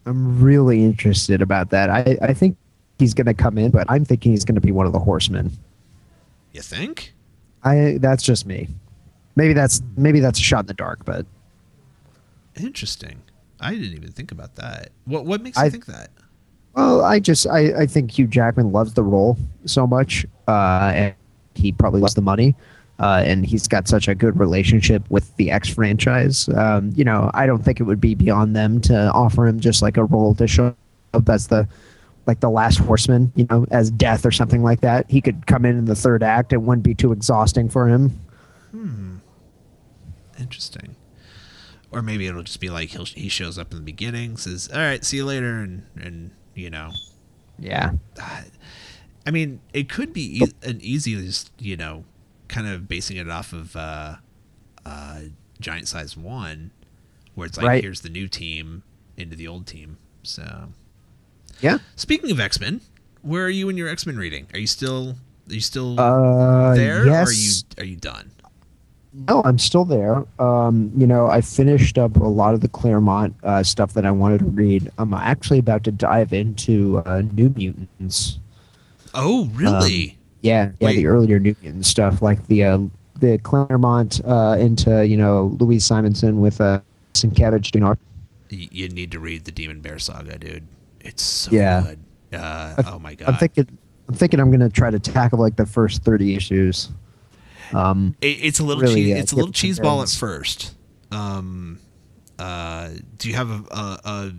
I'm 0.05 0.41
really 0.41 0.83
interested 0.83 1.41
about 1.41 1.69
that. 1.71 1.89
I, 1.89 2.17
I 2.21 2.33
think 2.33 2.57
he's 2.99 3.13
going 3.13 3.25
to 3.27 3.33
come 3.33 3.57
in, 3.57 3.71
but 3.71 3.85
I'm 3.89 4.05
thinking 4.05 4.31
he's 4.31 4.45
going 4.45 4.55
to 4.55 4.61
be 4.61 4.71
one 4.71 4.85
of 4.85 4.93
the 4.93 4.99
horsemen. 4.99 5.51
You 6.53 6.61
think? 6.61 7.13
I 7.63 7.97
that's 7.99 8.23
just 8.23 8.45
me. 8.45 8.69
Maybe 9.35 9.53
that's 9.53 9.81
maybe 9.97 10.19
that's 10.19 10.39
a 10.39 10.43
shot 10.43 10.61
in 10.61 10.65
the 10.67 10.73
dark, 10.73 11.03
but 11.05 11.25
Interesting. 12.59 13.21
I 13.59 13.71
didn't 13.73 13.93
even 13.93 14.11
think 14.11 14.31
about 14.31 14.55
that. 14.55 14.89
What 15.05 15.25
what 15.25 15.41
makes 15.41 15.57
I- 15.57 15.65
you 15.65 15.71
think 15.71 15.85
that? 15.87 16.09
well, 16.73 17.03
I 17.03 17.19
just 17.19 17.47
I, 17.47 17.81
I 17.81 17.85
think 17.85 18.11
Hugh 18.17 18.27
Jackman 18.27 18.71
loves 18.71 18.93
the 18.93 19.03
role 19.03 19.37
so 19.65 19.85
much, 19.87 20.25
uh, 20.47 20.91
and 20.95 21.15
he 21.55 21.71
probably 21.71 22.01
loves 22.01 22.13
the 22.15 22.21
money, 22.21 22.55
uh, 22.99 23.23
and 23.25 23.45
he's 23.45 23.67
got 23.67 23.87
such 23.87 24.07
a 24.07 24.15
good 24.15 24.37
relationship 24.39 25.03
with 25.09 25.35
the 25.37 25.51
X 25.51 25.69
franchise. 25.69 26.47
Um, 26.49 26.91
you 26.95 27.03
know, 27.03 27.31
I 27.33 27.45
don't 27.45 27.63
think 27.63 27.79
it 27.79 27.83
would 27.83 28.01
be 28.01 28.13
beyond 28.15 28.55
them 28.55 28.79
to 28.81 29.11
offer 29.11 29.47
him 29.47 29.59
just 29.59 29.81
like 29.81 29.97
a 29.97 30.03
role 30.05 30.33
to 30.35 30.47
show 30.47 30.75
up 31.13 31.27
as 31.29 31.47
the 31.47 31.67
like 32.27 32.39
the 32.39 32.49
last 32.49 32.79
horseman, 32.79 33.31
you 33.35 33.45
know, 33.49 33.65
as 33.71 33.91
death 33.91 34.25
or 34.25 34.31
something 34.31 34.63
like 34.63 34.81
that. 34.81 35.09
He 35.09 35.21
could 35.21 35.45
come 35.47 35.63
in 35.65 35.77
in 35.77 35.85
the 35.85 35.95
third 35.95 36.23
act; 36.23 36.51
it 36.53 36.57
wouldn't 36.61 36.83
be 36.83 36.93
too 36.95 37.11
exhausting 37.11 37.69
for 37.69 37.87
him. 37.87 38.17
Interesting. 40.39 40.95
Or 41.91 42.01
maybe 42.01 42.27
it'll 42.27 42.43
just 42.43 42.59
be 42.59 42.69
like 42.69 42.89
he'll 42.89 43.05
he 43.05 43.29
shows 43.29 43.57
up 43.57 43.71
in 43.71 43.77
the 43.77 43.83
beginning, 43.83 44.37
says, 44.37 44.69
"All 44.73 44.79
right, 44.79 45.03
see 45.05 45.17
you 45.17 45.25
later," 45.25 45.59
and 45.59 45.83
and 45.95 46.31
you 46.53 46.69
know, 46.69 46.91
Yeah. 47.59 47.91
I 49.27 49.31
mean, 49.31 49.59
it 49.73 49.89
could 49.89 50.13
be 50.13 50.43
e- 50.43 50.53
an 50.63 50.79
easy, 50.81 51.15
just 51.25 51.51
you 51.57 51.77
know, 51.77 52.03
kind 52.47 52.67
of 52.67 52.87
basing 52.87 53.17
it 53.17 53.29
off 53.29 53.53
of 53.53 53.75
uh, 53.75 54.15
uh, 54.85 55.19
Giant 55.59 55.87
Size 55.87 56.15
One, 56.17 56.71
where 57.33 57.47
it's 57.47 57.57
like 57.57 57.65
Right. 57.65 57.83
here's 57.83 58.01
the 58.01 58.09
new 58.09 58.27
team 58.27 58.83
into 59.17 59.35
the 59.35 59.47
old 59.47 59.65
team. 59.67 59.97
So, 60.23 60.69
Yeah. 61.61 61.77
speaking 61.95 62.29
of 62.31 62.39
X 62.39 62.59
Men, 62.59 62.81
where 63.21 63.45
are 63.45 63.49
you 63.49 63.69
in 63.69 63.77
your 63.77 63.87
X 63.87 64.05
Men 64.05 64.17
reading? 64.17 64.47
Are 64.53 64.59
you 64.59 64.67
still 64.67 65.17
are 65.49 65.53
you 65.53 65.59
still 65.61 65.99
Uh, 65.99 66.73
there? 66.75 67.05
yes. 67.05 67.27
Or 67.27 67.29
are 67.29 67.33
you 67.33 67.51
are 67.79 67.85
you 67.91 67.95
done? 67.95 68.31
No, 69.27 69.41
I'm 69.45 69.57
still 69.57 69.85
there. 69.85 70.25
Um, 70.39 70.91
you 70.95 71.07
know, 71.07 71.27
I 71.27 71.39
finished 71.41 71.97
up 71.97 72.17
a 72.17 72.23
lot 72.27 72.53
of 72.53 72.61
the 72.61 72.67
Claremont 72.67 73.33
uh, 73.43 73.63
stuff 73.63 73.93
that 73.93 74.05
I 74.05 74.11
wanted 74.11 74.39
to 74.39 74.45
read. 74.45 74.91
I'm 74.97 75.13
actually 75.13 75.59
about 75.59 75.83
to 75.85 75.91
dive 75.91 76.33
into 76.33 77.01
uh, 77.05 77.21
New 77.31 77.49
Mutants. 77.55 78.39
Oh, 79.13 79.45
really? 79.53 80.17
Yeah, 80.41 80.71
yeah, 80.79 80.85
Wait. 80.87 80.95
the 80.97 81.07
earlier 81.07 81.39
New 81.39 81.55
Mutant 81.61 81.85
stuff, 81.85 82.21
like 82.21 82.45
the 82.47 82.65
uh, 82.65 82.79
the 83.19 83.37
Claremont 83.39 84.19
uh, 84.25 84.57
into 84.59 85.07
you 85.07 85.15
know 85.17 85.55
Louise 85.59 85.85
Simonson 85.85 86.41
with 86.41 86.59
uh, 86.59 86.81
Sienkiewicz 87.13 87.71
doing 87.71 87.83
art. 87.83 87.99
You 88.49 88.89
need 88.89 89.11
to 89.11 89.19
read 89.19 89.45
the 89.45 89.51
Demon 89.51 89.79
Bear 89.81 89.97
saga, 89.97 90.37
dude. 90.37 90.67
It's 90.99 91.23
so 91.23 91.51
Yeah. 91.51 91.81
good. 91.83 91.99
Uh, 92.39 92.83
oh 92.87 92.99
my 92.99 93.15
god. 93.15 93.29
I'm 93.29 93.35
thinking. 93.35 93.77
I'm 94.07 94.13
thinking 94.13 94.39
I'm 94.39 94.51
gonna 94.51 94.69
try 94.69 94.91
to 94.91 94.99
tackle 94.99 95.39
like 95.39 95.55
the 95.55 95.65
first 95.65 96.03
30 96.03 96.35
issues. 96.35 96.89
Um, 97.73 98.15
It, 98.21 98.37
it's 98.43 98.59
a 98.59 98.63
little 98.63 98.81
really, 98.83 99.05
cheese. 99.05 99.15
uh, 99.15 99.19
it's 99.19 99.31
a 99.31 99.35
little 99.35 99.51
cheese 99.51 99.79
ball 99.79 100.01
at 100.01 100.09
first. 100.09 100.73
Um, 101.11 101.79
uh, 102.39 102.89
do 103.17 103.29
you 103.29 103.35
have 103.35 103.49
a, 103.49 103.63
a, 103.71 104.33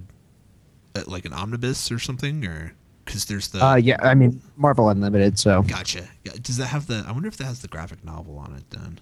a, 0.95 1.01
like 1.07 1.25
an 1.25 1.33
omnibus 1.33 1.91
or 1.91 1.99
something, 1.99 2.45
or 2.47 2.73
because 3.05 3.25
there's 3.27 3.49
the 3.49 3.65
uh, 3.65 3.77
yeah, 3.77 3.97
I 4.03 4.15
mean 4.15 4.41
Marvel 4.57 4.89
Unlimited. 4.89 5.39
So 5.39 5.63
gotcha. 5.63 6.09
Yeah, 6.25 6.33
Does 6.43 6.57
that 6.59 6.67
have 6.67 6.87
the? 6.87 7.05
I 7.07 7.13
wonder 7.13 7.29
if 7.29 7.37
that 7.39 7.45
has 7.45 7.61
the 7.61 7.69
graphic 7.69 8.05
novel 8.05 8.39
on 8.39 8.55
it 8.55 8.65
then, 8.71 8.99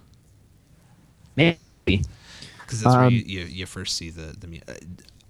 maybe. 1.37 1.59
because 1.85 2.81
that's 2.83 2.95
where 2.95 3.05
Um, 3.05 3.13
you, 3.13 3.21
you, 3.21 3.45
you 3.45 3.67
first 3.67 3.97
see 3.97 4.11
the 4.11 4.35
the. 4.39 4.61
uh, 4.69 4.75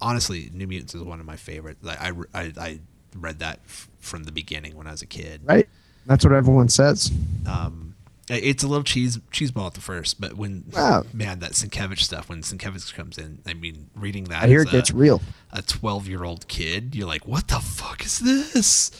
Honestly, 0.01 0.51
New 0.53 0.67
Mutants 0.67 0.93
is 0.93 1.01
one 1.01 1.19
of 1.21 1.25
my 1.25 1.37
favorites. 1.37 1.79
Like, 1.81 1.99
I, 2.01 2.11
I 2.33 2.53
I 2.59 2.79
read 3.15 3.39
that 3.39 3.61
f- 3.65 3.87
from 3.99 4.23
the 4.25 4.31
beginning 4.31 4.75
when 4.75 4.87
I 4.87 4.91
was 4.91 5.01
a 5.01 5.05
kid. 5.05 5.41
Right. 5.45 5.67
That's 6.05 6.23
what 6.25 6.33
everyone 6.33 6.67
says. 6.67 7.11
um, 7.47 7.94
it's 8.27 8.63
a 8.63 8.67
little 8.67 8.83
cheese 8.83 9.19
cheese 9.31 9.51
ball 9.51 9.67
at 9.67 9.73
the 9.75 9.81
first, 9.81 10.19
but 10.19 10.33
when 10.35 10.63
Wow. 10.73 11.03
man 11.13 11.39
that 11.39 11.51
Sienkiewicz 11.51 11.99
stuff 11.99 12.29
when 12.29 12.41
Sienkiewicz 12.41 12.93
comes 12.93 13.17
in, 13.17 13.39
I 13.45 13.53
mean, 13.53 13.89
reading 13.95 14.25
that 14.25 14.43
I 14.43 14.47
hear 14.47 14.61
it 14.63 14.71
gets 14.71 14.91
real. 14.91 15.21
a 15.51 15.61
twelve 15.61 16.07
year 16.07 16.23
old 16.23 16.47
kid, 16.47 16.95
you're 16.95 17.07
like, 17.07 17.27
what 17.27 17.47
the 17.47 17.59
fuck 17.59 18.03
is 18.05 18.19
this? 18.19 18.91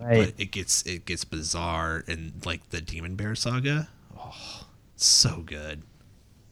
Right. 0.00 0.32
But 0.34 0.40
it 0.40 0.50
gets 0.50 0.82
it 0.86 1.04
gets 1.04 1.24
bizarre 1.24 2.04
and 2.08 2.32
like 2.46 2.70
the 2.70 2.80
Demon 2.80 3.16
Bear 3.16 3.34
saga, 3.34 3.88
oh, 4.18 4.66
so 4.96 5.42
good. 5.44 5.82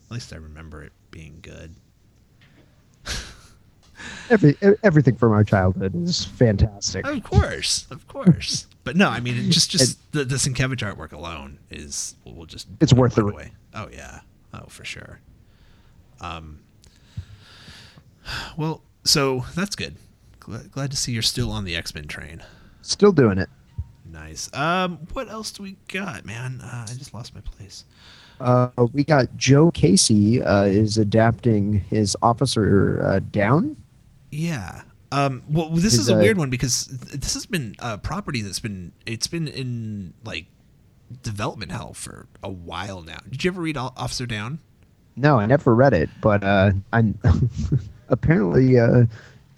At 0.07 0.12
least 0.12 0.33
I 0.33 0.37
remember 0.37 0.83
it 0.83 0.93
being 1.11 1.39
good. 1.41 1.74
Every 4.31 4.57
everything 4.85 5.16
from 5.16 5.33
our 5.33 5.43
childhood 5.43 5.93
is 6.05 6.24
fantastic. 6.24 7.05
Of 7.07 7.22
course, 7.24 7.87
of 7.91 8.07
course. 8.07 8.66
But 8.89 8.97
no, 8.97 9.11
I 9.11 9.20
mean, 9.20 9.51
just 9.51 9.70
just 9.70 10.12
the 10.12 10.24
the 10.24 10.36
Sienkiewicz 10.36 10.78
artwork 10.78 11.12
alone 11.12 11.59
is 11.70 12.16
will 12.24 12.34
will 12.34 12.47
just 12.47 12.68
It's 12.80 12.95
worth 12.95 13.16
the 13.16 13.26
away. 13.26 13.53
Oh 13.74 13.86
yeah, 13.93 14.20
oh 14.55 14.64
for 14.68 14.82
sure. 14.82 15.20
Um. 16.22 16.61
Well, 18.57 18.80
so 19.05 19.45
that's 19.55 19.76
good. 19.76 19.97
Glad, 20.41 20.72
glad 20.72 20.91
to 20.93 20.97
see 20.97 21.12
you're 21.12 21.20
still 21.20 21.51
on 21.51 21.64
the 21.64 21.76
X 21.76 21.95
Men 21.95 22.07
train. 22.07 22.43
Still 22.80 23.12
doing 23.12 23.36
it. 23.36 23.51
Nice. 24.11 24.49
Um, 24.55 25.01
what 25.12 25.28
else 25.28 25.51
do 25.51 25.64
we 25.64 25.76
got, 25.89 26.24
man? 26.24 26.62
Uh, 26.62 26.86
I 26.89 26.95
just 26.95 27.12
lost 27.12 27.34
my 27.34 27.43
place. 27.43 27.84
Uh, 28.41 28.70
we 28.95 29.05
got 29.05 29.36
Joe 29.36 29.70
Casey 29.70 30.43
uh, 30.43 30.62
is 30.62 30.97
adapting 30.97 31.74
his 31.91 32.16
Officer 32.22 33.03
uh, 33.05 33.20
Downe. 33.32 33.76
Yeah. 34.30 34.80
Um, 35.11 35.43
well, 35.49 35.71
this 35.71 35.95
Is 35.95 36.01
is 36.01 36.09
a 36.11 36.17
weird 36.17 36.37
one 36.37 36.51
because 36.51 36.87
this 36.87 37.35
has 37.35 37.47
been 37.47 37.75
a 37.79 37.97
property 37.97 38.43
that's 38.43 38.61
been 38.61 38.93
it's 39.07 39.27
been 39.27 39.49
in 39.49 40.13
like 40.25 40.47
development 41.23 41.73
hell 41.73 41.95
for 41.95 42.27
a 42.43 42.51
while 42.51 43.03
now. 43.03 43.19
Did 43.31 43.45
you 43.45 43.51
ever 43.51 43.63
read 43.63 43.77
Officer 43.77 44.27
Downe? 44.27 44.59
No, 45.17 45.39
I 45.39 45.47
never 45.47 45.75
read 45.75 45.95
it, 45.95 46.11
but 46.21 46.45
uh, 46.45 46.73
I'm 46.93 47.19
apparently 48.09 48.79
uh, 48.79 49.07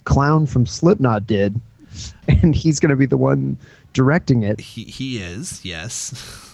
Clown 0.05 0.45
from 0.45 0.65
Slipknot 0.65 1.27
did, 1.27 1.59
and 2.27 2.55
he's 2.55 2.79
going 2.79 2.89
to 2.89 2.95
be 2.95 3.05
the 3.05 3.17
one 3.17 3.57
directing 3.93 4.43
it. 4.43 4.59
He 4.59 4.85
he 4.85 5.17
is 5.17 5.63
yes. 5.65 6.47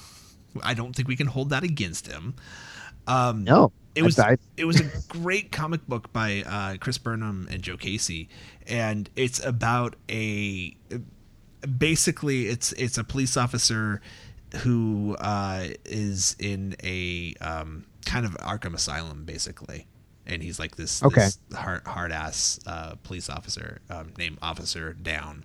I 0.64 0.74
don't 0.74 0.96
think 0.96 1.08
we 1.08 1.16
can 1.16 1.28
hold 1.28 1.52
that 1.52 1.64
against 1.64 2.08
him. 2.08 2.34
Um, 3.06 3.44
No, 3.44 3.72
it 3.98 4.04
was 4.04 4.20
it 4.58 4.66
was 4.66 4.80
a 4.80 4.86
great 5.08 5.52
comic 5.52 5.86
book 5.88 6.14
by 6.14 6.44
uh, 6.46 6.78
Chris 6.78 6.98
Burnham 6.98 7.48
and 7.52 7.62
Joe 7.62 7.78
Casey, 7.78 8.30
and 8.68 9.10
it's 9.16 9.44
about 9.44 9.96
a 10.10 10.76
basically 11.78 12.48
it's 12.48 12.72
it's 12.74 12.98
a 12.98 13.04
police 13.04 13.36
officer 13.38 14.02
who 14.58 15.16
uh, 15.20 15.68
is 15.86 16.36
in 16.40 16.76
a 16.84 17.34
um, 17.42 17.86
kind 18.06 18.26
of 18.26 18.34
Arkham 18.36 18.74
Asylum 18.74 19.26
basically, 19.26 19.88
and 20.26 20.42
he's 20.42 20.60
like 20.60 20.76
this, 20.78 21.04
Okay. 21.04 21.22
this 21.22 21.40
hard 21.54 21.86
hard 21.86 22.12
ass 22.12 22.60
uh, 22.66 22.96
police 23.04 23.30
officer 23.30 23.82
um, 23.90 24.14
named 24.18 24.38
Officer 24.42 24.94
Downe, 24.94 25.44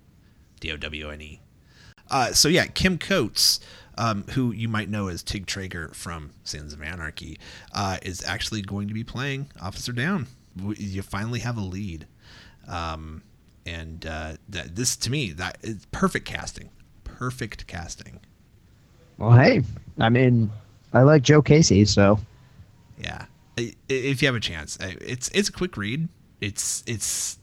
D 0.59 0.71
O 0.71 0.77
W 0.77 1.09
N 1.09 1.21
E. 1.21 1.39
Uh, 2.09 2.31
so 2.31 2.47
yeah, 2.47 2.65
Kim 2.67 2.97
Coates, 2.97 3.59
um, 3.97 4.23
who 4.31 4.51
you 4.51 4.67
might 4.67 4.89
know 4.89 5.07
as 5.07 5.23
Tig 5.23 5.45
Trager 5.45 5.93
from 5.93 6.31
Sons 6.43 6.73
of 6.73 6.81
Anarchy, 6.81 7.37
uh, 7.73 7.97
is 8.01 8.23
actually 8.25 8.61
going 8.61 8.87
to 8.87 8.93
be 8.93 9.03
playing 9.03 9.47
Officer 9.61 9.91
Downe. 9.91 10.27
You 10.55 11.01
finally 11.01 11.39
have 11.39 11.57
a 11.57 11.61
lead, 11.61 12.07
um, 12.67 13.23
and 13.65 14.05
uh, 14.05 14.33
that 14.49 14.75
this 14.75 14.95
to 14.97 15.11
me 15.11 15.31
that 15.31 15.57
is 15.61 15.85
perfect 15.91 16.25
casting, 16.25 16.69
perfect 17.03 17.67
casting. 17.67 18.19
well, 19.17 19.31
hey, 19.31 19.63
I 19.99 20.09
mean, 20.09 20.51
I 20.93 21.01
like 21.01 21.23
Joe 21.23 21.41
Casey, 21.41 21.85
so 21.85 22.19
Yeah, 22.99 23.25
if 23.57 24.21
you 24.21 24.27
have 24.27 24.35
a 24.35 24.39
chance, 24.39 24.77
it's 24.79 25.29
it's 25.29 25.49
a 25.49 25.51
quick 25.51 25.77
read. 25.77 26.07
It's 26.41 26.83
it's 26.85 27.39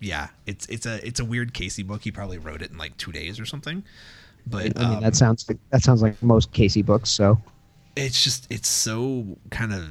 yeah, 0.00 0.28
it's 0.46 0.66
it's 0.66 0.86
a 0.86 1.06
it's 1.06 1.20
a 1.20 1.24
weird 1.24 1.54
Casey 1.54 1.82
book. 1.82 2.02
He 2.02 2.10
probably 2.10 2.38
wrote 2.38 2.62
it 2.62 2.70
in 2.70 2.78
like 2.78 2.96
two 2.96 3.12
days 3.12 3.40
or 3.40 3.46
something. 3.46 3.84
But 4.46 4.78
I 4.78 4.84
mean 4.84 4.96
um, 4.96 5.02
that 5.02 5.16
sounds 5.16 5.48
that 5.70 5.82
sounds 5.82 6.02
like 6.02 6.22
most 6.22 6.52
Casey 6.52 6.82
books. 6.82 7.10
So 7.10 7.38
it's 7.96 8.22
just 8.22 8.46
it's 8.50 8.68
so 8.68 9.38
kind 9.50 9.72
of 9.72 9.84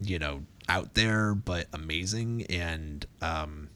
you 0.00 0.18
know 0.18 0.42
out 0.68 0.94
there 0.94 1.34
but 1.34 1.66
amazing 1.72 2.44
and 2.48 3.06
um 3.22 3.68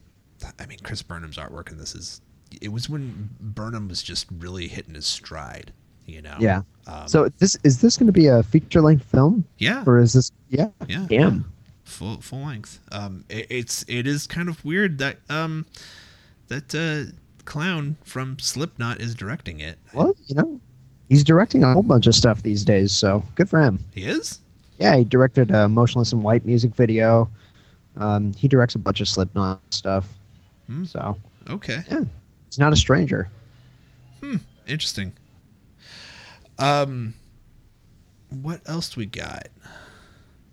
i 0.59 0.65
mean 0.65 0.77
chris 0.83 1.01
burnham's 1.01 1.37
artwork 1.37 1.71
in 1.71 1.77
this 1.77 1.95
is 1.95 2.21
it 2.61 2.71
was 2.71 2.89
when 2.89 3.29
burnham 3.39 3.87
was 3.87 4.01
just 4.01 4.27
really 4.39 4.67
hitting 4.67 4.93
his 4.93 5.05
stride 5.05 5.71
you 6.05 6.21
know 6.21 6.35
yeah. 6.39 6.61
um, 6.87 7.07
so 7.07 7.29
this 7.39 7.57
is 7.63 7.81
this 7.81 7.97
going 7.97 8.07
to 8.07 8.13
be 8.13 8.27
a 8.27 8.43
feature 8.43 8.81
length 8.81 9.05
film, 9.05 9.43
yeah 9.57 9.83
or 9.87 9.97
is 9.97 10.13
this? 10.13 10.31
Yeah. 10.49 10.67
yeah 10.87 11.05
Damn. 11.09 11.51
full 11.83 12.21
full 12.21 12.45
length 12.45 12.79
um 12.91 13.25
it, 13.29 13.47
it's 13.49 13.83
it 13.87 14.05
is 14.05 14.27
kind 14.27 14.47
of 14.47 14.63
weird 14.63 14.99
that 14.99 15.17
um 15.29 15.65
that 16.47 16.73
uh 16.75 17.11
clown 17.45 17.95
from 18.03 18.37
slipknot 18.39 18.99
is 18.99 19.15
directing 19.15 19.59
it 19.59 19.77
Well, 19.93 20.15
you 20.27 20.35
know, 20.35 20.59
he's 21.09 21.23
directing 21.23 21.63
a 21.63 21.73
whole 21.73 21.83
bunch 21.83 22.07
of 22.07 22.15
stuff 22.15 22.43
these 22.43 22.63
days, 22.65 22.91
so 22.91 23.23
good 23.35 23.49
for 23.49 23.61
him. 23.61 23.79
he 23.93 24.03
is 24.03 24.39
Yeah, 24.79 24.95
he 24.97 25.03
directed 25.03 25.51
a 25.51 25.69
Motionless 25.69 26.11
in 26.11 26.21
White 26.21 26.45
music 26.45 26.75
video. 26.75 27.29
Um, 27.97 28.33
he 28.33 28.47
directs 28.47 28.75
a 28.75 28.79
bunch 28.79 28.99
of 29.01 29.07
Slipknot 29.07 29.61
stuff. 29.71 30.07
Hmm. 30.67 30.83
So 30.85 31.17
okay 31.49 31.83
yeah, 31.89 32.03
he's 32.47 32.59
not 32.59 32.73
a 32.73 32.75
stranger. 32.75 33.29
Hmm, 34.21 34.37
interesting. 34.67 35.13
Um, 36.57 37.13
what 38.29 38.61
else 38.65 38.89
do 38.89 38.99
we 38.99 39.05
got? 39.05 39.47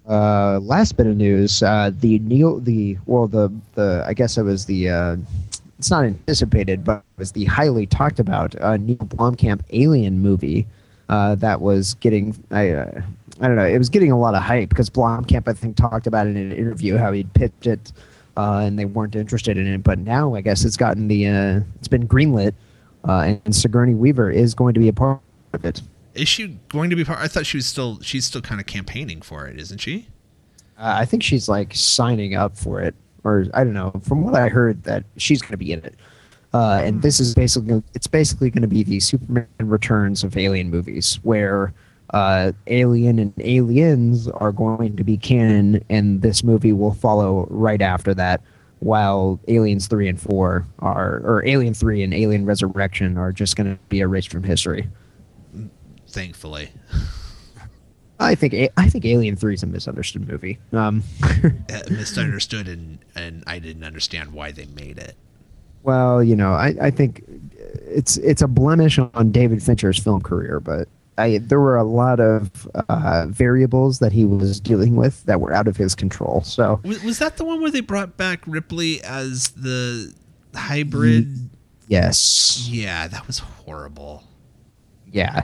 Uh, 0.09 0.59
last 0.61 0.97
bit 0.97 1.07
of 1.07 1.17
news: 1.17 1.63
uh, 1.63 1.91
the 2.01 2.19
Neil, 2.21 2.59
the 2.61 2.99
well, 3.07 3.29
the 3.29 3.53
the 3.75 4.05
I 4.07 4.15
guess 4.15 4.37
it 4.37 4.43
was 4.43 4.67
the 4.67 4.89
uh, 4.89 5.17
it's 5.83 5.91
not 5.91 6.05
anticipated, 6.05 6.85
but 6.85 6.99
it 6.99 7.19
was 7.19 7.33
the 7.33 7.45
highly 7.45 7.87
talked 7.87 8.21
about 8.21 8.55
uh, 8.61 8.77
Neil 8.77 8.99
Blomkamp 8.99 9.63
Alien 9.71 10.21
movie 10.21 10.65
uh, 11.09 11.35
that 11.35 11.61
was 11.61 11.95
getting 11.95 12.41
I 12.53 12.71
uh, 12.71 13.03
I 13.41 13.49
don't 13.49 13.57
know 13.57 13.67
it 13.67 13.79
was 13.79 13.89
getting 13.89 14.13
a 14.13 14.19
lot 14.19 14.37
of 14.37 14.45
hype 14.45 14.69
because 14.69 14.89
Blomkamp 14.89 15.49
I 15.49 15.53
think 15.55 15.77
talked 15.77 16.07
about 16.07 16.29
it 16.29 16.37
in 16.37 16.37
an 16.37 16.53
interview 16.53 16.99
how 16.99 17.11
he'd 17.11 17.35
pitched 17.35 17.67
it 17.67 17.91
uh, 18.37 18.59
and 18.59 18.79
they 18.79 18.85
weren't 18.85 19.17
interested 19.17 19.59
in 19.59 19.67
it, 19.67 19.83
but 19.83 19.99
now 19.99 20.37
I 20.37 20.41
guess 20.41 20.65
it's 20.65 20.77
gotten 20.77 21.09
the 21.09 21.27
uh, 21.27 21.61
it's 21.81 21.89
been 21.89 22.07
greenlit 22.07 22.55
uh, 23.09 23.35
and 23.45 23.53
Sigourney 23.53 23.97
Weaver 23.97 24.31
is 24.31 24.55
going 24.55 24.75
to 24.75 24.81
be 24.81 24.87
a 24.87 24.93
part 24.93 25.19
of 25.53 25.65
it. 25.65 25.83
Is 26.15 26.29
she 26.29 26.61
going 26.69 26.91
to 26.91 26.97
be 26.97 27.05
part? 27.05 27.19
I 27.19 27.27
thought 27.27 27.45
she 27.45 27.57
was 27.57 27.67
still. 27.67 27.99
She's 28.03 28.25
still 28.25 28.43
kind 28.43 28.61
of 28.61 28.69
campaigning 28.69 29.21
for 29.21 29.49
it, 29.49 29.59
isn't 29.59 29.79
she? 29.79 30.07
Uh, 30.79 30.95
I 30.99 31.07
think 31.07 31.25
she's 31.25 31.49
like 31.49 31.75
signing 31.75 32.35
up 32.35 32.57
for 32.57 32.81
it, 32.81 32.95
or 33.25 33.47
I 33.55 33.65
don't 33.65 33.75
know. 33.75 33.93
From 34.03 34.23
what 34.23 34.35
I 34.35 34.49
heard, 34.49 34.85
that 34.85 35.05
she's 35.17 35.41
going 35.41 35.53
to 35.53 35.57
be 35.57 35.73
in 35.73 35.85
it. 35.85 35.95
Uh, 36.55 36.83
and 36.85 37.01
this 37.01 37.19
is 37.19 37.35
basically 37.35 37.83
it's 37.95 38.07
basically 38.07 38.51
going 38.51 38.63
to 38.63 38.69
be 38.69 38.83
the 38.83 39.01
Superman 39.01 39.47
Returns 39.59 40.23
of 40.23 40.37
Alien 40.37 40.71
movies, 40.71 41.19
where 41.23 41.73
uh, 42.11 42.53
Alien 42.67 43.19
and 43.19 43.33
Aliens 43.41 44.29
are 44.29 44.53
going 44.53 44.97
to 44.97 45.05
be 45.05 45.17
canon, 45.17 45.83
and 45.89 46.21
this 46.21 46.45
movie 46.45 46.73
will 46.73 46.93
follow 46.93 47.47
right 47.49 47.81
after 47.81 48.13
that. 48.15 48.43
While 48.81 49.39
Aliens 49.47 49.87
three 49.87 50.09
and 50.09 50.21
four 50.21 50.67
are, 50.81 51.19
or 51.25 51.47
Alien 51.47 51.73
three 51.73 52.03
and 52.03 52.13
Alien 52.13 52.45
Resurrection 52.45 53.17
are 53.17 53.33
just 53.33 53.57
going 53.57 53.77
to 53.77 53.81
be 53.89 54.01
erased 54.01 54.31
from 54.31 54.43
history. 54.43 54.89
Thankfully, 56.09 56.73
I 58.23 58.35
think 58.35 58.55
I 58.77 58.89
think 58.89 59.05
Alien 59.05 59.37
three 59.37 59.55
is 59.55 59.63
a 59.63 59.67
misunderstood 59.67 60.29
movie. 60.29 60.59
Um, 60.73 61.03
Uh, 61.73 61.81
misunderstood, 61.91 62.69
and 62.69 62.99
and 63.15 63.43
I 63.47 63.59
didn't 63.59 63.85
understand 63.85 64.33
why 64.33 64.53
they 64.53 64.67
made 64.67 64.99
it. 64.99 65.17
Well, 65.83 66.23
you 66.23 66.37
know, 66.37 66.53
I, 66.53 66.75
I 66.81 66.91
think 66.91 67.25
it's 67.87 68.17
it's 68.19 68.43
a 68.43 68.47
blemish 68.49 68.99
on 68.99 69.33
David 69.33 69.63
Fincher's 69.63 69.99
film 69.99 70.21
career, 70.21 70.61
but 70.61 70.89
I, 71.19 71.39
there 71.39 71.61
were 71.61 71.77
a 71.77 71.85
lot 71.85 72.21
of 72.21 72.69
uh, 72.89 73.27
variables 73.29 73.99
that 73.99 74.13
he 74.13 74.25
was 74.25 74.61
dealing 74.61 74.97
with 74.97 75.25
that 75.25 75.41
were 75.41 75.53
out 75.53 75.67
of 75.69 75.77
his 75.77 75.95
control. 75.95 76.43
So 76.43 76.81
Was, 76.85 77.03
was 77.03 77.19
that 77.19 77.37
the 77.37 77.45
one 77.45 77.61
where 77.61 77.71
they 77.71 77.81
brought 77.81 78.17
back 78.17 78.41
Ripley 78.47 79.03
as 79.03 79.51
the 79.51 80.15
hybrid? 80.55 81.51
yes, 81.89 82.67
Yeah, 82.71 83.09
that 83.09 83.27
was 83.27 83.39
horrible. 83.41 84.25
yeah. 85.11 85.43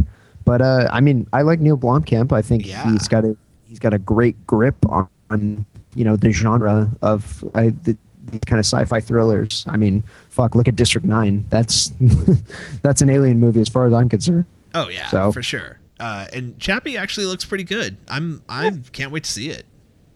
But 0.49 0.63
uh, 0.63 0.89
I 0.91 1.01
mean, 1.01 1.27
I 1.33 1.43
like 1.43 1.61
Neil 1.61 1.77
Blomkamp. 1.77 2.33
I 2.33 2.41
think 2.43 2.67
Yeah. 2.67 2.91
he's 2.91 3.07
got 3.07 3.25
a 3.25 3.37
he's 3.67 3.79
got 3.79 3.93
a 3.93 3.99
great 3.99 4.47
grip 4.47 4.77
on, 4.89 5.07
on 5.31 5.67
you 5.95 6.05
know 6.05 6.17
the 6.17 6.31
genre 6.33 6.91
of 7.03 7.45
uh, 7.55 7.65
the, 7.85 7.97
the 8.27 8.39
kind 8.47 8.59
of 8.59 8.65
sci-fi 8.65 9.01
thrillers. 9.01 9.65
I 9.69 9.77
mean, 9.77 10.03
fuck, 10.31 10.55
look 10.55 10.67
at 10.67 10.75
District 10.75 11.07
Nine. 11.07 11.45
That's 11.51 11.93
that's 12.83 13.03
an 13.03 13.11
alien 13.11 13.39
movie 13.41 13.61
as 13.61 13.69
far 13.69 13.87
as 13.87 13.93
I'm 13.93 14.09
concerned. 14.09 14.47
Oh 14.75 14.89
yeah, 14.89 15.09
So- 15.09 15.33
for 15.33 15.43
sure. 15.43 15.81
Uh, 16.01 16.27
and 16.33 16.57
Chappie 16.61 16.97
actually 16.97 17.27
looks 17.27 17.45
pretty 17.45 17.65
good. 17.65 17.97
I'm 18.09 18.41
I 18.49 18.71
can't 18.93 19.11
wait 19.13 19.25
to 19.25 19.31
see 19.33 19.51
it. 19.51 19.67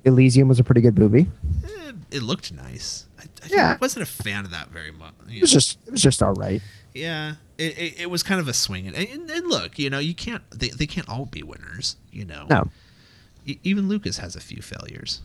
Elysium 0.04 0.48
was 0.48 0.60
a 0.60 0.64
pretty 0.64 0.80
good 0.80 0.96
movie. 0.98 1.26
Eh, 1.64 1.92
it 2.12 2.22
looked 2.22 2.52
nice. 2.52 3.06
I, 3.18 3.24
I 3.24 3.48
Yeah. 3.50 3.76
wasn't 3.80 4.04
a 4.04 4.06
fan 4.06 4.44
of 4.44 4.52
that 4.52 4.70
very 4.70 4.92
much. 4.92 5.12
It 5.28 5.40
was 5.40 5.50
just 5.52 5.78
it 5.86 5.90
was 5.90 6.00
just 6.02 6.22
all 6.22 6.34
right. 6.34 6.62
yeah, 6.94 7.34
it, 7.62 7.78
it, 7.78 8.00
it 8.02 8.10
was 8.10 8.22
kind 8.22 8.40
of 8.40 8.48
a 8.48 8.52
swing. 8.52 8.86
And, 8.86 8.96
and, 8.96 9.30
and 9.30 9.46
look, 9.48 9.78
you 9.78 9.88
know, 9.90 9.98
you 9.98 10.14
can't 10.14 10.42
they, 10.50 10.68
they 10.68 10.86
can't 10.86 11.08
all 11.08 11.26
be 11.26 11.42
winners. 11.42 11.96
You 12.10 12.24
know, 12.24 12.46
No, 12.50 12.68
E- 13.46 13.58
even 13.62 13.88
Lucas 13.88 14.18
has 14.18 14.36
a 14.36 14.40
few 14.40 14.62
failures. 14.62 15.20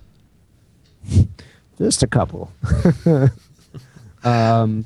just 1.78 2.04
a 2.04 2.08
couple. 2.08 2.52
um, 4.24 4.86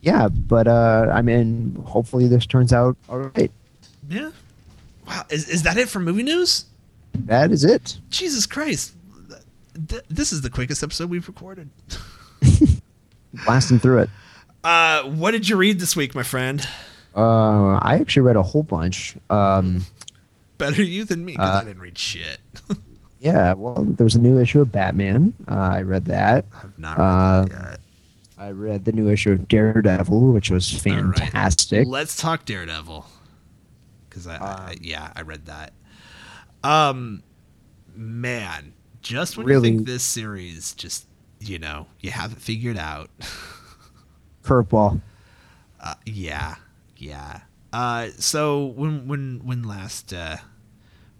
yeah, 0.00 0.28
but 0.28 0.66
uh, 0.68 1.10
I 1.12 1.22
mean, 1.22 1.82
hopefully 1.86 2.28
this 2.28 2.46
turns 2.46 2.72
out 2.72 2.96
all 3.08 3.18
right. 3.18 3.50
Yeah. 4.08 4.30
Wow, 5.06 5.24
is, 5.30 5.48
is 5.48 5.62
that 5.64 5.76
it 5.76 5.88
for 5.88 6.00
movie 6.00 6.22
news? 6.22 6.64
That 7.14 7.52
is 7.52 7.64
it. 7.64 7.98
Jesus 8.10 8.46
Christ. 8.46 8.92
Th- 9.88 10.02
This 10.08 10.32
is 10.32 10.40
the 10.42 10.50
quickest 10.50 10.82
episode 10.82 11.10
we've 11.10 11.26
recorded. 11.28 11.68
Blasting 13.46 13.78
through 13.78 14.00
it. 14.00 14.10
Uh, 14.64 15.02
what 15.04 15.32
did 15.32 15.48
you 15.48 15.56
read 15.56 15.78
this 15.78 15.94
week, 15.94 16.14
my 16.14 16.22
friend? 16.22 16.66
Uh, 17.14 17.74
I 17.74 17.98
actually 18.00 18.22
read 18.22 18.36
a 18.36 18.42
whole 18.42 18.62
bunch. 18.62 19.14
Um, 19.30 19.84
Better 20.58 20.82
you 20.82 21.04
than 21.04 21.24
me, 21.24 21.32
because 21.32 21.50
Uh, 21.50 21.60
I 21.60 21.64
didn't 21.64 21.82
read 21.82 21.98
shit. 21.98 22.38
yeah, 23.20 23.52
well, 23.52 23.84
there 23.84 24.04
was 24.04 24.14
a 24.14 24.20
new 24.20 24.38
issue 24.40 24.60
of 24.60 24.72
Batman. 24.72 25.34
Uh, 25.46 25.54
I 25.54 25.82
read 25.82 26.06
that. 26.06 26.46
I've 26.62 26.78
not 26.78 26.98
read 26.98 27.04
Uh, 27.04 27.44
that 27.44 27.70
yet. 27.70 27.80
I 28.38 28.50
read 28.50 28.84
the 28.84 28.92
new 28.92 29.08
issue 29.10 29.32
of 29.32 29.46
Daredevil, 29.48 30.32
which 30.32 30.50
was 30.50 30.72
All 30.86 30.92
right. 30.92 31.18
fantastic. 31.18 31.86
Let's 31.86 32.16
talk 32.16 32.44
Daredevil. 32.46 33.06
Because 34.08 34.26
I, 34.26 34.36
I, 34.36 34.70
Um, 34.72 34.76
yeah, 34.80 35.12
I 35.14 35.22
read 35.22 35.46
that. 35.46 35.72
Um, 36.64 37.22
man, 37.94 38.72
just 39.02 39.36
when 39.36 39.46
Really- 39.46 39.70
you 39.70 39.76
think 39.76 39.86
this 39.86 40.02
series 40.02 40.72
just, 40.72 41.06
you 41.40 41.58
know, 41.58 41.86
you 42.00 42.10
have 42.10 42.32
it 42.32 42.38
figured 42.38 42.78
out. 42.78 43.10
Curveball. 44.44 45.00
Uh, 45.80 45.94
yeah, 46.04 46.56
yeah. 46.96 47.40
Uh, 47.72 48.08
so 48.18 48.66
when 48.66 49.08
when 49.08 49.40
when 49.42 49.62
last 49.62 50.12
uh, 50.12 50.36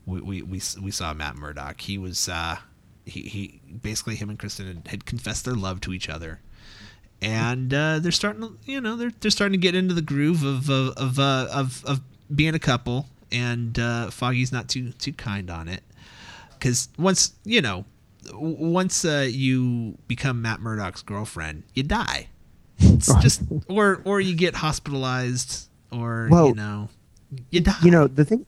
we, 0.07 0.20
we 0.20 0.43
we 0.43 0.61
we 0.81 0.91
saw 0.91 1.12
Matt 1.12 1.37
Murdock, 1.37 1.81
he 1.81 1.99
was 1.99 2.29
uh, 2.29 2.59
he 3.05 3.22
he 3.22 3.61
basically 3.83 4.14
him 4.14 4.31
and 4.31 4.39
Kirsten 4.39 4.66
had, 4.66 4.89
had 4.89 5.05
confessed 5.05 5.45
their 5.45 5.55
love 5.55 5.81
to 5.81 5.93
each 5.93 6.09
other, 6.09 6.41
and 7.20 7.75
uh, 7.75 7.99
they're 7.99 8.12
starting 8.12 8.43
to 8.43 8.57
you 8.64 8.81
know 8.81 8.97
they're 8.97 9.12
they're 9.20 9.31
starting 9.31 9.59
to 9.59 9.62
get 9.62 9.75
into 9.75 9.95
the 9.95 10.03
groove 10.03 10.45
of 10.45 10.70
of 10.70 10.97
of 10.97 11.18
uh, 11.18 11.49
of, 11.51 11.85
of 11.85 12.01
being 12.35 12.55
a 12.55 12.61
couple, 12.61 13.07
and 13.33 13.79
uh, 13.79 14.11
Foggy's 14.11 14.53
not 14.53 14.68
too 14.68 14.93
too 14.93 15.12
kind 15.12 15.51
on 15.51 15.68
it, 15.68 15.83
because 16.51 16.89
once 16.99 17.35
you 17.45 17.61
know. 17.61 17.85
Once 18.33 19.05
uh, 19.05 19.29
you 19.31 19.99
become 20.09 20.41
Matt 20.41 20.59
Murdock's 20.59 21.03
girlfriend, 21.03 21.62
you 21.75 21.83
die. 21.83 22.31
It's 22.79 23.12
just 23.22 23.43
or 23.68 24.01
or 24.05 24.20
you 24.20 24.35
get 24.35 24.55
hospitalized 24.55 25.68
or 25.93 26.29
Well, 26.31 26.49
you 26.49 26.55
know 26.55 26.89
you 27.51 27.61
die. 27.61 27.77
You 27.83 27.91
know 27.91 28.07
the 28.07 28.25
thing. 28.25 28.47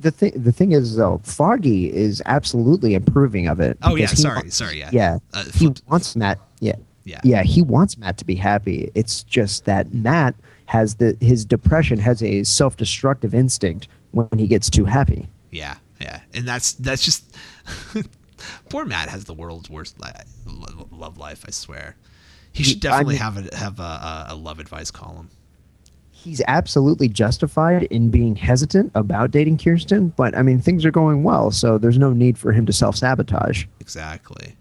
The 0.00 0.10
thing, 0.10 0.32
the 0.34 0.50
thing 0.50 0.72
is 0.72 0.96
though, 0.96 1.20
Foggy 1.22 1.92
is 1.92 2.20
absolutely 2.26 2.94
approving 2.96 3.46
of 3.46 3.60
it. 3.60 3.78
Oh 3.82 3.94
yeah, 3.94 4.06
sorry, 4.06 4.36
wants- 4.36 4.56
sorry, 4.56 4.80
yeah. 4.80 4.90
Yeah, 4.92 5.18
Uh, 5.32 5.44
he 5.44 5.50
flipped- 5.50 5.82
wants 5.88 6.16
Matt. 6.16 6.40
Yeah, 6.58 6.74
Yeah. 7.04 7.20
yeah, 7.22 7.42
he 7.44 7.62
wants 7.62 7.96
Matt 7.96 8.18
to 8.18 8.24
be 8.24 8.34
happy. 8.34 8.90
It's 8.96 9.22
just 9.22 9.64
that 9.66 9.94
Matt 9.94 10.34
has 10.66 10.96
the 10.96 11.16
his 11.20 11.44
depression 11.44 11.98
has 12.00 12.20
a 12.22 12.42
self-destructive 12.42 13.32
instinct 13.32 13.86
when 14.10 14.26
he 14.36 14.48
gets 14.48 14.68
too 14.68 14.86
happy. 14.86 15.28
yeah, 15.52 15.76
yeah, 16.00 16.20
and 16.34 16.48
that's 16.48 16.72
that's 16.72 17.04
just 17.04 17.36
poor 18.70 18.84
Matt 18.84 19.08
has 19.08 19.24
the 19.24 19.34
world's 19.34 19.70
worst 19.70 20.00
li- 20.00 20.10
love 20.90 21.16
life. 21.16 21.44
I 21.46 21.50
swear, 21.52 21.94
he 22.52 22.62
should 22.64 22.82
He- 22.82 22.88
I 22.88 22.92
definitely 23.02 23.14
mean- 23.14 23.22
have 23.22 23.36
a 23.52 23.56
have 23.56 23.80
a, 23.80 24.26
a, 24.30 24.34
love 24.36 24.58
advice 24.60 24.90
column. 24.90 25.28
He's 26.10 26.40
absolutely 26.46 27.08
justified 27.08 27.82
in 27.84 28.08
being 28.10 28.36
hesitant 28.36 28.92
about 28.94 29.32
dating 29.32 29.58
Kirsten, 29.58 30.10
but 30.16 30.36
I 30.36 30.42
mean 30.42 30.60
things 30.60 30.84
are 30.84 30.90
going 30.92 31.24
well, 31.24 31.50
so 31.50 31.78
there's 31.78 31.98
no 31.98 32.12
need 32.12 32.38
for 32.38 32.52
him 32.52 32.64
to 32.66 32.72
self-sabotage. 32.72 33.64
Exactly. 33.80 34.54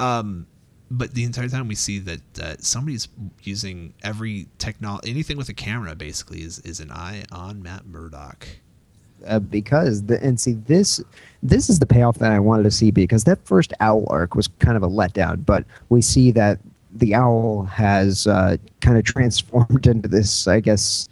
Um, 0.00 0.46
but 0.90 1.14
the 1.14 1.22
entire 1.24 1.48
time 1.48 1.68
we 1.68 1.74
see 1.76 1.98
that 2.00 2.20
uh, 2.42 2.54
somebody's 2.58 3.08
using 3.44 3.94
every 4.02 4.48
technology, 4.58 5.08
anything 5.10 5.36
with 5.36 5.48
a 5.48 5.54
camera, 5.54 5.94
basically 5.94 6.42
is 6.42 6.58
is 6.60 6.80
an 6.80 6.90
eye 6.90 7.24
on 7.30 7.62
Matt 7.62 7.86
Murdock. 7.86 8.46
uh, 9.26 9.38
because 9.38 10.02
the 10.06 10.20
and 10.22 10.40
see 10.40 10.54
this 10.54 11.00
this 11.44 11.70
is 11.70 11.78
the 11.78 11.86
payoff 11.86 12.18
that 12.18 12.32
I 12.32 12.40
wanted 12.40 12.64
to 12.64 12.70
see 12.72 12.90
because 12.90 13.22
that 13.24 13.38
first 13.46 13.72
owl 13.80 14.04
arc 14.08 14.34
was 14.34 14.48
kind 14.58 14.76
of 14.76 14.82
a 14.82 14.88
letdown, 14.88 15.46
but 15.46 15.64
we 15.90 16.02
see 16.02 16.32
that 16.32 16.58
the 16.94 17.14
owl 17.14 17.64
has 17.64 18.26
uh, 18.26 18.56
kind 18.80 18.98
of 18.98 19.04
transformed 19.04 19.86
into 19.86 20.08
this, 20.08 20.46
I 20.46 20.60
guess, 20.60 21.08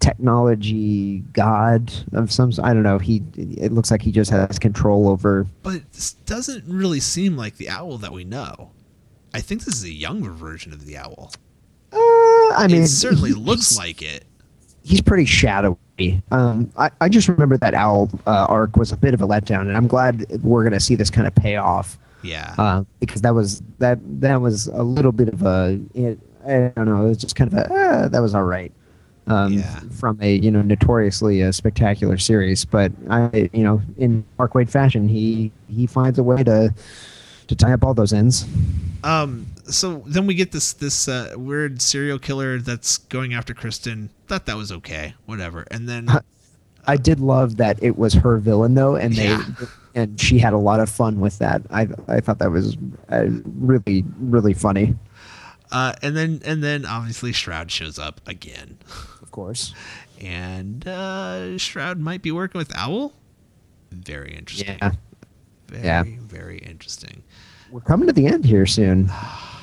technology 0.00 1.20
god 1.32 1.92
of 2.12 2.30
some. 2.32 2.52
I 2.62 2.72
don't 2.74 2.82
know. 2.82 2.98
He 2.98 3.22
it 3.36 3.72
looks 3.72 3.90
like 3.90 4.02
he 4.02 4.12
just 4.12 4.30
has 4.30 4.58
control 4.58 5.08
over. 5.08 5.46
But 5.62 5.90
this 5.92 6.14
doesn't 6.26 6.64
really 6.66 7.00
seem 7.00 7.36
like 7.36 7.56
the 7.56 7.68
owl 7.68 7.98
that 7.98 8.12
we 8.12 8.24
know. 8.24 8.70
I 9.34 9.40
think 9.40 9.64
this 9.64 9.74
is 9.74 9.84
a 9.84 9.92
younger 9.92 10.30
version 10.30 10.72
of 10.72 10.84
the 10.84 10.98
owl. 10.98 11.32
Uh, 11.92 11.96
I 12.54 12.66
mean, 12.70 12.82
it 12.82 12.88
certainly 12.88 13.32
looks 13.32 13.76
like 13.76 14.02
it. 14.02 14.24
he's 14.82 15.00
pretty 15.00 15.24
shadowy. 15.24 15.76
Um, 16.30 16.70
I, 16.76 16.90
I 17.00 17.08
just 17.08 17.28
remember 17.28 17.56
that 17.58 17.74
owl 17.74 18.10
uh, 18.26 18.46
arc 18.48 18.76
was 18.76 18.92
a 18.92 18.96
bit 18.96 19.14
of 19.14 19.22
a 19.22 19.26
letdown, 19.26 19.62
and 19.62 19.76
I'm 19.76 19.86
glad 19.86 20.26
we're 20.42 20.62
going 20.62 20.72
to 20.72 20.80
see 20.80 20.94
this 20.94 21.10
kind 21.10 21.26
of 21.26 21.34
pay 21.34 21.56
off. 21.56 21.98
Yeah. 22.22 22.54
uh, 22.58 22.84
because 23.00 23.22
that 23.22 23.34
was 23.34 23.62
that 23.78 23.98
that 24.20 24.40
was 24.40 24.66
a 24.68 24.82
little 24.82 25.12
bit 25.12 25.28
of 25.28 25.42
a 25.42 25.80
it, 25.94 26.18
I 26.46 26.72
don't 26.76 26.86
know 26.86 27.04
it 27.06 27.08
was 27.08 27.18
just 27.18 27.36
kind 27.36 27.52
of 27.52 27.58
a 27.58 27.72
uh, 27.72 28.08
that 28.08 28.20
was 28.20 28.34
all 28.34 28.44
right 28.44 28.72
um, 29.26 29.52
Yeah. 29.52 29.80
from 29.90 30.18
a 30.20 30.34
you 30.36 30.50
know 30.50 30.62
notoriously 30.62 31.40
a 31.40 31.52
spectacular 31.52 32.18
series 32.18 32.64
but 32.64 32.92
I 33.10 33.48
you 33.52 33.62
know 33.62 33.80
in 33.98 34.24
Mark 34.38 34.52
Waid 34.54 34.70
fashion 34.70 35.08
he 35.08 35.52
he 35.68 35.86
finds 35.86 36.18
a 36.18 36.22
way 36.22 36.42
to 36.44 36.74
to 37.48 37.54
tie 37.56 37.72
up 37.72 37.84
all 37.84 37.94
those 37.94 38.12
ends 38.12 38.46
Um. 39.04 39.46
So 39.68 40.02
then 40.06 40.26
we 40.26 40.34
get 40.34 40.50
this 40.52 40.72
this 40.74 41.08
uh, 41.08 41.34
weird 41.36 41.80
serial 41.82 42.18
killer 42.18 42.58
that's 42.58 42.98
going 42.98 43.32
after 43.34 43.54
Kirsten. 43.54 44.10
Thought 44.26 44.46
that 44.46 44.56
was 44.56 44.70
okay. 44.72 45.14
Whatever. 45.26 45.66
And 45.70 45.88
then 45.88 46.08
I 46.86 46.96
did 46.96 47.20
love 47.20 47.56
that 47.58 47.82
it 47.82 47.96
was 47.96 48.14
her 48.14 48.38
villain 48.38 48.74
though 48.74 48.96
and 48.96 49.14
they 49.14 49.28
Yeah. 49.28 49.44
and 49.94 50.20
she 50.20 50.38
had 50.38 50.52
a 50.52 50.58
lot 50.58 50.80
of 50.80 50.88
fun 50.88 51.20
with 51.20 51.38
that 51.38 51.62
I 51.70 51.88
I 52.08 52.20
thought 52.20 52.38
that 52.38 52.50
was 52.50 52.76
uh, 53.10 53.26
really 53.44 54.04
really 54.18 54.54
funny 54.54 54.96
uh 55.70 55.92
and 56.02 56.16
then 56.16 56.40
and 56.44 56.62
then 56.62 56.84
obviously 56.86 57.32
Shroud 57.32 57.70
shows 57.70 57.98
up 57.98 58.20
again, 58.26 58.78
of 59.22 59.30
course 59.30 59.74
and 60.20 60.86
uh 60.86 61.56
Shroud 61.58 61.98
might 61.98 62.22
be 62.22 62.30
working 62.32 62.58
with 62.58 62.74
Owl. 62.76 63.12
Very 63.90 64.34
interesting. 64.34 64.76
yeah 64.80 64.92
Very 65.68 65.84
Yeah. 65.84 66.02
very 66.20 66.58
interesting. 66.58 67.22
we're 67.70 67.80
coming 67.80 68.06
to 68.06 68.12
the 68.12 68.26
end 68.26 68.44
here 68.44 68.66
soon 68.66 69.08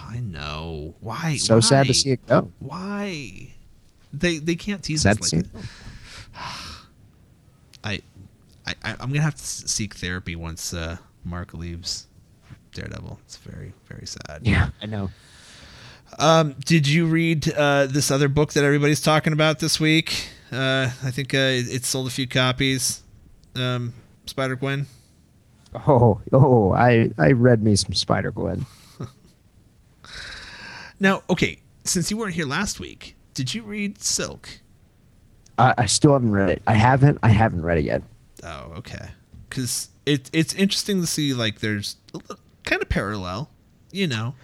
I 0.09 0.19
know. 0.23 0.95
Why? 1.01 1.37
so 1.37 1.59
sad 1.59 1.85
to 1.87 1.93
see 1.93 2.11
it 2.11 2.25
go 2.27 2.51
Why? 2.59 3.53
They 4.11 4.37
they 4.39 4.55
can't 4.55 4.81
tease 4.83 5.03
sad 5.03 5.19
us 5.21 5.31
like 5.33 5.51
that. 5.51 5.61
It 8.69 8.77
go. 8.81 8.87
I, 8.87 8.91
I, 8.91 8.93
I 8.93 8.97
I'm 8.99 9.09
gonna 9.09 9.21
have 9.21 9.35
to 9.35 9.43
seek 9.43 9.95
therapy 9.95 10.35
once 10.35 10.73
uh, 10.73 10.97
Mark 11.23 11.53
leaves 11.53 12.07
Daredevil. 12.73 13.19
It's 13.25 13.37
very 13.37 13.73
very 13.87 14.05
sad. 14.05 14.39
yeah 14.43 14.69
I 14.81 14.85
know 14.85 15.09
Um, 16.17 16.55
did 16.65 16.87
you 16.87 17.05
read 17.05 17.51
uh, 17.53 17.85
this 17.87 18.09
other 18.11 18.27
book 18.29 18.53
that 18.53 18.63
everybody's 18.63 19.01
talking 19.01 19.33
about 19.33 19.59
this 19.59 19.79
week? 19.79 20.29
Uh, 20.51 20.89
I 21.03 21.11
think 21.11 21.33
uh, 21.33 21.37
it, 21.37 21.71
it 21.73 21.85
sold 21.85 22.07
a 22.07 22.09
few 22.09 22.27
copies. 22.27 23.03
Um, 23.55 23.93
Spider 24.25 24.55
Gwen. 24.55 24.87
Oh, 25.87 26.19
oh, 26.33 26.71
I 26.73 27.11
I 27.17 27.31
read 27.33 27.63
me 27.63 27.75
some 27.75 27.93
Spider 27.93 28.31
Gwen. 28.31 28.65
Now, 30.99 31.23
okay, 31.29 31.59
since 31.85 32.11
you 32.11 32.17
weren't 32.17 32.33
here 32.33 32.45
last 32.45 32.79
week, 32.79 33.15
did 33.33 33.53
you 33.53 33.63
read 33.63 34.01
Silk? 34.01 34.49
I, 35.57 35.73
I 35.77 35.85
still 35.85 36.13
haven't 36.13 36.31
read 36.31 36.49
it. 36.49 36.61
I 36.67 36.73
haven't. 36.73 37.19
I 37.23 37.29
haven't 37.29 37.61
read 37.61 37.77
it 37.77 37.85
yet. 37.85 38.03
Oh, 38.43 38.73
okay. 38.77 39.09
Because 39.49 39.89
it 40.05 40.29
it's 40.33 40.53
interesting 40.53 41.01
to 41.01 41.07
see 41.07 41.33
like 41.33 41.59
there's 41.59 41.95
kind 42.63 42.81
of 42.81 42.89
parallel, 42.89 43.49
you 43.91 44.07
know, 44.07 44.35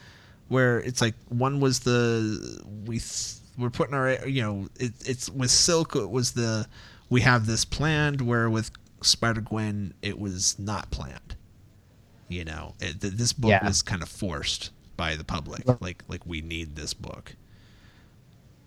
where 0.48 0.80
it's 0.80 1.02
like 1.02 1.16
one 1.30 1.60
was 1.60 1.80
the 1.82 2.62
we 2.86 3.00
th- 3.00 3.34
we're 3.58 3.70
putting 3.70 3.94
our 3.94 4.28
you 4.28 4.42
know 4.42 4.68
it, 4.80 4.94
it's 5.06 5.30
with 5.30 5.50
Silk 5.52 5.96
it 5.96 6.10
was 6.10 6.34
the 6.34 6.68
we 7.10 7.22
have 7.22 7.46
this 7.46 7.64
planned 7.66 8.20
where 8.22 8.50
with 8.50 8.72
Spider 9.02 9.42
Gwen 9.42 9.94
it 10.02 10.20
was 10.20 10.58
not 10.60 10.90
planned. 10.92 11.36
You 12.28 12.44
know, 12.46 12.74
it, 12.80 13.00
th- 13.02 13.14
this 13.14 13.32
book 13.34 13.52
Yeah. 13.52 13.66
was 13.66 13.82
kind 13.84 14.02
of 14.02 14.10
forced 14.10 14.72
by 14.98 15.16
the 15.16 15.24
public. 15.24 15.64
Like 15.82 16.04
like 16.08 16.26
we 16.26 16.42
need 16.42 16.76
this 16.76 16.94
book. 16.96 17.36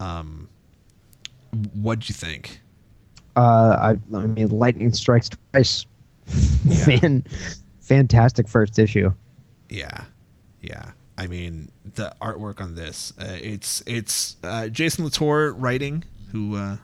Um, 0.00 0.48
what'd 1.74 2.08
you 2.08 2.14
think? 2.14 2.60
Uh, 3.38 3.94
I, 4.12 4.16
I 4.16 4.26
mean, 4.26 4.48
lightning 4.48 4.92
strikes 4.92 5.30
twice. 5.52 5.86
Fan, 6.84 7.24
fantastic 7.80 8.48
first 8.48 8.78
issue. 8.78 9.12
Yeah, 9.68 10.04
yeah. 10.60 10.90
I 11.16 11.26
mean, 11.26 11.70
the 11.94 12.12
artwork 12.20 12.60
on 12.60 12.74
this, 12.74 13.12
uh, 13.18 13.36
it's 13.40 13.82
it's 13.86 14.36
uh, 14.42 14.68
Jason 14.68 15.04
Latour 15.04 15.52
writing, 15.52 16.04
who 16.32 16.56
uh, 16.56 16.76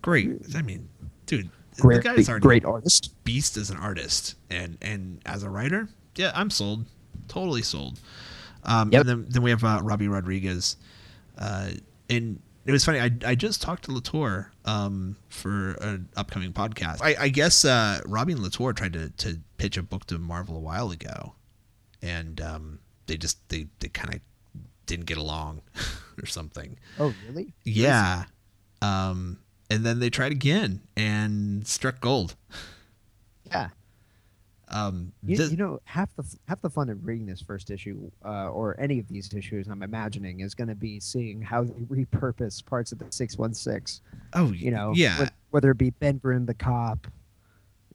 great. 0.00 0.30
I 0.56 0.62
mean, 0.62 0.88
dude, 1.26 1.50
Great, 1.80 2.02
the 2.02 2.02
guy's 2.02 2.28
already 2.28 2.42
great 2.42 2.64
artist. 2.64 3.12
beast 3.24 3.56
as 3.56 3.70
an 3.70 3.76
artist 3.76 4.36
and 4.48 4.78
and 4.80 5.20
as 5.26 5.42
a 5.42 5.50
writer. 5.50 5.88
Yeah, 6.16 6.32
I'm 6.34 6.50
sold, 6.50 6.86
totally 7.28 7.62
sold. 7.62 8.00
Um, 8.64 8.92
Yep. 8.92 9.00
And 9.00 9.08
then 9.08 9.26
then 9.28 9.42
we 9.42 9.50
have 9.50 9.64
uh, 9.64 9.80
Robbi 9.82 10.10
Rodriguez, 10.10 10.76
uh, 11.38 11.70
and 12.08 12.40
it 12.66 12.72
was 12.72 12.84
funny. 12.84 13.00
I 13.00 13.10
I 13.24 13.34
just 13.34 13.62
talked 13.62 13.84
to 13.84 13.92
Latour 13.92 14.52
um, 14.64 15.16
for 15.28 15.72
an 15.80 16.08
upcoming 16.16 16.52
podcast. 16.52 17.00
I, 17.02 17.16
I 17.18 17.28
guess 17.28 17.64
uh, 17.64 18.00
Robbi 18.04 18.32
and 18.32 18.40
Latour 18.40 18.72
tried 18.72 18.92
to 18.94 19.10
to 19.10 19.40
pitch 19.56 19.76
a 19.76 19.82
book 19.82 20.06
to 20.06 20.18
Marvel 20.18 20.56
a 20.56 20.60
while 20.60 20.90
ago, 20.90 21.34
and 22.02 22.40
um, 22.40 22.78
they 23.06 23.16
just 23.16 23.48
they 23.48 23.66
they 23.80 23.88
kind 23.88 24.14
of 24.14 24.20
didn't 24.86 25.06
get 25.06 25.18
along 25.18 25.62
or 26.22 26.26
something. 26.26 26.78
Oh, 26.98 27.14
really? 27.26 27.54
Yeah. 27.64 28.24
Um, 28.82 29.38
and 29.70 29.84
then 29.84 30.00
they 30.00 30.10
tried 30.10 30.32
again 30.32 30.80
and 30.96 31.66
struck 31.66 32.00
gold. 32.00 32.34
Yeah. 33.44 33.68
Um, 34.70 35.12
You, 35.24 35.36
this- 35.36 35.50
you 35.50 35.56
know, 35.56 35.80
half 35.84 36.14
the 36.16 36.24
half 36.46 36.60
the 36.62 36.70
fun 36.70 36.88
of 36.90 37.04
reading 37.04 37.26
this 37.26 37.40
first 37.42 37.70
issue, 37.70 38.10
uh, 38.24 38.48
or 38.50 38.78
any 38.80 38.98
of 38.98 39.08
these 39.08 39.32
issues, 39.34 39.66
I'm 39.68 39.82
imagining, 39.82 40.40
is 40.40 40.54
going 40.54 40.68
to 40.68 40.74
be 40.74 41.00
seeing 41.00 41.42
how 41.42 41.64
they 41.64 41.72
repurpose 42.04 42.64
parts 42.64 42.92
of 42.92 42.98
the 42.98 43.06
616. 43.10 44.00
oh, 44.34 44.52
You 44.52 44.70
know, 44.70 44.92
yeah, 44.94 45.26
wh- 45.26 45.52
whether 45.54 45.70
it 45.72 45.78
be 45.78 45.90
Ben 45.90 46.18
Grimm 46.18 46.46
the 46.46 46.54
cop, 46.54 47.06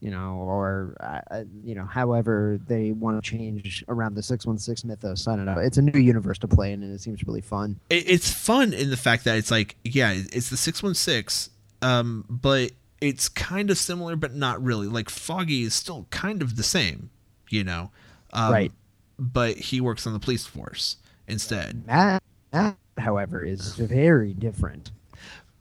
you 0.02 0.12
know, 0.12 0.36
or 0.36 0.96
uh, 1.00 1.22
uh, 1.32 1.44
you 1.64 1.74
know, 1.76 1.86
however 1.86 2.60
they 2.68 2.92
want 2.92 3.24
to 3.24 3.28
change 3.28 3.84
around 3.88 4.16
the 4.16 4.22
616 4.22 4.88
mythos. 4.88 5.28
I 5.28 5.36
don't 5.38 5.46
know. 5.46 5.58
It's 5.58 5.78
a 5.78 5.82
new 5.82 5.98
universe 6.00 6.38
to 6.40 6.48
play 6.48 6.74
in, 6.74 6.84
and 6.84 6.94
it 6.94 7.00
seems 7.02 7.24
really 7.26 7.42
fun. 7.42 7.80
it, 7.90 8.10
it's 8.10 8.30
fun 8.32 8.74
in 8.74 8.90
the 8.90 8.98
fact 8.98 9.24
that 9.24 9.38
it's 9.38 9.50
like, 9.52 9.78
yeah, 9.84 10.12
it's 10.14 10.50
the 10.50 10.58
six 10.58 10.84
one 10.84 10.94
six, 10.96 11.50
um, 11.82 12.26
but 12.30 12.72
it's 13.02 13.28
kind 13.30 13.70
of 13.70 13.78
similar, 13.78 14.16
but 14.16 14.34
not 14.34 14.62
really. 14.64 14.88
Like 14.88 15.10
Foggy 15.10 15.64
is 15.64 15.74
still 15.74 16.08
kind 16.10 16.42
of 16.42 16.56
the 16.56 16.64
same, 16.64 17.10
you 17.50 17.64
know, 17.64 17.92
um, 18.34 18.52
Right. 18.52 18.72
But 19.18 19.58
he 19.58 19.80
works 19.80 20.06
on 20.06 20.14
the 20.14 20.20
police 20.20 20.46
force 20.46 20.98
instead. 21.28 21.86
Matt, 21.88 22.22
Matt, 22.52 22.78
however, 22.98 23.44
is 23.44 23.76
very 23.76 24.34
different. 24.34 24.92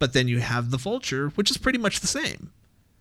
But 0.00 0.12
then 0.12 0.26
you 0.28 0.40
have 0.40 0.70
the 0.72 0.76
Vulture, 0.76 1.28
which 1.36 1.50
is 1.50 1.56
pretty 1.56 1.78
much 1.78 2.00
the 2.00 2.06
same. 2.08 2.50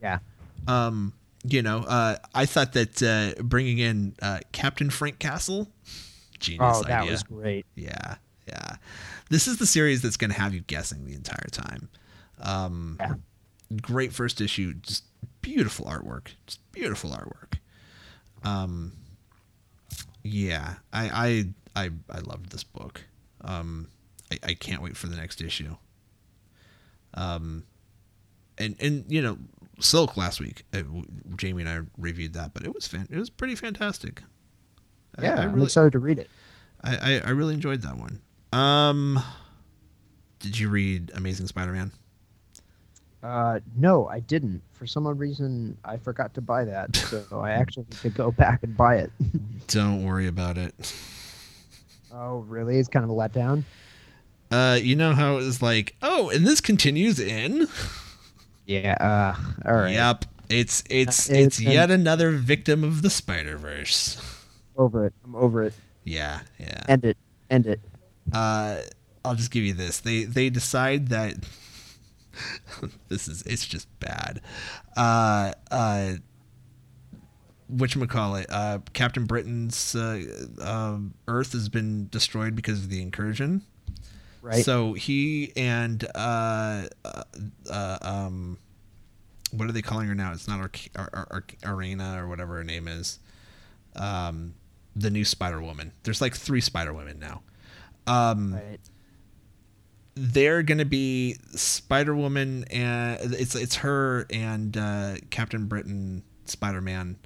Yeah. 0.02 0.20
um 0.68 1.14
you 1.46 1.62
know 1.62 1.80
uh 1.80 2.16
i 2.34 2.46
thought 2.46 2.72
that 2.72 3.04
uh 3.04 3.42
bringing 3.44 3.78
in 3.80 4.16
uh 4.22 4.40
captain 4.54 4.90
frank 4.90 5.20
castle 5.20 5.68
genius 6.40 6.78
Oh, 6.78 6.84
that 6.84 7.02
idea 7.02 7.12
was 7.12 7.24
great. 7.24 7.66
yeah 7.76 8.16
yeah 8.48 8.76
this 9.30 9.46
is 9.48 9.58
the 9.58 9.66
series 9.66 10.02
that's 10.02 10.16
going 10.16 10.32
to 10.32 10.40
have 10.40 10.54
you 10.54 10.62
guessing 10.62 11.06
the 11.06 11.14
entire 11.14 11.48
time 11.52 11.90
um 12.42 12.96
Yeah. 13.00 13.16
Great 13.82 14.14
first 14.14 14.42
issue 14.42 14.74
just 14.76 15.04
beautiful 15.42 15.86
artwork 15.86 16.30
just 16.48 16.60
beautiful 16.72 17.10
artwork. 17.12 17.60
Um 18.44 18.94
yeah 20.24 20.76
i 20.92 21.46
i 21.76 21.84
i, 21.86 21.90
I 22.10 22.20
loved 22.20 22.52
this 22.52 22.64
book. 22.64 23.04
Um 23.42 23.88
I, 24.32 24.40
I 24.44 24.54
can't 24.54 24.82
wait 24.82 24.96
for 24.98 25.08
the 25.08 25.16
next 25.16 25.42
issue. 25.42 25.76
Um 27.14 27.64
and 28.58 28.76
and 28.80 29.06
you 29.08 29.22
know 29.22 29.38
silk 29.80 30.16
last 30.16 30.40
week 30.40 30.66
uh, 30.74 30.84
jamie 31.36 31.64
and 31.64 31.70
i 31.70 31.80
reviewed 31.98 32.34
that 32.34 32.54
but 32.54 32.64
it 32.64 32.74
was 32.74 32.88
fan 32.88 33.08
it 33.10 33.18
was 33.18 33.30
pretty 33.30 33.56
fantastic. 33.56 34.22
Yeah, 35.22 35.36
I, 35.36 35.44
I'm 35.44 35.54
really 35.54 35.66
excited 35.66 35.92
to 35.94 36.00
read 36.00 36.20
it. 36.20 36.30
I, 36.84 36.96
I 36.96 37.22
i 37.26 37.30
really 37.32 37.54
enjoyed 37.54 37.82
that 37.82 37.98
one. 37.98 38.22
Um 38.52 39.22
did 40.40 40.58
you 40.60 40.70
read 40.70 41.12
amazing 41.16 41.48
spider-man 41.48 41.92
Uh, 43.24 43.60
no, 43.78 44.08
I 44.08 44.20
didn't. 44.20 44.62
For 44.74 44.86
some 44.86 45.08
odd 45.08 45.18
reason, 45.18 45.78
I 45.86 45.96
forgot 45.98 46.34
to 46.34 46.42
buy 46.42 46.66
that, 46.66 46.94
so 47.10 47.24
I 47.40 47.52
actually 47.52 47.86
need 47.90 48.02
to 48.02 48.10
go 48.10 48.32
back 48.32 48.64
and 48.64 48.76
buy 48.76 48.98
it. 48.98 49.12
don't 49.68 50.04
worry 50.04 50.28
about 50.28 50.58
it 50.58 50.94
oh, 52.16 52.40
really? 52.48 52.78
It's 52.78 52.90
kind 52.90 53.04
of 53.04 53.10
a 53.10 53.14
letdown. 53.14 53.64
uh 54.52 54.78
you 54.82 54.96
know 54.96 55.14
how 55.16 55.34
it 55.34 55.38
was 55.38 55.62
like 55.64 55.96
oh 56.04 56.30
and 56.30 56.46
this 56.46 56.62
continues 56.62 57.20
in 57.20 57.68
Yeah. 58.68 58.96
Uh, 59.00 59.68
all 59.68 59.76
right. 59.76 59.94
yep 59.94 60.26
it's 60.50 60.84
it's 60.90 61.30
Uh, 61.30 61.34
it's 61.34 61.60
it's- 61.60 61.74
yet 61.74 61.90
another 61.90 62.32
victim 62.32 62.84
of 62.84 63.02
the 63.02 63.10
spider-verse 63.10 64.22
Over 64.78 65.08
it. 65.08 65.14
I'm 65.24 65.36
over 65.36 65.64
it. 65.64 65.74
yeah 66.04 66.42
yeah 66.60 66.84
End 66.88 67.06
it. 67.06 67.18
End 67.50 67.66
it. 67.68 67.80
uh 68.34 68.78
i'll 69.26 69.36
just 69.36 69.50
give 69.52 69.64
you 69.64 69.74
this 69.74 70.00
they 70.02 70.26
they 70.26 70.50
decide 70.52 71.08
that 71.08 71.36
this 73.10 73.28
is 73.28 73.42
it's 73.44 73.66
just 73.66 73.88
bad. 74.00 74.42
Uh 74.96 75.54
uh 75.72 76.14
whatchamacallit, 77.72 78.46
uh 78.50 78.80
captain 78.94 79.26
britain's 79.26 79.96
uh, 79.96 80.24
um 80.62 81.14
earth 81.28 81.54
has 81.54 81.70
been 81.70 82.08
destroyed 82.10 82.56
because 82.56 82.80
of 82.84 82.90
the 82.90 83.02
incursion. 83.02 83.62
Right. 84.42 84.66
so 84.66 84.92
he 84.92 85.54
and 85.56 86.04
uh, 86.16 86.88
uh, 87.06 87.24
uh 87.70 87.98
um 88.02 88.58
what 89.52 89.70
are 89.70 89.72
they 89.72 89.82
calling 89.82 90.08
her 90.10 90.16
now? 90.16 90.34
It's 90.34 90.48
not 90.48 90.60
Ar- 90.60 91.10
Ar- 91.14 91.28
Ar- 91.32 91.44
arena 91.66 92.22
or 92.22 92.28
whatever 92.28 92.56
her 92.58 92.64
name 92.64 92.88
is. 92.88 93.20
Um 93.96 94.56
the 94.96 95.10
new 95.10 95.26
spider 95.26 95.62
woman 95.62 95.92
there's 96.04 96.22
like 96.22 96.36
three 96.36 96.62
spider 96.62 96.94
women 96.94 97.20
now. 97.20 97.42
Um 98.06 98.54
right. 98.56 98.80
They're 100.16 100.64
gonna 100.64 100.86
be 100.86 101.38
Spider 101.56 102.16
Woman 102.16 102.66
and 102.72 103.34
it's 103.34 103.56
it's 103.56 103.78
her 103.78 104.26
and 104.30 104.76
uh, 104.78 105.16
Captain 105.30 105.66
Britain 105.68 106.24
Spider 106.46 106.82
Man 106.82 107.18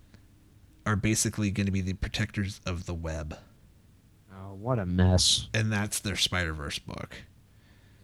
are 0.85 0.95
basically 0.95 1.51
gonna 1.51 1.71
be 1.71 1.81
the 1.81 1.93
protectors 1.93 2.61
of 2.65 2.85
the 2.85 2.93
web, 2.93 3.37
Oh, 4.33 4.53
what 4.53 4.79
a 4.79 4.85
mess. 4.85 5.47
and 5.53 5.71
that's 5.71 5.99
their 5.99 6.15
Spider 6.15 6.53
Verse 6.53 6.79
book. 6.79 7.15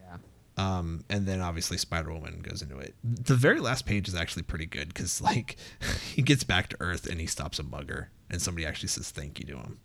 Yeah. 0.01 0.17
Um, 0.57 1.05
and 1.09 1.25
then 1.25 1.39
obviously 1.39 1.77
Spider 1.77 2.11
Woman 2.11 2.41
goes 2.41 2.61
into 2.61 2.77
it. 2.77 2.93
The 3.03 3.35
very 3.35 3.59
last 3.61 3.85
page 3.85 4.07
is 4.09 4.15
actually 4.15 4.43
pretty 4.43 4.65
good 4.65 4.89
because 4.89 5.21
like 5.29 5.55
he 6.13 6.21
gets 6.21 6.43
back 6.43 6.67
to 6.69 6.77
Earth 6.81 7.05
and 7.09 7.21
he 7.21 7.27
stops 7.27 7.57
a 7.59 7.63
mugger, 7.63 8.09
and 8.29 8.41
somebody 8.41 8.65
actually 8.65 8.89
says 8.89 9.11
thank 9.11 9.39
you 9.39 9.45
to 9.45 9.57
him. 9.57 9.79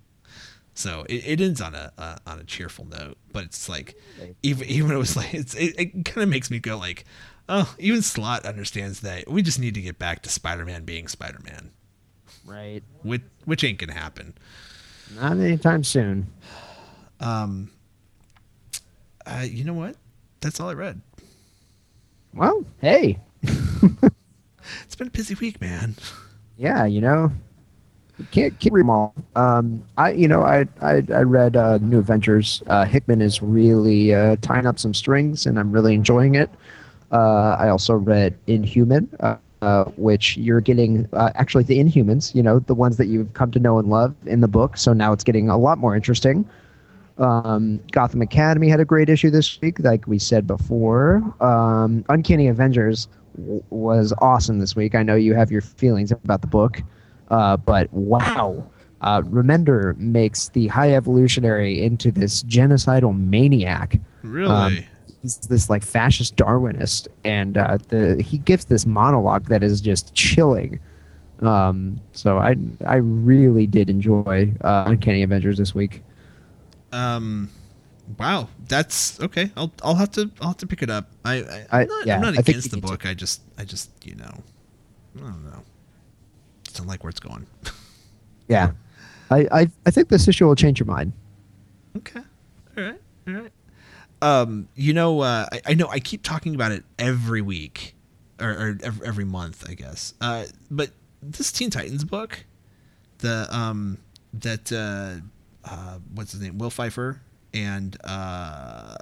So 0.78 1.04
it, 1.08 1.26
it 1.26 1.40
ends 1.40 1.60
on 1.60 1.74
a 1.74 1.92
uh, 1.98 2.16
on 2.24 2.38
a 2.38 2.44
cheerful 2.44 2.84
note, 2.84 3.18
but 3.32 3.42
it's 3.42 3.68
like 3.68 3.96
even 4.44 4.68
even 4.68 4.92
it 4.92 4.96
was 4.96 5.16
like 5.16 5.34
it's, 5.34 5.52
it, 5.56 5.74
it 5.76 6.04
kind 6.04 6.22
of 6.22 6.28
makes 6.28 6.52
me 6.52 6.60
go 6.60 6.78
like, 6.78 7.04
oh, 7.48 7.74
even 7.80 8.00
Slott 8.00 8.46
understands 8.46 9.00
that 9.00 9.28
we 9.28 9.42
just 9.42 9.58
need 9.58 9.74
to 9.74 9.80
get 9.80 9.98
back 9.98 10.22
to 10.22 10.28
Spider-Man 10.30 10.84
being 10.84 11.08
Spider-Man, 11.08 11.70
Right. 12.46 12.84
which 13.02 13.22
which 13.44 13.64
ain't 13.64 13.78
gonna 13.80 13.92
happen. 13.92 14.34
Not 15.16 15.32
anytime 15.32 15.82
soon. 15.82 16.28
Um, 17.18 17.72
uh, 19.26 19.44
you 19.50 19.64
know 19.64 19.74
what? 19.74 19.96
That's 20.40 20.60
all 20.60 20.68
I 20.68 20.74
read. 20.74 21.00
Well, 22.32 22.64
hey. 22.80 23.18
It's 24.84 24.94
been 24.96 25.06
a 25.08 25.10
busy 25.10 25.34
week, 25.34 25.60
man. 25.62 25.96
Yeah, 26.58 26.84
you 26.84 27.00
know, 27.00 27.32
can't 28.30 28.58
keep 28.58 28.72
them 28.72 28.90
all. 28.90 29.14
Um, 29.36 29.84
I, 29.96 30.12
you 30.12 30.28
know, 30.28 30.42
I, 30.42 30.66
I, 30.80 31.02
I 31.12 31.22
read 31.22 31.56
uh, 31.56 31.78
New 31.78 31.98
Avengers. 31.98 32.62
Uh, 32.66 32.84
Hickman 32.84 33.20
is 33.22 33.42
really 33.42 34.14
uh, 34.14 34.36
tying 34.40 34.66
up 34.66 34.78
some 34.78 34.94
strings, 34.94 35.46
and 35.46 35.58
I'm 35.58 35.72
really 35.72 35.94
enjoying 35.94 36.34
it. 36.34 36.50
Uh, 37.12 37.56
I 37.58 37.68
also 37.68 37.94
read 37.94 38.36
Inhuman, 38.46 39.08
uh, 39.20 39.36
uh, 39.62 39.84
which 39.96 40.36
you're 40.36 40.60
getting 40.60 41.08
actually 41.14 41.64
the 41.64 41.78
Inhumans. 41.78 42.34
You 42.34 42.42
know, 42.42 42.58
the 42.58 42.74
ones 42.74 42.96
that 42.96 43.06
you've 43.06 43.32
come 43.34 43.50
to 43.52 43.58
know 43.58 43.78
and 43.78 43.88
love 43.88 44.14
in 44.26 44.40
the 44.40 44.48
book. 44.48 44.76
So 44.76 44.92
now 44.92 45.12
it's 45.12 45.24
getting 45.24 45.48
a 45.48 45.56
lot 45.56 45.78
more 45.78 45.94
interesting. 45.96 46.48
Um, 47.18 47.80
Gotham 47.90 48.22
Academy 48.22 48.68
had 48.68 48.80
a 48.80 48.84
great 48.84 49.08
issue 49.08 49.30
this 49.30 49.60
week, 49.60 49.80
like 49.80 50.06
we 50.06 50.18
said 50.18 50.46
before. 50.46 51.22
Um, 51.40 52.04
Uncanny 52.08 52.46
Avengers 52.46 53.08
w- 53.36 53.62
was 53.70 54.12
awesome 54.18 54.60
this 54.60 54.76
week. 54.76 54.94
I 54.94 55.02
know 55.02 55.16
you 55.16 55.34
have 55.34 55.50
your 55.50 55.60
feelings 55.60 56.12
about 56.12 56.42
the 56.42 56.46
book, 56.46 56.82
uh, 57.30 57.56
but 57.56 57.92
wow. 57.92 58.64
Uh, 59.00 59.22
Remender 59.22 59.96
makes 59.96 60.48
the 60.48 60.66
High 60.66 60.92
Evolutionary 60.94 61.80
into 61.84 62.10
this 62.10 62.42
genocidal 62.42 63.16
maniac. 63.16 64.00
Really? 64.24 64.52
Um, 64.52 64.78
he's 65.22 65.36
this 65.36 65.70
like 65.70 65.84
fascist 65.84 66.34
Darwinist, 66.34 67.06
and 67.22 67.56
uh, 67.58 67.78
the 67.90 68.20
he 68.20 68.38
gives 68.38 68.64
this 68.64 68.86
monologue 68.86 69.46
that 69.50 69.62
is 69.62 69.80
just 69.80 70.12
chilling. 70.14 70.80
Um, 71.42 72.00
so 72.10 72.38
I 72.38 72.56
I 72.88 72.96
really 72.96 73.68
did 73.68 73.88
enjoy 73.88 74.52
uh, 74.62 74.82
Uncanny 74.88 75.22
Avengers 75.22 75.58
this 75.58 75.76
week. 75.76 76.02
um, 76.92 77.48
wow, 78.18 78.48
that's 78.66 79.20
okay. 79.20 79.52
I'll 79.56 79.72
I'll 79.84 79.94
have 79.94 80.10
to 80.12 80.28
I'll 80.40 80.48
have 80.48 80.56
to 80.56 80.66
pick 80.66 80.82
it 80.82 80.90
up. 80.90 81.08
I, 81.24 81.34
I 81.34 81.66
I- 81.70 81.80
I'm 81.82 81.86
not, 81.88 82.06
yeah, 82.06 82.16
I'm 82.16 82.22
not 82.22 82.38
against 82.38 82.70
the 82.70 82.76
need 82.78 82.82
to. 82.82 82.88
book. 82.88 83.06
I 83.06 83.14
just 83.14 83.42
I 83.56 83.64
just 83.64 83.90
you 84.04 84.16
know 84.16 84.42
I 85.18 85.20
don't 85.20 85.44
know. 85.44 85.62
Like 86.86 87.02
where 87.04 87.10
it's 87.10 87.20
going. 87.20 87.46
Yeah, 88.50 88.70
I, 89.30 89.46
I 89.52 89.70
I 89.84 89.90
think 89.90 90.08
this 90.08 90.26
issue 90.26 90.46
will 90.46 90.54
change 90.54 90.80
your 90.80 90.86
mind. 90.86 91.12
Okay. 91.98 92.22
All 92.78 92.82
right. 92.82 93.00
All 93.28 93.34
right. 93.34 93.52
Um, 94.22 94.68
you 94.74 94.94
know, 94.94 95.20
uh, 95.20 95.44
I, 95.52 95.60
I 95.66 95.74
know 95.74 95.86
I 95.88 96.00
keep 96.00 96.22
talking 96.22 96.54
about 96.54 96.72
it 96.72 96.82
every 96.98 97.42
week, 97.42 97.94
or, 98.40 98.48
or 98.48 98.78
every, 98.82 99.06
every 99.06 99.24
month, 99.26 99.66
I 99.68 99.74
guess. 99.74 100.14
Uh, 100.22 100.46
but 100.70 100.92
this 101.22 101.52
Teen 101.52 101.68
Titans 101.68 102.04
book, 102.04 102.46
the 103.18 103.46
um, 103.54 103.98
that 104.32 104.72
uh, 104.72 105.16
uh, 105.70 105.98
what's 106.14 106.32
his 106.32 106.40
name, 106.40 106.56
Will 106.56 106.70
Pfeiffer, 106.70 107.20
and 107.52 107.98
uh, 108.04 108.96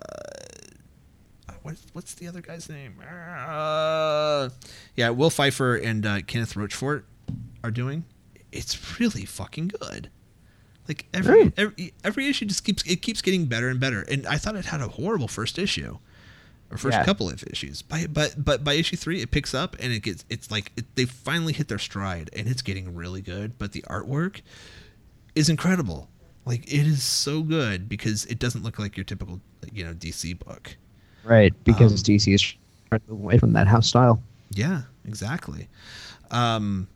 what 1.63 1.77
what's 1.93 2.15
the 2.15 2.27
other 2.27 2.41
guy's 2.41 2.69
name? 2.69 2.97
Uh, 3.01 4.49
yeah, 4.97 5.11
Will 5.11 5.31
Pfeiffer 5.31 5.77
and 5.77 6.05
uh, 6.05 6.21
Kenneth 6.23 6.55
Rocafort 6.55 7.05
are 7.65 7.71
doing. 7.71 8.05
It's 8.53 8.99
really 9.01 9.25
fucking 9.25 9.69
good. 9.81 10.11
Like 10.89 11.07
every, 11.13 11.35
Really? 11.35 11.53
every 11.57 11.95
every 12.05 12.29
issue 12.29 12.47
just 12.47 12.65
keeps 12.65 12.83
it 12.85 13.03
keeps 13.03 13.21
getting 13.21 13.47
better 13.47 13.69
and 13.69 13.81
better. 13.81 14.03
And 14.03 14.27
I 14.27 14.37
thought 14.39 14.55
it 14.57 14.67
had 14.67 14.81
a 14.81 14.89
horrible 14.89 15.27
first 15.29 15.59
issue, 15.59 15.99
or 16.71 16.77
first 16.79 16.97
Yeah. 16.97 17.05
couple 17.05 17.29
of 17.29 17.43
issues. 17.51 17.83
By 17.83 18.07
but 18.07 18.37
but 18.45 18.63
by 18.63 18.75
issue 18.75 18.97
three, 18.97 19.21
it 19.21 19.33
picks 19.33 19.53
up 19.53 19.75
and 19.81 19.93
it 19.93 20.01
gets 20.05 20.25
it's 20.31 20.51
like 20.51 20.71
it, 20.77 20.85
they 20.95 21.05
finally 21.05 21.53
hit 21.53 21.67
their 21.69 21.79
stride 21.81 22.31
and 22.37 22.47
it's 22.47 22.63
getting 22.63 22.95
really 22.95 23.21
good. 23.21 23.59
But 23.59 23.73
the 23.73 23.83
artwork 23.91 24.43
is 25.35 25.49
incredible. 25.49 26.09
Like 26.45 26.63
it 26.73 26.87
is 26.87 27.03
so 27.03 27.43
good 27.43 27.89
because 27.89 28.25
it 28.27 28.39
doesn't 28.39 28.63
look 28.63 28.79
like 28.79 28.97
your 28.97 29.03
typical 29.05 29.41
you 29.73 29.85
know 29.85 29.93
DC 29.93 30.39
book. 30.39 30.77
Right, 31.25 31.53
because 31.65 31.91
Um, 31.93 31.99
DC 31.99 32.33
is 32.33 32.43
trying 32.43 33.01
to 33.01 33.11
move 33.11 33.21
away 33.25 33.39
from 33.39 33.53
that 33.55 33.67
house 33.67 33.89
style. 33.89 34.23
Yeah, 34.53 34.83
exactly. 35.05 35.67
Um, 36.31 36.87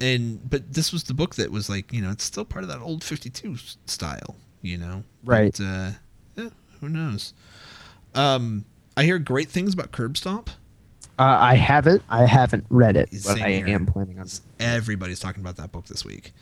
and 0.00 0.48
but 0.50 0.72
this 0.74 0.92
was 0.92 1.04
the 1.04 1.14
book 1.14 1.34
that 1.36 1.50
was 1.50 1.68
like 1.68 1.92
you 1.92 2.02
know 2.02 2.10
it's 2.10 2.24
still 2.24 2.44
part 2.44 2.64
of 2.64 2.68
that 2.70 2.80
old 2.80 3.02
52 3.04 3.56
style 3.86 4.36
you 4.62 4.76
know 4.78 5.04
Right. 5.24 5.54
but, 5.56 5.64
uh, 5.64 5.90
yeah, 6.36 6.48
who 6.80 6.88
knows 6.88 7.32
um 8.14 8.64
i 8.96 9.04
hear 9.04 9.18
great 9.18 9.48
things 9.48 9.74
about 9.74 9.92
curb 9.92 10.16
stomp 10.16 10.50
Uh, 11.18 11.22
I 11.40 11.54
haven't 11.54 12.02
I 12.10 12.26
haven't 12.26 12.66
read 12.70 12.96
it, 12.96 13.08
but 13.24 13.40
I 13.40 13.50
here. 13.52 13.68
am 13.68 13.86
planning 13.86 14.18
on. 14.18 14.26
everybody's 14.58 15.20
talking 15.20 15.42
about 15.42 15.56
that 15.56 15.70
book 15.72 15.86
this 15.86 16.04
week 16.04 16.32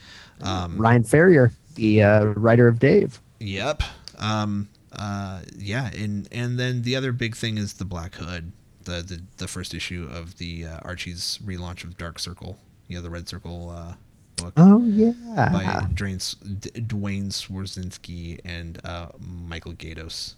um 0.40 0.78
Ryan 0.78 1.04
Ferrier, 1.04 1.52
the 1.74 2.02
uh, 2.02 2.24
writer 2.36 2.68
of 2.68 2.78
Dave. 2.78 3.20
yep 3.38 3.82
um 4.18 4.68
uh 4.92 5.40
yeah 5.56 5.90
and 5.94 6.26
and 6.32 6.58
then 6.58 6.82
the 6.82 6.96
other 6.96 7.12
big 7.12 7.36
thing 7.36 7.58
is 7.58 7.74
the 7.74 7.84
black 7.84 8.14
hood 8.14 8.52
the 8.84 9.02
the, 9.02 9.22
the 9.38 9.46
first 9.48 9.74
issue 9.74 10.08
of 10.10 10.38
the 10.38 10.66
uh, 10.66 10.78
archie's 10.82 11.38
relaunch 11.44 11.84
of 11.84 11.96
dark 11.98 12.18
circle 12.18 12.58
you 12.92 12.98
know 12.98 13.02
the 13.02 13.10
red 13.10 13.26
circle 13.26 13.70
uh 13.70 13.94
book 14.36 14.52
Oh 14.56 14.84
yeah. 14.84 15.12
by 15.52 15.64
Dwayne, 15.94 16.88
Duane 16.88 17.28
Swierczynski 17.30 18.40
and 18.44 18.80
uh, 18.84 19.08
Michael 19.20 19.72
Gaydos, 19.74 20.34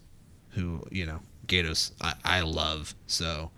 who 0.50 0.82
you 0.90 1.04
know 1.06 1.20
Gaydos 1.48 1.92
I, 2.00 2.14
I 2.24 2.40
love. 2.42 2.94
So 3.06 3.50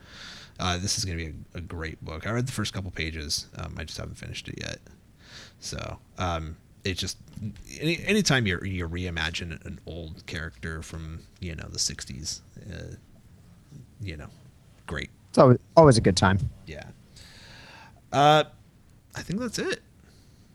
uh, 0.58 0.78
this 0.78 0.98
is 0.98 1.04
gonna 1.04 1.16
be 1.18 1.34
a, 1.54 1.58
a 1.58 1.60
great 1.60 2.02
book. 2.04 2.26
I 2.26 2.30
read 2.30 2.46
the 2.46 2.52
first 2.52 2.72
couple 2.72 2.90
pages. 2.90 3.46
Um, 3.58 3.74
I 3.78 3.84
just 3.84 3.98
haven't 3.98 4.16
finished 4.16 4.48
it 4.48 4.58
yet. 4.60 4.78
So 5.60 5.98
um, 6.18 6.56
it 6.84 6.94
just 6.94 7.18
any 7.80 8.02
anytime 8.04 8.46
you 8.46 8.58
you 8.60 8.88
reimagine 8.88 9.64
an 9.66 9.80
old 9.86 10.24
character 10.26 10.80
from 10.82 11.20
you 11.40 11.54
know 11.54 11.66
the 11.68 11.78
'60s, 11.78 12.40
uh, 12.72 12.94
you 14.00 14.16
know, 14.16 14.28
great. 14.86 15.10
It's 15.30 15.38
always, 15.38 15.58
always 15.76 15.98
a 15.98 16.00
good 16.00 16.16
time. 16.16 16.38
Yeah. 16.66 16.84
Uh, 18.12 18.44
I 19.16 19.22
think 19.22 19.40
that's 19.40 19.58
it. 19.58 19.80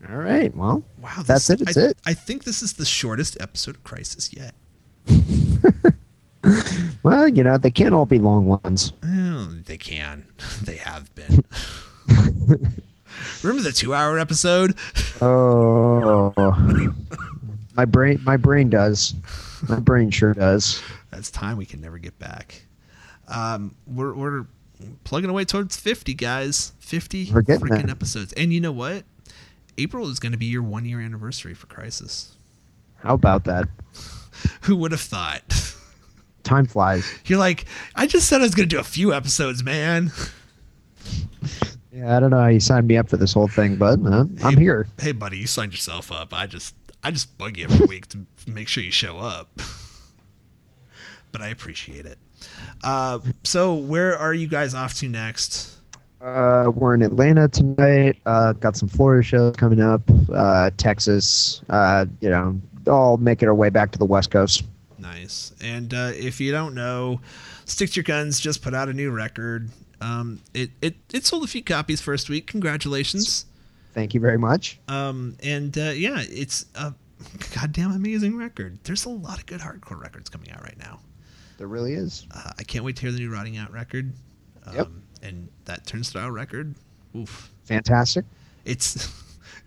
All 0.08 0.16
right. 0.16 0.54
Well, 0.56 0.82
Wow, 1.00 1.22
That's 1.24 1.48
it, 1.50 1.60
it's 1.60 1.76
I, 1.76 1.80
it. 1.82 1.98
I 2.06 2.14
think 2.14 2.44
this 2.44 2.62
is 2.62 2.72
the 2.74 2.84
shortest 2.84 3.36
episode 3.40 3.76
of 3.76 3.84
Crisis 3.84 4.30
yet. 4.32 4.54
well, 7.02 7.28
you 7.28 7.42
know 7.44 7.58
they 7.58 7.70
can't 7.70 7.94
all 7.94 8.06
be 8.06 8.18
long 8.18 8.46
ones. 8.46 8.92
Well, 9.02 9.48
they 9.66 9.78
can. 9.78 10.26
They 10.62 10.76
have 10.76 11.12
been. 11.14 11.44
Remember 13.42 13.62
the 13.62 13.72
two-hour 13.72 14.18
episode? 14.18 14.76
Oh, 15.20 16.32
my 17.76 17.84
brain, 17.84 18.20
my 18.24 18.36
brain 18.36 18.70
does. 18.70 19.14
My 19.68 19.78
brain 19.80 20.10
sure 20.10 20.34
does. 20.34 20.82
That's 21.10 21.30
time 21.30 21.56
we 21.56 21.66
can 21.66 21.80
never 21.80 21.98
get 21.98 22.18
back. 22.18 22.62
Um, 23.28 23.74
we're 23.86 24.14
we're 24.14 24.46
plugging 25.04 25.30
away 25.30 25.44
towards 25.44 25.76
fifty, 25.76 26.14
guys. 26.14 26.72
Fifty 26.78 27.26
freaking 27.26 27.68
there. 27.68 27.90
episodes. 27.90 28.32
And 28.34 28.52
you 28.52 28.60
know 28.60 28.72
what? 28.72 29.04
April 29.78 30.08
is 30.08 30.18
going 30.18 30.32
to 30.32 30.38
be 30.38 30.46
your 30.46 30.62
one-year 30.62 31.00
anniversary 31.00 31.54
for 31.54 31.66
Crisis. 31.66 32.36
How 32.96 33.14
about 33.14 33.44
that? 33.44 33.68
Who 34.62 34.76
would 34.76 34.92
have 34.92 35.00
thought? 35.00 35.42
Time 36.42 36.66
flies. 36.66 37.10
You're 37.26 37.38
like, 37.38 37.64
I 37.94 38.06
just 38.06 38.28
said 38.28 38.40
I 38.40 38.44
was 38.44 38.54
going 38.54 38.68
to 38.68 38.74
do 38.74 38.80
a 38.80 38.84
few 38.84 39.12
episodes, 39.14 39.62
man. 39.62 40.10
Yeah, 41.94 42.16
I 42.16 42.20
don't 42.20 42.30
know 42.30 42.40
how 42.40 42.46
you 42.46 42.58
signed 42.58 42.86
me 42.88 42.96
up 42.96 43.10
for 43.10 43.18
this 43.18 43.34
whole 43.34 43.48
thing, 43.48 43.76
but 43.76 43.98
uh, 44.06 44.24
I'm 44.42 44.56
here. 44.56 44.86
Hey, 44.98 45.12
buddy, 45.12 45.36
you 45.36 45.46
signed 45.46 45.72
yourself 45.72 46.10
up. 46.10 46.32
I 46.32 46.46
just 46.46 46.74
I 47.04 47.10
just 47.10 47.36
bug 47.36 47.58
you 47.58 47.64
every 47.64 47.84
week 47.84 48.06
to 48.08 48.24
make 48.46 48.66
sure 48.66 48.82
you 48.82 48.90
show 48.90 49.18
up. 49.18 49.60
but 51.32 51.42
I 51.42 51.48
appreciate 51.48 52.06
it. 52.06 52.16
Uh, 52.82 53.20
so 53.44 53.74
where 53.74 54.16
are 54.16 54.34
you 54.34 54.46
guys 54.46 54.74
off 54.74 54.94
to 54.94 55.08
next? 55.08 55.76
Uh, 56.20 56.70
we're 56.74 56.94
in 56.94 57.02
Atlanta 57.02 57.48
tonight. 57.48 58.16
Uh, 58.26 58.52
got 58.52 58.76
some 58.76 58.88
Florida 58.88 59.22
shows 59.22 59.56
coming 59.56 59.80
up. 59.80 60.02
Uh, 60.32 60.70
Texas. 60.76 61.62
Uh, 61.68 62.06
you 62.20 62.30
know, 62.30 62.60
all 62.86 63.16
making 63.16 63.48
our 63.48 63.54
way 63.54 63.70
back 63.70 63.90
to 63.92 63.98
the 63.98 64.04
West 64.04 64.30
Coast. 64.30 64.64
Nice. 64.98 65.52
And 65.62 65.92
uh, 65.92 66.12
if 66.14 66.40
you 66.40 66.52
don't 66.52 66.74
know, 66.74 67.20
Stick 67.64 67.90
to 67.90 67.96
Your 67.96 68.04
Guns 68.04 68.38
just 68.38 68.62
put 68.62 68.72
out 68.72 68.88
a 68.88 68.92
new 68.92 69.10
record. 69.10 69.70
Um, 70.00 70.40
it, 70.54 70.70
it 70.80 70.96
it 71.12 71.26
sold 71.26 71.44
a 71.44 71.46
few 71.46 71.62
copies 71.62 72.00
first 72.00 72.28
week. 72.28 72.46
Congratulations. 72.46 73.46
Thank 73.94 74.14
you 74.14 74.20
very 74.20 74.38
much. 74.38 74.78
Um, 74.88 75.36
and 75.42 75.76
uh, 75.76 75.92
yeah, 75.94 76.22
it's 76.28 76.66
a 76.74 76.94
goddamn 77.54 77.92
amazing 77.92 78.36
record. 78.36 78.78
There's 78.84 79.04
a 79.04 79.10
lot 79.10 79.38
of 79.38 79.46
good 79.46 79.60
hardcore 79.60 80.00
records 80.00 80.28
coming 80.28 80.50
out 80.50 80.62
right 80.62 80.78
now. 80.78 81.00
There 81.62 81.68
really 81.68 81.92
is. 81.94 82.26
Uh, 82.34 82.50
I 82.58 82.64
can't 82.64 82.84
wait 82.84 82.96
to 82.96 83.02
hear 83.02 83.12
the 83.12 83.20
new 83.20 83.30
Rotting 83.32 83.56
Out 83.56 83.70
record. 83.72 84.12
Um, 84.66 84.74
Yep. 84.74 84.88
And 85.22 85.48
that 85.66 85.86
Turnstile 85.86 86.28
record. 86.32 86.74
Oof. 87.16 87.52
Fantastic. 87.62 88.24
It's 88.64 89.08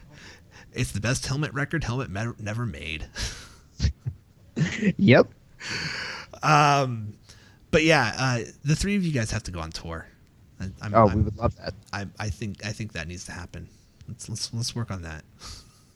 it's 0.73 0.91
the 0.91 0.99
best 0.99 1.25
helmet 1.25 1.53
record 1.53 1.85
helmet 1.85 2.09
me- 2.09 2.33
never 2.37 2.65
made. 2.65 3.07
Yep. 4.97 5.27
Um, 6.43 7.13
but 7.71 7.83
yeah, 7.85 8.13
uh, 8.19 8.39
the 8.65 8.75
three 8.75 8.97
of 8.97 9.05
you 9.05 9.13
guys 9.13 9.31
have 9.31 9.43
to 9.43 9.51
go 9.51 9.61
on 9.61 9.71
tour. 9.71 10.05
I, 10.59 10.65
I'm, 10.81 10.93
Oh, 10.93 11.05
we 11.05 11.11
I'm- 11.11 11.23
would 11.23 11.37
love 11.37 11.55
that. 11.55 11.73
I, 11.93 12.07
I 12.19 12.29
think 12.29 12.65
I 12.65 12.73
think 12.73 12.91
that 12.91 13.07
needs 13.07 13.23
to 13.27 13.31
happen. 13.31 13.69
Let's 14.09 14.27
let's 14.27 14.53
let's 14.53 14.75
work 14.75 14.91
on 14.91 15.01
that. 15.03 15.23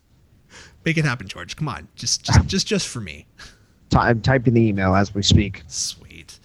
Make 0.86 0.98
it 0.98 1.04
happen, 1.04 1.28
George. 1.28 1.58
Come 1.58 1.68
on, 1.68 1.90
just 1.98 2.24
just 2.24 2.46
just 2.48 2.68
just 2.68 2.88
for 2.88 3.02
me. 3.02 3.26
T- 3.90 3.98
I'm 3.98 4.22
typing 4.22 4.54
the 4.54 4.62
email 4.62 4.96
as 4.96 5.14
we 5.14 5.24
speak. 5.24 5.64
Sweet. 5.68 6.40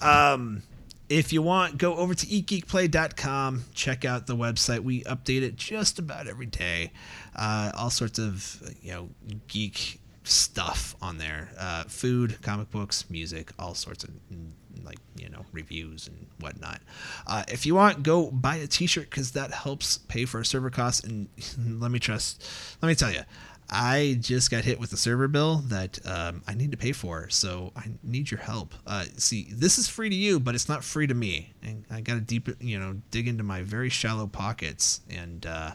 Um, 0.00 0.62
if 1.08 1.32
you 1.32 1.42
want, 1.42 1.78
go 1.78 1.96
over 1.96 2.14
to 2.14 2.26
eatgeekplay.com. 2.26 3.64
Check 3.74 4.04
out 4.04 4.26
the 4.26 4.36
website. 4.36 4.80
We 4.80 5.02
update 5.04 5.42
it 5.42 5.56
just 5.56 5.98
about 5.98 6.26
every 6.26 6.46
day. 6.46 6.92
Uh, 7.36 7.72
all 7.76 7.90
sorts 7.90 8.18
of 8.18 8.62
you 8.82 8.92
know 8.92 9.08
geek 9.48 10.00
stuff 10.24 10.96
on 11.02 11.18
there: 11.18 11.50
uh, 11.58 11.84
food, 11.84 12.40
comic 12.42 12.70
books, 12.70 13.04
music, 13.10 13.52
all 13.58 13.74
sorts 13.74 14.04
of 14.04 14.10
like 14.82 14.98
you 15.16 15.28
know 15.28 15.44
reviews 15.52 16.08
and 16.08 16.26
whatnot. 16.40 16.80
Uh, 17.26 17.44
if 17.48 17.66
you 17.66 17.74
want, 17.74 18.02
go 18.02 18.30
buy 18.30 18.56
a 18.56 18.66
T-shirt 18.66 19.10
because 19.10 19.32
that 19.32 19.52
helps 19.52 19.98
pay 19.98 20.24
for 20.24 20.38
our 20.38 20.44
server 20.44 20.70
costs. 20.70 21.04
And 21.04 21.28
let 21.80 21.90
me 21.90 21.98
trust, 21.98 22.44
let 22.82 22.88
me 22.88 22.94
tell 22.94 23.12
you, 23.12 23.22
I 23.70 24.18
just 24.20 24.50
got 24.50 24.64
hit 24.64 24.78
with 24.78 24.92
a 24.92 24.96
server 24.96 25.26
bill 25.28 25.56
that 25.66 25.98
um, 26.06 26.42
I 26.46 26.54
need 26.54 26.70
to 26.72 26.76
pay 26.76 26.92
for, 26.92 27.28
so 27.30 27.72
I 27.74 27.90
need 28.02 28.30
your 28.30 28.40
help. 28.40 28.74
Uh, 28.86 29.04
see, 29.16 29.48
this 29.50 29.78
is 29.78 29.88
free 29.88 30.08
to 30.10 30.14
you, 30.14 30.38
but 30.38 30.54
it's 30.54 30.68
not 30.68 30.84
free 30.84 31.06
to 31.06 31.14
me, 31.14 31.52
and 31.62 31.84
I 31.90 32.00
got 32.00 32.14
to 32.14 32.20
deep, 32.20 32.48
you 32.60 32.78
know, 32.78 33.00
dig 33.10 33.26
into 33.26 33.42
my 33.42 33.62
very 33.62 33.88
shallow 33.88 34.26
pockets, 34.26 35.00
and 35.08 35.46
uh, 35.46 35.72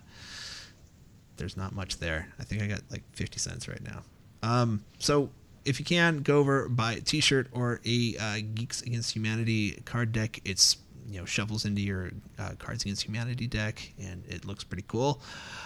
there's 1.38 1.58
not 1.58 1.74
much 1.74 1.98
there. 1.98 2.28
I 2.40 2.44
think 2.44 2.62
I 2.62 2.68
got 2.68 2.82
like 2.92 3.04
50 3.14 3.40
cents 3.40 3.68
right 3.68 3.82
now. 3.84 4.04
Um, 4.44 4.84
so 5.00 5.32
if 5.66 5.80
you 5.80 5.86
can, 5.86 6.20
go 6.20 6.38
over 6.38 6.70
buy 6.70 6.94
a 6.94 7.02
T-shirt 7.02 7.48
or 7.52 7.82
a 7.86 8.16
uh, 8.20 8.40
Geeks 8.54 8.82
Against 8.82 9.16
Humanity 9.16 9.82
card 9.86 10.12
deck. 10.12 10.40
It's 10.46 10.78
you 11.10 11.20
know 11.20 11.26
shovels 11.26 11.66
into 11.66 11.82
your 11.82 12.12
uh, 12.38 12.52
Cards 12.60 12.84
Against 12.84 13.04
Humanity 13.04 13.48
deck, 13.48 13.92
and 14.00 14.24
it 14.28 14.46
looks 14.46 14.64
pretty 14.64 14.86
cool. 14.88 15.22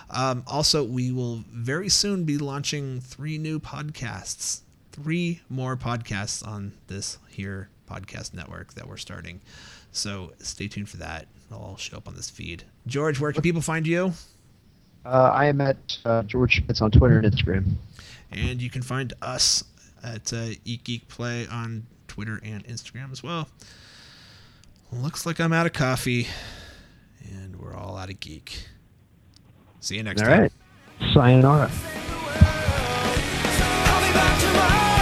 Um, 0.09 0.43
also, 0.47 0.83
we 0.83 1.11
will 1.11 1.43
very 1.51 1.89
soon 1.89 2.23
be 2.23 2.37
launching 2.37 3.01
three 3.01 3.37
new 3.37 3.59
podcasts, 3.59 4.61
three 4.91 5.41
more 5.49 5.75
podcasts 5.75 6.45
on 6.45 6.73
this 6.87 7.17
here 7.29 7.69
podcast 7.89 8.33
network 8.33 8.73
that 8.73 8.87
we're 8.87 8.97
starting. 8.97 9.41
So 9.91 10.33
stay 10.39 10.67
tuned 10.67 10.89
for 10.89 10.97
that. 10.97 11.27
It'll 11.47 11.61
all 11.61 11.77
show 11.77 11.97
up 11.97 12.07
on 12.07 12.15
this 12.15 12.29
feed. 12.29 12.63
George, 12.87 13.19
where 13.19 13.31
can 13.31 13.41
people 13.41 13.61
find 13.61 13.85
you? 13.85 14.13
Uh, 15.05 15.31
I 15.33 15.45
am 15.45 15.61
at 15.61 15.97
uh, 16.05 16.23
George 16.23 16.55
Schmitz 16.55 16.81
on 16.81 16.91
Twitter 16.91 17.19
and 17.19 17.31
Instagram. 17.31 17.75
And 18.31 18.61
you 18.61 18.69
can 18.69 18.81
find 18.81 19.13
us 19.21 19.63
at 20.03 20.33
uh, 20.33 20.47
Eat 20.65 20.83
Geek 20.83 21.07
Play 21.07 21.45
on 21.47 21.85
Twitter 22.07 22.39
and 22.43 22.65
Instagram 22.65 23.11
as 23.11 23.21
well. 23.21 23.47
Looks 25.01 25.25
like 25.25 25.39
I'm 25.39 25.51
out 25.51 25.65
of 25.65 25.73
coffee, 25.73 26.27
and 27.23 27.55
we're 27.59 27.73
all 27.75 27.97
out 27.97 28.09
of 28.09 28.19
geek. 28.19 28.67
See 29.79 29.97
you 29.97 30.03
next 30.03 30.21
All 30.21 30.27
time. 30.27 30.35
All 30.35 30.41
right. 30.43 30.51
Sayonara. 31.13 31.71
Coming 33.85 34.13
back 34.13 34.39
to 34.39 34.92